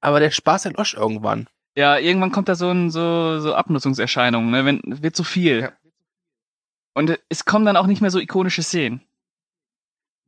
Aber 0.00 0.20
der 0.20 0.30
Spaß 0.30 0.66
erlosch 0.66 0.94
irgendwann. 0.94 1.48
Ja, 1.76 1.98
irgendwann 1.98 2.32
kommt 2.32 2.48
da 2.48 2.54
so 2.54 2.70
ein 2.70 2.90
so 2.90 3.40
so 3.40 3.54
Abnutzungserscheinungen, 3.54 4.50
ne? 4.50 4.64
Wenn 4.64 4.80
wird 4.84 5.16
zu 5.16 5.24
viel. 5.24 5.60
Ja. 5.60 5.72
Und 6.94 7.18
es 7.28 7.44
kommen 7.44 7.66
dann 7.66 7.76
auch 7.76 7.86
nicht 7.86 8.00
mehr 8.00 8.10
so 8.10 8.18
ikonische 8.20 8.62
Szenen. 8.62 9.00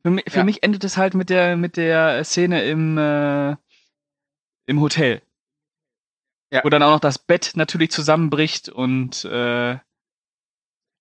Für, 0.03 0.11
mi 0.11 0.23
für 0.29 0.39
Ja. 0.39 0.45
mich 0.45 0.63
endet 0.63 0.85
es 0.85 0.97
halt 0.97 1.15
mit 1.15 1.31
der 1.31 1.57
mit 1.57 1.77
der 1.77 2.23
Szene 2.25 2.65
im 2.65 2.99
äh, 2.99 3.57
im 4.67 4.81
Hotel. 4.81 5.23
Ja. 6.53 6.63
Wo 6.65 6.69
dann 6.69 6.83
auch 6.83 6.91
noch 6.91 7.01
das 7.01 7.19
Bett 7.19 7.53
natürlich 7.55 7.91
zusammenbricht 7.91 8.69
und 8.69 9.25
äh, 9.25 9.79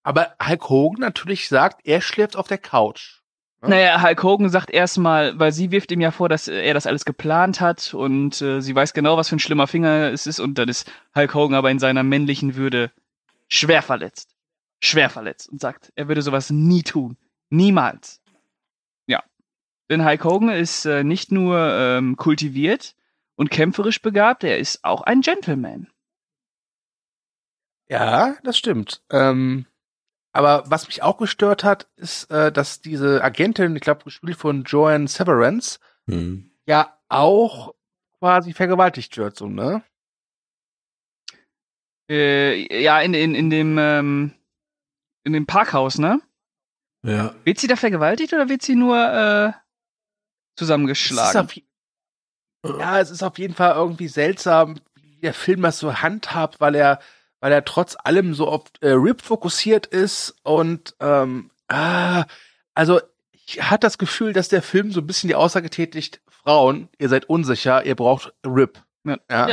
Aber 0.03 0.35
Hulk 0.45 0.69
Hogan 0.69 1.01
natürlich 1.01 1.49
sagt, 1.49 1.81
er 1.85 2.01
schläft 2.01 2.35
auf 2.35 2.47
der 2.47 2.57
Couch. 2.59 3.21
Ja. 3.63 3.69
Naja, 3.69 4.01
Hulk 4.03 4.21
Hogan 4.21 4.49
sagt 4.49 4.69
erstmal, 4.69 5.37
weil 5.39 5.51
sie 5.51 5.71
wirft 5.71 5.91
ihm 5.91 6.01
ja 6.01 6.11
vor, 6.11 6.29
dass 6.29 6.47
er 6.47 6.73
das 6.75 6.85
alles 6.85 7.05
geplant 7.05 7.59
hat 7.61 7.93
und 7.95 8.39
äh, 8.41 8.61
sie 8.61 8.75
weiß 8.75 8.93
genau, 8.93 9.17
was 9.17 9.29
für 9.29 9.35
ein 9.37 9.39
schlimmer 9.39 9.65
Finger 9.65 10.11
es 10.11 10.27
ist 10.27 10.39
und 10.39 10.55
dann 10.59 10.69
ist 10.69 10.91
Hulk 11.15 11.33
Hogan 11.33 11.55
aber 11.55 11.71
in 11.71 11.79
seiner 11.79 12.03
männlichen 12.03 12.55
Würde 12.55 12.91
schwer 13.47 13.81
verletzt. 13.81 14.34
Schwer 14.83 15.09
verletzt 15.09 15.49
und 15.49 15.61
sagt, 15.61 15.91
er 15.95 16.07
würde 16.07 16.21
sowas 16.21 16.49
nie 16.49 16.83
tun. 16.83 17.17
Niemals. 17.49 18.21
Ja. 19.07 19.23
Denn 19.89 20.05
Hulk 20.05 20.23
Hogan 20.23 20.49
ist 20.49 20.85
äh, 20.85 21.03
nicht 21.03 21.31
nur 21.31 21.57
ähm, 21.59 22.17
kultiviert 22.17 22.95
und 23.35 23.49
kämpferisch 23.49 24.01
begabt, 24.01 24.43
er 24.43 24.57
ist 24.59 24.83
auch 24.83 25.01
ein 25.01 25.21
Gentleman. 25.21 25.87
Ja, 27.87 28.35
das 28.43 28.57
stimmt. 28.57 29.03
Ähm, 29.11 29.65
aber 30.31 30.63
was 30.67 30.87
mich 30.87 31.03
auch 31.03 31.17
gestört 31.17 31.63
hat, 31.63 31.87
ist, 31.95 32.29
äh, 32.31 32.51
dass 32.51 32.81
diese 32.81 33.23
Agentin, 33.23 33.75
ich 33.75 33.81
glaube, 33.81 34.03
gespielt 34.03 34.37
von 34.37 34.63
Joanne 34.63 35.07
Severance, 35.07 35.79
Hm. 36.07 36.51
ja 36.65 36.97
auch 37.09 37.73
quasi 38.19 38.53
vergewaltigt 38.53 39.17
wird, 39.17 39.37
so, 39.37 39.47
ne? 39.47 39.83
Äh, 42.09 42.81
ja, 42.83 42.99
in, 43.01 43.13
in, 43.13 43.33
in 43.33 43.49
dem 43.49 43.77
ähm, 43.79 44.33
in 45.25 45.33
dem 45.33 45.45
Parkhaus, 45.45 45.97
ne? 45.97 46.21
Ja. 47.03 47.35
Wird 47.43 47.59
sie 47.59 47.67
da 47.67 47.75
vergewaltigt 47.75 48.33
oder 48.33 48.49
wird 48.49 48.61
sie 48.61 48.75
nur 48.75 48.97
äh, 48.97 49.47
Es 49.49 49.53
zusammengeschlagen? 50.55 51.41
auf, 51.41 51.53
je- 51.53 51.63
ja, 52.63 52.99
es 52.99 53.11
ist 53.11 53.21
auf 53.23 53.37
jeden 53.37 53.53
Fall 53.53 53.73
irgendwie 53.75 54.07
seltsam, 54.07 54.79
wie 54.95 55.19
der 55.21 55.33
Film 55.33 55.61
das 55.61 55.77
so 55.79 56.01
handhabt, 56.01 56.59
weil 56.61 56.73
er, 56.75 56.99
weil 57.41 57.51
er 57.51 57.63
trotz 57.65 57.95
allem 58.03 58.33
so 58.33 58.47
auf 58.47 58.63
äh, 58.81 58.89
Rip 58.89 59.21
fokussiert 59.21 59.85
ist 59.85 60.35
und 60.43 60.95
ähm, 60.99 61.51
ah, 61.67 62.25
also 62.73 62.99
ich 63.31 63.61
hatte 63.61 63.81
das 63.85 63.99
Gefühl, 63.99 64.33
dass 64.33 64.49
der 64.49 64.63
Film 64.63 64.91
so 64.91 65.01
ein 65.01 65.07
bisschen 65.07 65.27
die 65.27 65.35
Aussage 65.35 65.69
tätigt, 65.69 66.21
Frauen, 66.29 66.89
ihr 66.97 67.09
seid 67.09 67.25
unsicher, 67.29 67.85
ihr 67.85 67.95
braucht 67.95 68.33
Rip. 68.45 68.81
Ja. 69.03 69.17
Ja. 69.29 69.47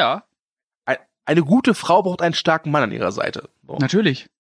ja, 0.88 0.96
Eine 1.26 1.42
gute 1.42 1.74
Frau 1.74 2.02
braucht 2.02 2.22
einen 2.22 2.34
starken 2.34 2.70
Mann 2.70 2.84
an 2.84 2.92
ihrer 2.92 3.12
Seite. 3.12 3.50
So. 3.66 3.76
natürlich. 3.76 4.30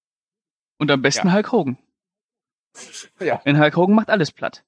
Und 0.78 0.90
am 0.90 1.02
besten 1.02 1.28
Ja. 1.28 1.34
Hulk 1.34 1.52
Hogan. 1.52 1.78
Ja. 3.20 3.40
Denn 3.44 3.58
Hulk 3.58 3.76
Hogan 3.76 3.94
macht 3.94 4.08
alles 4.10 4.32
platt. 4.32 4.64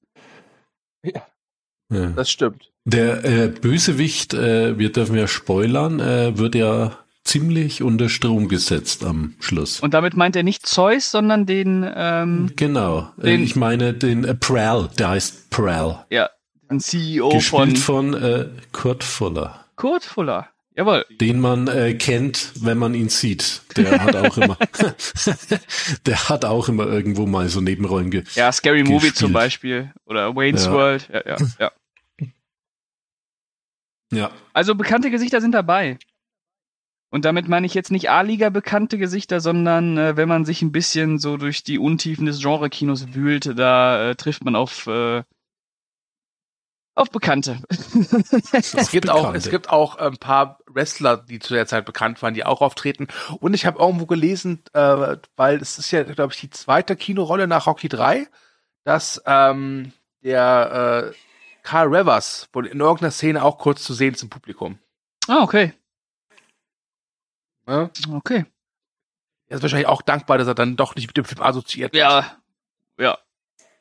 ja, 1.03 1.25
ja. 1.91 2.07
das 2.11 2.29
stimmt. 2.29 2.71
Der 2.85 3.25
äh, 3.25 3.47
Bösewicht, 3.49 4.33
äh, 4.35 4.77
wir 4.77 4.91
dürfen 4.91 5.15
ja 5.15 5.27
spoilern, 5.27 5.99
äh, 5.99 6.37
wird 6.37 6.53
ja 6.55 6.97
ziemlich 7.23 7.81
unter 7.81 8.09
Strom 8.09 8.47
gesetzt 8.47 9.03
am 9.03 9.33
Schluss. 9.39 9.79
Und 9.79 9.95
damit 9.95 10.15
meint 10.15 10.35
er 10.35 10.43
nicht 10.43 10.67
Zeus, 10.67 11.09
sondern 11.09 11.47
den, 11.47 11.83
ähm, 11.95 12.51
genau. 12.55 13.09
Äh, 13.17 13.23
Den- 13.31 13.43
ich 13.43 13.55
meine 13.55 13.93
den 13.95 14.23
äh, 14.23 14.35
Pral, 14.35 14.89
der 14.99 15.09
heißt 15.09 15.49
Pral. 15.49 16.05
ja, 16.11 16.29
den 16.69 16.79
CEO 16.79 17.29
Gespielt 17.29 17.79
von 17.79 18.11
von 18.11 18.23
äh, 18.23 18.49
Kurt 18.71 19.03
Fuller. 19.03 19.65
Kurt 19.75 20.03
Fuller. 20.03 20.47
Jawohl. 20.77 21.05
Den 21.21 21.39
man 21.39 21.67
äh, 21.69 21.93
kennt, 21.93 22.51
wenn 22.59 22.77
man 22.77 22.93
ihn 22.95 23.07
sieht. 23.09 23.61
Der 23.77 24.03
hat 24.03 24.15
auch 24.15 24.37
immer, 24.37 24.57
der 26.05 26.29
hat 26.29 26.43
auch 26.43 26.67
immer 26.67 26.85
irgendwo 26.85 27.25
mal 27.25 27.47
so 27.47 27.61
Nebenrollen 27.61 28.11
ge 28.11 28.23
Ja, 28.33 28.51
Scary 28.51 28.83
Movie 28.83 28.95
Gespielt. 28.95 29.15
zum 29.15 29.31
Beispiel. 29.33 29.93
Oder 30.05 30.35
Wayne's 30.35 30.65
Ja. 30.65 30.71
World. 30.73 31.09
Ja, 31.13 31.21
ja, 31.25 31.37
ja. 31.59 31.71
Ja. 34.11 34.31
Also 34.53 34.75
bekannte 34.75 35.11
Gesichter 35.11 35.41
sind 35.41 35.51
dabei. 35.53 35.97
Und 37.09 37.23
damit 37.23 37.47
meine 37.47 37.65
ich 37.65 37.73
jetzt 37.73 37.91
nicht 37.91 38.09
A-Liga 38.09 38.49
bekannte 38.49 38.97
Gesichter, 38.97 39.39
sondern 39.39 39.97
äh, 39.97 40.17
wenn 40.17 40.27
man 40.27 40.43
sich 40.43 40.61
ein 40.61 40.71
bisschen 40.73 41.17
so 41.19 41.37
durch 41.37 41.63
die 41.63 41.79
Untiefen 41.79 42.25
des 42.25 42.41
Genre-Kinos 42.41 43.13
wühlt, 43.13 43.57
da 43.57 44.09
äh, 44.09 44.15
trifft 44.15 44.43
man 44.43 44.55
auf 44.55 44.87
äh, 44.87 45.23
auf 46.95 47.11
Bekannte. 47.11 47.59
Es 48.53 48.89
gibt 48.89 49.09
auch, 49.09 49.33
es 49.33 49.49
gibt 49.49 49.69
auch 49.69 49.97
ein 49.97 50.17
paar 50.17 50.59
Wrestler, 50.65 51.17
die 51.17 51.39
zu 51.39 51.53
der 51.53 51.67
Zeit 51.67 51.85
bekannt 51.85 52.21
waren, 52.21 52.33
die 52.33 52.45
auch 52.45 52.61
auftreten. 52.61 53.07
Und 53.39 53.53
ich 53.53 53.65
habe 53.65 53.79
irgendwo 53.79 54.05
gelesen, 54.05 54.63
äh, 54.73 55.17
weil 55.35 55.57
es 55.57 55.77
ist 55.77 55.91
ja, 55.91 56.03
glaube 56.03 56.33
ich, 56.33 56.39
die 56.39 56.49
zweite 56.49 56.95
Kinorolle 56.95 57.47
nach 57.47 57.67
Rocky 57.67 57.89
3, 57.89 58.27
dass 58.83 59.21
ähm, 59.25 59.91
der 60.23 61.13
äh, 61.13 61.15
Carl 61.63 61.87
Revers 61.87 62.47
wohl 62.53 62.65
in 62.65 62.79
irgendeiner 62.79 63.11
Szene 63.11 63.43
auch 63.43 63.57
kurz 63.57 63.83
zu 63.83 63.93
sehen 63.93 64.13
ist 64.13 64.23
im 64.23 64.29
Publikum. 64.29 64.79
ah, 65.27 65.43
okay. 65.43 65.73
Ne? 67.67 67.89
Okay. 68.13 68.45
Er 69.47 69.57
ist 69.57 69.63
wahrscheinlich 69.63 69.87
auch 69.87 70.01
dankbar, 70.01 70.37
dass 70.37 70.47
er 70.47 70.55
dann 70.55 70.75
doch 70.75 70.95
nicht 70.95 71.07
mit 71.07 71.17
dem 71.17 71.25
Film 71.25 71.41
assoziiert 71.41 71.93
wird. 71.93 72.01
Ja. 72.01 72.37
Ja. 72.97 73.17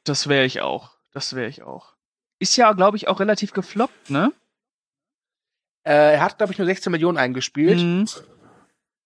Das 0.05 0.29
wäre 0.29 0.45
ich 0.45 0.61
auch. 0.61 0.91
Das 1.13 1.35
wäre 1.35 1.49
ich 1.49 1.63
auch. 1.63 1.94
Ist 2.39 2.57
ja, 2.57 2.73
glaube 2.73 2.97
ich, 2.97 3.09
auch 3.09 3.21
relativ 3.21 3.53
gefloppt, 3.53 4.11
ne? 4.11 4.33
Äh, 5.87 6.15
er 6.15 6.21
hat, 6.23 6.39
glaube 6.39 6.53
ich, 6.53 6.59
nur 6.59 6.67
16 6.67 6.91
Millionen 6.91 7.19
eingespielt. 7.19 7.79
Mhm. 7.79 8.07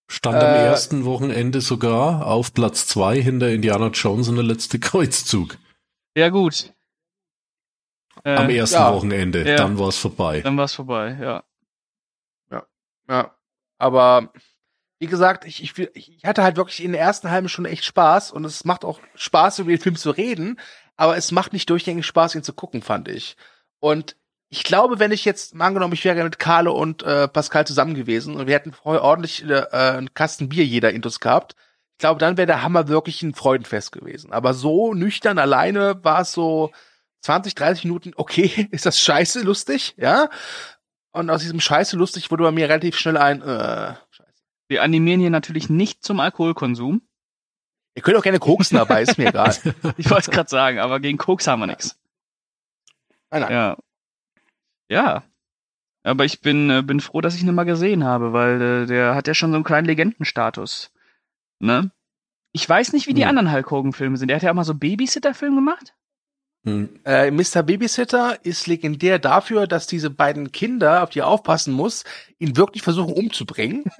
Stand 0.07 0.37
am 0.37 0.55
Äh, 0.55 0.65
ersten 0.65 1.05
Wochenende 1.05 1.61
sogar 1.61 2.25
auf 2.25 2.53
Platz 2.53 2.87
zwei 2.87 3.21
hinter 3.21 3.49
Indiana 3.49 3.87
Jones 3.87 4.27
und 4.29 4.35
der 4.35 4.43
letzte 4.45 4.79
Kreuzzug. 4.79 5.57
Ja, 6.15 6.29
gut. 6.29 6.73
Äh, 8.23 8.35
Am 8.35 8.49
ersten 8.49 8.75
ja. 8.75 8.93
Wochenende, 8.93 9.47
Ja. 9.47 9.55
dann 9.57 9.77
war 9.77 9.89
es 9.89 9.97
vorbei. 9.97 10.41
Dann 10.41 10.57
war's 10.57 10.73
vorbei, 10.73 11.17
ja. 11.21 11.43
Ja, 13.07 13.35
aber 13.79 14.31
wie 14.99 15.07
gesagt, 15.07 15.43
ich, 15.45 15.63
ich, 15.63 15.75
ich 15.95 16.23
hatte 16.23 16.43
halt 16.43 16.57
wirklich 16.57 16.83
in 16.83 16.91
der 16.91 17.01
ersten 17.01 17.31
halben 17.31 17.49
Stunde 17.49 17.71
echt 17.71 17.83
Spaß 17.85 18.31
und 18.31 18.45
es 18.45 18.65
macht 18.65 18.85
auch 18.85 18.99
Spaß, 19.15 19.57
über 19.59 19.71
den 19.71 19.79
Film 19.79 19.95
zu 19.95 20.11
reden, 20.11 20.59
aber 20.99 21.15
es 21.15 21.31
macht 21.31 21.53
nicht 21.53 21.69
durchgängig 21.69 22.05
Spaß, 22.05 22.35
ihn 22.35 22.43
zu 22.43 22.51
gucken, 22.51 22.81
fand 22.81 23.07
ich. 23.07 23.37
Und 23.79 24.17
ich 24.49 24.65
glaube, 24.65 24.99
wenn 24.99 25.13
ich 25.13 25.23
jetzt, 25.23 25.55
mal 25.55 25.67
angenommen, 25.67 25.93
ich 25.93 26.03
wäre 26.03 26.21
mit 26.25 26.39
Carlo 26.39 26.73
und 26.73 27.03
äh, 27.03 27.29
Pascal 27.29 27.65
zusammen 27.65 27.93
gewesen 27.93 28.35
und 28.35 28.47
wir 28.47 28.55
hätten 28.55 28.73
vorher 28.73 29.01
ordentlich 29.01 29.49
äh, 29.49 29.65
einen 29.71 30.13
Kasten 30.13 30.49
Bier 30.49 30.65
jeder 30.65 30.91
Intus 30.91 31.21
gehabt, 31.21 31.55
ich 31.93 31.99
glaube, 31.99 32.19
dann 32.19 32.35
wäre 32.35 32.47
der 32.47 32.63
Hammer 32.63 32.89
wirklich 32.89 33.23
ein 33.23 33.33
Freudenfest 33.33 33.93
gewesen. 33.93 34.33
Aber 34.33 34.53
so 34.53 34.93
nüchtern 34.93 35.39
alleine 35.39 36.03
war 36.03 36.19
es 36.19 36.33
so 36.33 36.71
20, 37.21 37.55
30 37.55 37.85
Minuten, 37.85 38.11
okay, 38.17 38.67
ist 38.71 38.85
das 38.85 38.99
scheiße 38.99 39.43
lustig, 39.43 39.93
ja? 39.95 40.29
Und 41.11 41.29
aus 41.29 41.43
diesem 41.43 41.61
Scheiße 41.61 41.95
lustig 41.95 42.29
wurde 42.29 42.43
bei 42.43 42.51
mir 42.51 42.67
relativ 42.67 42.97
schnell 42.97 43.15
ein, 43.15 43.41
äh, 43.41 43.93
scheiße. 44.09 44.43
Wir 44.67 44.83
animieren 44.83 45.21
hier 45.21 45.29
natürlich 45.29 45.69
nicht 45.69 46.03
zum 46.03 46.19
Alkoholkonsum. 46.19 47.03
Ihr 47.99 48.03
könnt 48.03 48.15
auch 48.15 48.23
gerne 48.23 48.39
koksen 48.39 48.77
dabei, 48.77 49.01
ist 49.01 49.17
mir 49.17 49.27
egal. 49.27 49.53
Ich 49.97 50.09
wollte 50.09 50.29
es 50.29 50.31
gerade 50.31 50.49
sagen, 50.49 50.79
aber 50.79 51.01
gegen 51.01 51.17
Koks 51.17 51.47
haben 51.47 51.59
wir 51.59 51.67
nichts. 51.67 51.99
Nein, 53.29 53.41
nein. 53.41 53.51
Ja. 53.51 53.77
Ja. 54.87 55.23
Aber 56.03 56.23
ich 56.23 56.39
bin, 56.39 56.69
äh, 56.69 56.81
bin 56.81 57.01
froh, 57.01 57.19
dass 57.19 57.35
ich 57.35 57.43
ihn 57.43 57.53
mal 57.53 57.65
gesehen 57.65 58.05
habe, 58.05 58.31
weil 58.31 58.61
äh, 58.61 58.85
der 58.85 59.15
hat 59.15 59.27
ja 59.27 59.33
schon 59.33 59.51
so 59.51 59.55
einen 59.55 59.65
kleinen 59.65 59.85
Legendenstatus. 59.85 60.93
Ne? 61.59 61.91
Ich 62.53 62.69
weiß 62.69 62.93
nicht, 62.93 63.07
wie 63.07 63.13
die 63.13 63.23
Hm. 63.23 63.31
anderen 63.31 63.51
Hulk 63.51 63.69
Hogan-Filme 63.69 64.15
sind. 64.15 64.29
Der 64.29 64.37
hat 64.37 64.43
ja 64.43 64.51
auch 64.51 64.55
mal 64.55 64.63
so 64.63 64.75
Babysitter-Film 64.75 65.55
gemacht. 65.55 65.93
Hm. 66.63 67.01
Äh, 67.03 67.31
Mr. 67.31 67.63
Babysitter 67.63 68.37
ist 68.45 68.65
legendär 68.65 69.19
dafür, 69.19 69.67
dass 69.67 69.87
diese 69.87 70.09
beiden 70.09 70.53
Kinder, 70.53 71.03
auf 71.03 71.09
die 71.09 71.19
er 71.19 71.27
aufpassen 71.27 71.73
muss, 71.73 72.05
ihn 72.37 72.55
wirklich 72.55 72.81
versuchen 72.81 73.11
umzubringen. 73.13 73.83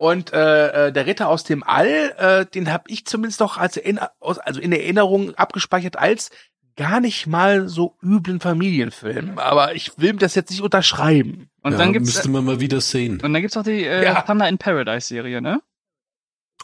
Und 0.00 0.32
äh, 0.32 0.86
äh, 0.86 0.92
der 0.92 1.04
Ritter 1.04 1.28
aus 1.28 1.44
dem 1.44 1.62
All, 1.62 2.14
äh, 2.16 2.46
den 2.46 2.72
habe 2.72 2.84
ich 2.86 3.04
zumindest 3.04 3.38
noch 3.40 3.58
als 3.58 3.78
aus, 4.18 4.38
also 4.38 4.58
in 4.58 4.72
Erinnerung 4.72 5.34
abgespeichert 5.34 5.98
als 5.98 6.30
gar 6.74 7.00
nicht 7.00 7.26
mal 7.26 7.68
so 7.68 7.98
üblen 8.02 8.40
Familienfilm. 8.40 9.38
Aber 9.38 9.74
ich 9.74 9.92
will 9.98 10.14
das 10.14 10.34
jetzt 10.34 10.48
nicht 10.52 10.62
unterschreiben. 10.62 11.50
Und 11.60 11.72
ja, 11.72 11.78
dann 11.78 11.92
gibt's 11.92 12.14
müsste 12.14 12.30
man 12.30 12.46
mal 12.46 12.60
wieder 12.60 12.80
sehen. 12.80 13.20
und 13.20 13.30
dann 13.34 13.42
gibt's 13.42 13.58
auch 13.58 13.62
die 13.62 13.84
äh, 13.84 14.02
Ja. 14.02 14.22
Thunder 14.22 14.48
in 14.48 14.56
Paradise 14.56 15.06
Serie, 15.06 15.42
ne? 15.42 15.60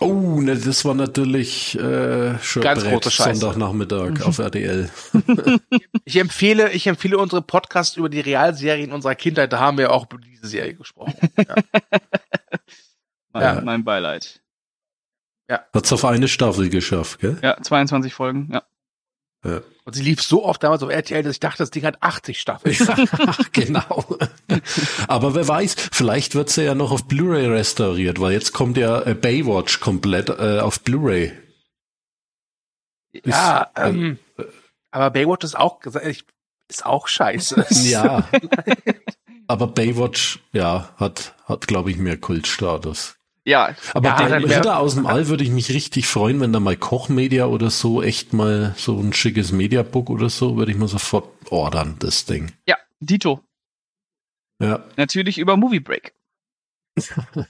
Oh, 0.01 0.41
ne, 0.41 0.57
das 0.57 0.87
war 0.87 0.95
natürlich 0.95 1.79
äh, 1.79 2.39
schon 2.39 2.63
Ganz 2.63 2.85
Brett, 2.85 2.93
große 2.95 3.11
Scheiße. 3.11 3.41
Sonntagnachmittag 3.41 4.23
auf 4.27 4.39
RTL. 4.39 4.89
Ich 6.07 6.17
empfehle, 6.17 6.71
ich 6.73 6.87
empfehle 6.87 7.19
unsere 7.19 7.43
Podcasts 7.43 7.97
über 7.97 8.09
die 8.09 8.21
Realserien 8.21 8.93
unserer 8.93 9.15
Kindheit. 9.15 9.53
Da 9.53 9.59
haben 9.59 9.77
wir 9.77 9.93
auch 9.93 10.07
über 10.11 10.23
diese 10.23 10.47
Serie 10.47 10.75
gesprochen. 10.75 11.17
Ja. 11.37 11.57
Mein, 13.39 13.57
Ja. 13.57 13.61
mein 13.63 13.85
Beileid. 13.85 14.41
Hat's 15.73 15.93
auf 15.93 16.05
eine 16.05 16.27
Staffel 16.27 16.71
geschafft, 16.71 17.21
gell? 17.21 17.39
Ja, 17.43 17.61
22 17.63 18.13
Folgen, 18.15 18.51
ja. 18.53 18.63
Ja. 19.45 19.61
Und 19.85 19.93
sie 19.95 20.03
lief 20.03 20.21
so 20.23 20.45
oft 20.45 20.63
damals 20.65 20.83
auf 20.83 20.91
RTL, 20.91 21.23
dass 21.23 21.35
ich 21.35 21.41
dachte, 21.41 21.59
das 21.59 21.71
Ding 21.71 21.85
hat 21.85 22.03
80 22.03 22.41
Staffeln. 22.41 22.75
genau. 23.53 24.05
Aber 25.07 25.35
wer 25.37 25.47
weiß, 25.47 25.77
vielleicht 25.93 26.35
wird 26.35 26.51
sie 26.51 26.65
ja 26.65 26.75
noch 26.75 26.91
auf 26.91 27.07
Blu-ray 27.07 27.47
restauriert, 27.47 28.19
weil 28.21 28.33
jetzt 28.33 28.53
kommt 28.53 28.77
ja 28.77 29.03
äh, 29.03 29.15
Baywatch 29.15 29.79
komplett 29.79 30.31
äh, 30.31 30.59
auf 30.59 30.81
Blu-ray. 30.81 31.33
Ist- 33.13 33.27
Ja, 33.27 33.71
ähm, 33.77 34.19
aber 34.91 35.11
Baywatch 35.11 35.45
ist 35.45 35.57
auch, 35.57 35.81
ist 35.85 36.85
auch 36.85 37.07
scheiße. 37.07 37.67
Ja. 37.85 38.29
Aber 39.49 39.69
Baywatch, 39.69 40.41
ja, 40.51 40.93
hat, 40.97 41.37
hat 41.45 41.69
glaube 41.69 41.93
ich, 41.93 41.99
mehr 41.99 42.17
Kultstatus. 42.17 43.16
Ja, 43.47 43.77
Aber 43.95 44.09
Ja, 44.09 44.29
wär- 44.31 44.59
Ritter 44.59 44.79
aus 44.81 44.95
dem 44.97 45.07
All 45.07 45.29
würde 45.29 45.45
ich 45.45 45.51
mich 45.51 45.71
richtig 45.71 46.07
freuen, 46.09 46.41
wenn 46.41 46.53
da 46.53 46.59
mal 46.59 46.77
Kochmedia 46.77 47.47
oder 47.47 47.71
so 47.71 48.03
echt 48.03 48.33
mal 48.33 48.75
so 48.77 48.99
ein 48.99 49.13
schickes 49.13 49.53
Mediabook 49.53 50.11
oder 50.11 50.29
so, 50.29 50.57
würde 50.57 50.73
ich 50.73 50.79
mal 50.79 50.89
sofort 50.89 51.29
ordern, 51.51 51.95
das 52.01 52.25
Ding. 52.25 52.53
ja, 52.67 52.77
Dito. 53.01 53.41
Ja. 54.61 54.85
Natürlich 54.97 55.39
über 55.39 55.57
Movie 55.57 55.81
Break. 55.81 56.13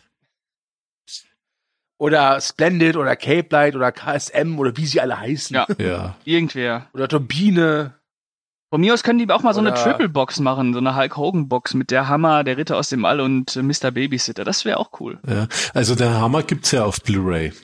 Oder 1.98 2.40
Splendid 2.42 2.96
oder 2.96 3.16
Cape 3.16 3.46
Light 3.50 3.74
oder 3.74 3.90
KSM 3.90 4.58
oder 4.58 4.76
wie 4.76 4.84
sie 4.84 5.00
alle 5.00 5.18
heißen. 5.18 5.54
Ja. 5.56 5.66
Ja. 5.78 6.16
Irgendwer. 6.26 6.90
Oder 6.92 7.08
Turbine. 7.08 7.94
Von 8.76 8.82
mir 8.82 8.92
aus 8.92 9.02
können 9.02 9.18
die 9.18 9.30
auch 9.32 9.42
mal 9.42 9.54
so 9.54 9.60
eine 9.60 9.70
Oder- 9.72 9.82
Triple 9.82 10.10
Box 10.10 10.38
machen, 10.38 10.74
so 10.74 10.80
eine 10.80 10.94
Hulk 10.94 11.16
Hogan 11.16 11.48
Box 11.48 11.72
mit 11.72 11.90
der 11.90 12.08
Hammer, 12.08 12.44
der 12.44 12.58
Ritter 12.58 12.76
aus 12.76 12.90
dem 12.90 13.06
All 13.06 13.20
und 13.22 13.56
äh, 13.56 13.62
Mr. 13.62 13.90
Babysitter. 13.90 14.44
Das 14.44 14.66
wäre 14.66 14.76
auch 14.78 14.90
cool. 15.00 15.18
ja. 15.26 15.48
Also 15.72 15.94
der 15.94 16.20
Hammer 16.20 16.42
gibt's 16.42 16.72
ja 16.72 16.84
auf 16.84 17.00
Blu-ray. 17.02 17.54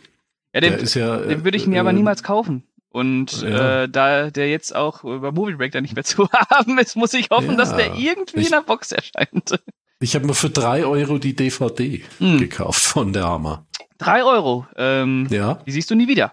Ja, 0.55 0.61
den, 0.63 0.83
ja. 0.83 1.19
den 1.19 1.45
würde 1.45 1.59
ich 1.59 1.67
mir 1.67 1.77
äh, 1.77 1.81
aber 1.81 1.93
niemals 1.93 2.23
kaufen. 2.23 2.63
Und 2.89 3.43
ja. 3.43 3.83
äh, 3.83 3.89
da 3.91 4.31
der 4.31 4.49
jetzt 4.49 4.75
auch 4.75 5.05
über 5.05 5.33
Movie 5.33 5.57
Break 5.57 5.73
da 5.73 5.83
nicht 5.83 5.95
mehr 5.95 6.05
zu 6.13 6.31
haben 6.49 6.79
ist, 6.79 6.97
muss 6.97 7.13
ich 7.13 7.29
hoffen, 7.29 7.51
Ja. 7.51 7.57
dass 7.57 7.77
der 7.77 7.95
irgendwie 7.95 8.41
Ich- 8.41 8.47
in 8.47 8.53
der 8.53 8.63
Box 8.63 8.91
erscheint. 8.93 9.61
Ich 10.01 10.15
habe 10.15 10.25
mir 10.27 10.33
für 10.35 10.49
drei 10.49 10.87
Euro 10.87 11.19
die 11.19 11.37
DVD 11.37 12.03
Hm. 12.21 12.39
gekauft 12.39 12.81
von 12.83 13.13
der 13.13 13.25
Hammer. 13.25 13.67
Drei 13.99 14.25
Euro. 14.25 14.67
Ähm, 14.77 15.27
Ja. 15.29 15.59
Die 15.67 15.73
siehst 15.73 15.91
du 15.91 15.95
nie 15.95 16.09
wieder. 16.09 16.33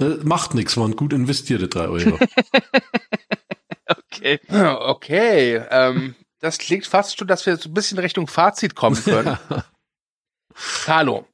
Äh, 0.00 0.16
macht 0.24 0.54
nichts, 0.54 0.76
waren 0.76 0.96
gut 0.96 1.12
investierte 1.12 1.68
drei 1.68 1.88
Euro. 1.88 2.18
Okay. 3.88 4.40
Okay, 4.50 5.62
ähm, 5.70 6.14
das 6.40 6.58
klingt 6.58 6.86
fast 6.86 7.18
schon, 7.18 7.28
dass 7.28 7.46
wir 7.46 7.56
so 7.56 7.68
ein 7.68 7.74
bisschen 7.74 7.98
Richtung 7.98 8.26
Fazit 8.26 8.74
kommen 8.74 9.02
können. 9.02 9.38
Carlo, 10.84 11.26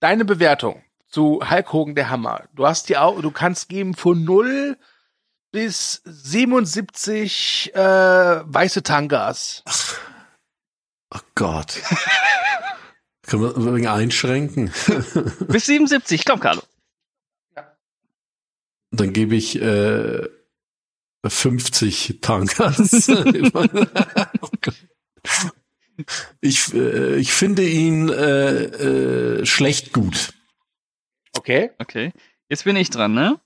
deine 0.00 0.24
Bewertung 0.24 0.82
zu 1.08 1.40
Hulk 1.48 1.72
Hogan 1.72 1.94
der 1.94 2.10
Hammer. 2.10 2.44
Du 2.54 2.66
hast 2.66 2.88
die 2.88 2.96
Au 2.96 3.20
du 3.20 3.30
kannst 3.30 3.68
geben 3.68 3.94
von 3.94 4.24
0 4.24 4.78
bis 5.50 6.00
77 6.04 7.74
äh, 7.74 7.78
weiße 7.78 8.82
Tangas. 8.82 9.64
oh 11.14 11.20
Gott. 11.34 11.80
Können 13.26 13.42
wir 13.42 13.56
ein 13.56 13.66
wenig 13.66 13.88
einschränken? 13.88 14.72
Bis 15.48 15.66
77, 15.66 16.24
komm, 16.24 16.40
Carlo. 16.40 16.62
Dann 18.90 19.12
gebe 19.12 19.36
ich 19.36 19.60
äh, 19.60 20.28
50 21.26 22.18
Tankas. 22.20 23.10
Ich, 26.40 26.72
äh, 26.74 27.16
ich 27.16 27.32
finde 27.32 27.68
ihn 27.68 28.08
äh, 28.08 29.40
äh, 29.40 29.44
schlecht 29.44 29.92
gut. 29.92 30.32
Okay. 31.36 31.72
Okay. 31.78 32.12
Jetzt 32.48 32.62
bin 32.62 32.76
ich 32.76 32.90
dran, 32.90 33.14
ne? 33.14 33.40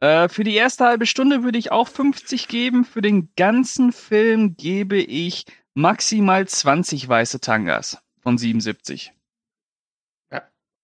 Äh, 0.00 0.28
für 0.28 0.44
die 0.44 0.54
erste 0.54 0.86
halbe 0.86 1.04
Stunde 1.04 1.42
würde 1.42 1.58
ich 1.58 1.70
auch 1.70 1.88
50 1.88 2.48
geben. 2.48 2.86
Für 2.86 3.02
den 3.02 3.28
ganzen 3.36 3.92
Film 3.92 4.56
gebe 4.56 4.96
ich 4.96 5.44
maximal 5.74 6.48
20 6.48 7.06
weiße 7.06 7.40
Tangas 7.40 7.98
von 8.20 8.38
77. 8.38 9.12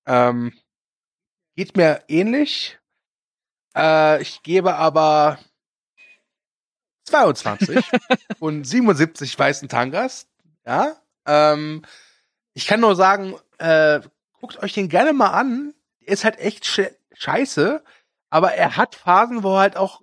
Ähm, 0.07 0.53
geht 1.57 1.77
mir 1.77 2.05
ähnlich. 2.09 2.79
Äh, 3.77 4.23
ich 4.23 4.43
gebe 4.43 4.75
aber 4.75 5.39
22 7.05 7.85
und 8.39 8.65
77 8.65 9.39
weißen 9.39 9.69
Tangas. 9.69 10.29
Ja. 10.67 10.97
Ähm, 11.27 11.83
ich 12.55 12.67
kann 12.67 12.81
nur 12.81 12.97
sagen, 12.97 13.35
äh, 13.59 14.01
guckt 14.41 14.63
euch 14.63 14.73
den 14.73 14.89
gerne 14.89 15.13
mal 15.13 15.31
an. 15.31 15.75
Er 16.01 16.13
ist 16.13 16.25
halt 16.25 16.39
echt 16.39 16.67
sche 16.67 16.95
scheiße, 17.17 17.83
aber 18.31 18.55
er 18.55 18.77
hat 18.77 18.97
Phasen, 18.97 19.45
wo 19.45 19.55
er 19.55 19.61
halt 19.61 19.77
auch 19.77 20.03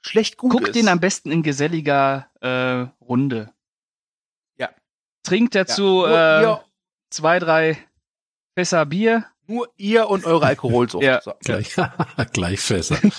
schlecht 0.00 0.36
gut 0.36 0.50
Guck 0.50 0.68
ist. 0.68 0.74
den 0.74 0.88
am 0.88 1.00
besten 1.00 1.30
in 1.30 1.42
geselliger 1.42 2.28
äh, 2.40 2.88
Runde. 3.02 3.52
Ja. 4.56 4.70
Trinkt 5.22 5.54
ja. 5.54 5.64
dazu 5.64 5.82
nur, 5.82 6.08
äh, 6.08 6.56
zwei, 7.10 7.38
drei 7.38 7.78
Fässer 8.54 8.84
Bier. 8.86 9.26
Nur 9.46 9.68
ihr 9.76 10.08
und 10.08 10.24
eure 10.26 10.46
Alkoholsucht. 10.46 11.02
Ja. 11.04 11.20
So. 11.20 11.32
Gleich, 11.40 11.74
gleich 12.32 12.60
Fässer. 12.60 12.98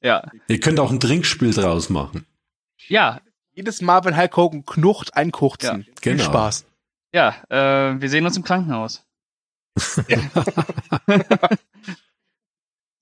Ja. 0.00 0.30
Ihr 0.46 0.60
könnt 0.60 0.78
auch 0.80 0.92
ein 0.92 1.00
Trinkspiel 1.00 1.52
draus 1.52 1.90
machen. 1.90 2.24
Ja, 2.86 3.20
Jedes 3.58 3.82
Mal, 3.82 4.04
wenn 4.04 4.16
Hulk 4.16 4.36
Hogan 4.36 4.64
knucht, 4.64 5.14
ein 5.14 5.32
Kurzen. 5.32 5.80
Ja, 5.80 5.94
Viel 6.00 6.12
genau. 6.12 6.22
Spaß. 6.22 6.64
ja, 7.12 7.34
äh, 7.48 8.00
wir 8.00 8.08
sehen 8.08 8.24
uns 8.24 8.36
im 8.36 8.44
Krankenhaus. 8.44 9.04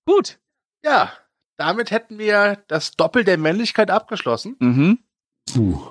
Gut. 0.06 0.38
Ja, 0.82 1.12
damit 1.58 1.90
hätten 1.90 2.18
wir 2.18 2.64
das 2.68 2.92
Doppel 2.92 3.24
der 3.24 3.36
Männlichkeit 3.36 3.90
abgeschlossen. 3.90 4.56
Mhm. 4.58 4.98
Uh, 5.54 5.90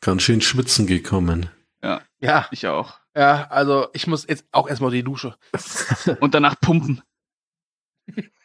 ganz 0.00 0.22
schön 0.22 0.40
schwitzen 0.40 0.86
gekommen. 0.86 1.50
Ja, 1.82 2.46
Ich 2.50 2.66
auch. 2.66 2.98
ja, 3.16 3.46
also 3.48 3.88
ich 3.94 4.06
muss 4.06 4.26
jetzt 4.28 4.44
auch 4.52 4.68
erstmal 4.68 4.90
die 4.90 5.02
Dusche. 5.02 5.36
Und 6.20 6.34
danach 6.34 6.60
pumpen. 6.60 7.02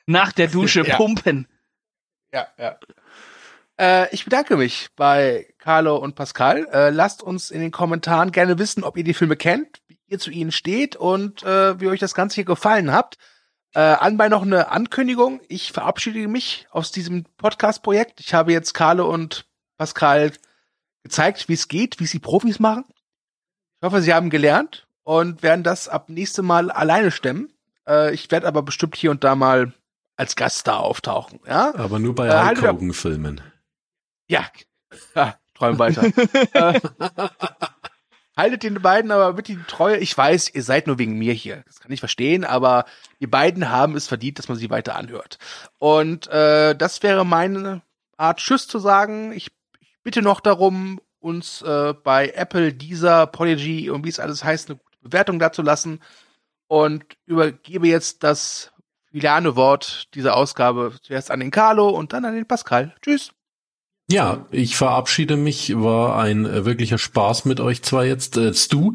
Nach 0.06 0.32
der 0.32 0.48
Dusche 0.48 0.82
Ja. 0.88 0.96
pumpen. 0.98 1.48
Ja, 2.32 2.48
ja. 2.58 2.78
Äh, 3.80 4.14
ich 4.14 4.24
bedanke 4.24 4.56
mich 4.56 4.90
bei 4.96 5.54
Carlo 5.58 5.98
und 5.98 6.16
Pascal. 6.16 6.66
Äh, 6.72 6.90
lasst 6.92 7.22
uns 7.24 7.52
in 7.52 7.60
den 7.60 7.72
Kommentaren 7.72 8.32
gerne 8.32 8.58
wissen, 8.58 8.84
ob 8.84 8.96
ihr 8.98 9.04
die 9.04 9.14
Filme 9.14 9.36
kennt, 9.36 9.82
wie 9.88 10.00
ihr 10.08 10.20
zu 10.20 10.32
ihnen 10.32 10.52
steht 10.54 10.96
und 10.96 11.44
äh, 11.44 11.80
wie 11.80 11.88
euch 11.88 12.00
das 12.00 12.14
Ganze 12.16 12.36
hier 12.36 12.46
gefallen 12.46 12.92
habt. 12.92 13.18
Anbei 13.74 14.30
noch 14.30 14.44
eine 14.44 14.72
Ankündigung. 14.72 15.42
Ich 15.50 15.74
verabschiede 15.74 16.30
mich 16.30 16.66
aus 16.72 16.94
diesem 16.94 17.26
Podcast-Projekt. 17.36 18.22
Ich 18.22 18.34
habe 18.34 18.54
jetzt 18.54 18.74
Carlo 18.74 19.14
und 19.14 19.46
Pascal 19.78 20.32
gezeigt, 21.04 21.50
wie 21.50 21.56
es 21.56 21.68
geht, 21.68 22.00
wie 22.00 22.06
sie 22.06 22.20
Profis 22.20 22.60
machen. 22.60 22.86
Ich 23.82 23.86
hoffe, 23.86 24.02
sie 24.02 24.14
haben 24.14 24.30
gelernt 24.30 24.88
und 25.04 25.44
werden 25.44 25.64
das 25.64 25.88
ab 25.88 26.10
nächste 26.10 26.42
Mal 26.42 26.72
alleine 26.72 27.12
stemmen. 27.12 27.52
Äh, 27.88 28.14
ich 28.14 28.32
werde 28.32 28.48
aber 28.48 28.64
bestimmt 28.64 28.96
hier 28.96 29.12
und 29.12 29.24
da 29.24 29.36
mal 29.36 29.74
als 30.18 30.36
Gaststar 30.36 30.80
auftauchen. 30.80 31.40
Ja, 31.48 31.76
Aber 31.76 32.00
nur 32.00 32.16
bei 32.16 32.28
Äh, 32.28 32.46
Hulk 32.48 32.62
Hogan-Filmen. 32.62 33.42
ja. 34.28 34.46
ja 35.16 35.36
träum 35.54 35.78
weiter. 35.80 36.04
äh, 36.54 36.80
haltet 38.36 38.64
den 38.64 38.82
beiden 38.82 39.12
aber 39.12 39.34
bitte 39.34 39.54
die 39.56 39.64
Treue. 39.68 39.98
Ich 39.98 40.18
weiß, 40.18 40.54
ihr 40.54 40.64
seid 40.64 40.88
nur 40.88 40.98
wegen 41.00 41.18
mir 41.18 41.34
hier. 41.34 41.64
Das 41.68 41.80
kann 41.80 41.92
ich 41.92 42.00
verstehen, 42.00 42.44
aber 42.44 42.86
die 43.20 43.28
beiden 43.28 43.70
haben 43.70 43.96
es 43.96 44.08
verdient, 44.08 44.40
dass 44.40 44.48
man 44.50 44.58
sie 44.58 44.70
weiter 44.70 44.96
anhört. 44.96 45.38
Und 45.78 46.28
äh, 46.28 46.76
das 46.76 47.04
wäre 47.04 47.26
meine 47.26 47.82
Art, 48.18 48.40
Tschüss 48.40 48.68
zu 48.68 48.80
sagen. 48.80 49.32
Ich, 49.34 49.52
ich 49.80 49.98
bitte 50.04 50.22
noch 50.22 50.40
darum, 50.42 51.00
uns 51.26 51.64
äh, 51.64 51.94
bei 52.04 52.30
Apple, 52.30 52.72
Deezer, 52.72 53.26
Podigy 53.26 53.90
und 53.90 54.06
wie 54.06 54.10
es 54.10 54.20
alles 54.20 54.44
heißt, 54.44 54.70
eine 54.70 54.78
gute 54.78 54.98
Bewertung 55.02 55.40
dazu 55.40 55.64
lassen. 55.64 56.00
Und 56.68 57.04
übergebe 57.26 57.88
jetzt 57.88 58.24
das 58.24 58.72
finale 59.12 59.56
Wort 59.56 60.14
dieser 60.14 60.36
Ausgabe 60.36 60.96
zuerst 61.02 61.32
an 61.32 61.40
den 61.40 61.52
Carlo 61.52 61.90
und 61.90 62.14
dann 62.14 62.26
an 62.26 62.36
den 62.36 62.48
Pascal. 62.48 62.96
Tschüss. 63.02 63.32
Ja, 64.10 64.46
ich 64.52 64.78
verabschiede 64.78 65.36
mich. 65.36 65.76
War 65.76 66.20
ein 66.20 66.46
äh, 66.46 66.64
wirklicher 66.64 67.00
Spaß 67.00 67.46
mit 67.46 67.60
euch 67.60 67.82
zwei 67.82 68.08
jetzt. 68.08 68.38
Äh, 68.38 68.54
Stu, 68.54 68.94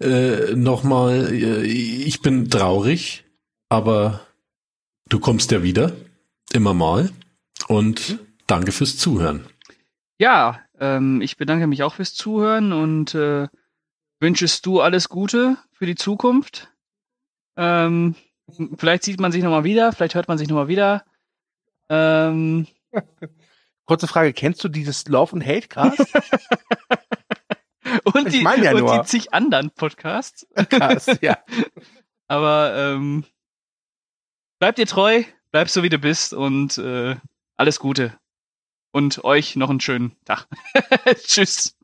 äh, 0.00 0.54
nochmal, 0.54 1.32
äh, 1.32 1.66
ich 1.66 2.22
bin 2.22 2.48
traurig, 2.48 3.24
aber 3.68 4.20
du 5.10 5.20
kommst 5.20 5.50
ja 5.50 5.62
wieder. 5.62 5.92
Immer 6.54 6.72
mal. 6.72 7.10
Und 7.66 8.18
danke 8.46 8.72
fürs 8.72 8.96
Zuhören. 8.96 9.44
Ja, 10.18 10.60
ähm, 10.80 11.20
ich 11.20 11.36
bedanke 11.36 11.66
mich 11.66 11.82
auch 11.82 11.94
fürs 11.94 12.14
Zuhören 12.14 12.72
und 12.72 13.14
äh, 13.14 13.48
wünschest 14.20 14.66
du 14.66 14.80
alles 14.80 15.08
Gute 15.08 15.56
für 15.72 15.86
die 15.86 15.94
Zukunft. 15.94 16.72
Ähm, 17.56 18.14
vielleicht 18.76 19.04
sieht 19.04 19.20
man 19.20 19.32
sich 19.32 19.42
nochmal 19.42 19.64
wieder, 19.64 19.92
vielleicht 19.92 20.14
hört 20.14 20.28
man 20.28 20.38
sich 20.38 20.48
nochmal 20.48 20.68
wieder. 20.68 21.04
Ähm, 21.88 22.66
Kurze 23.88 24.06
Frage, 24.06 24.34
kennst 24.34 24.62
du 24.62 24.68
dieses 24.68 25.08
Love 25.08 25.32
and 25.32 25.46
Hate 25.46 25.66
Cast? 25.66 26.00
und 28.04 28.26
Ich 28.26 28.32
die, 28.34 28.42
mein 28.42 28.62
ja 28.62 28.72
und 28.74 28.80
nur. 28.80 28.98
die 28.98 29.06
zig 29.06 29.32
anderen 29.32 29.70
Podcasts. 29.70 30.46
Cast, 30.68 31.22
ja. 31.22 31.38
Aber 32.28 32.74
ähm, 32.76 33.24
bleib 34.58 34.76
dir 34.76 34.86
treu, 34.86 35.22
bleib 35.52 35.70
so 35.70 35.82
wie 35.82 35.88
du 35.88 35.98
bist 35.98 36.34
und 36.34 36.76
äh, 36.76 37.16
alles 37.56 37.80
Gute. 37.80 38.12
Und 38.90 39.24
euch 39.24 39.56
noch 39.56 39.70
einen 39.70 39.80
schönen 39.80 40.16
Tag. 40.24 40.46
Tschüss. 41.24 41.77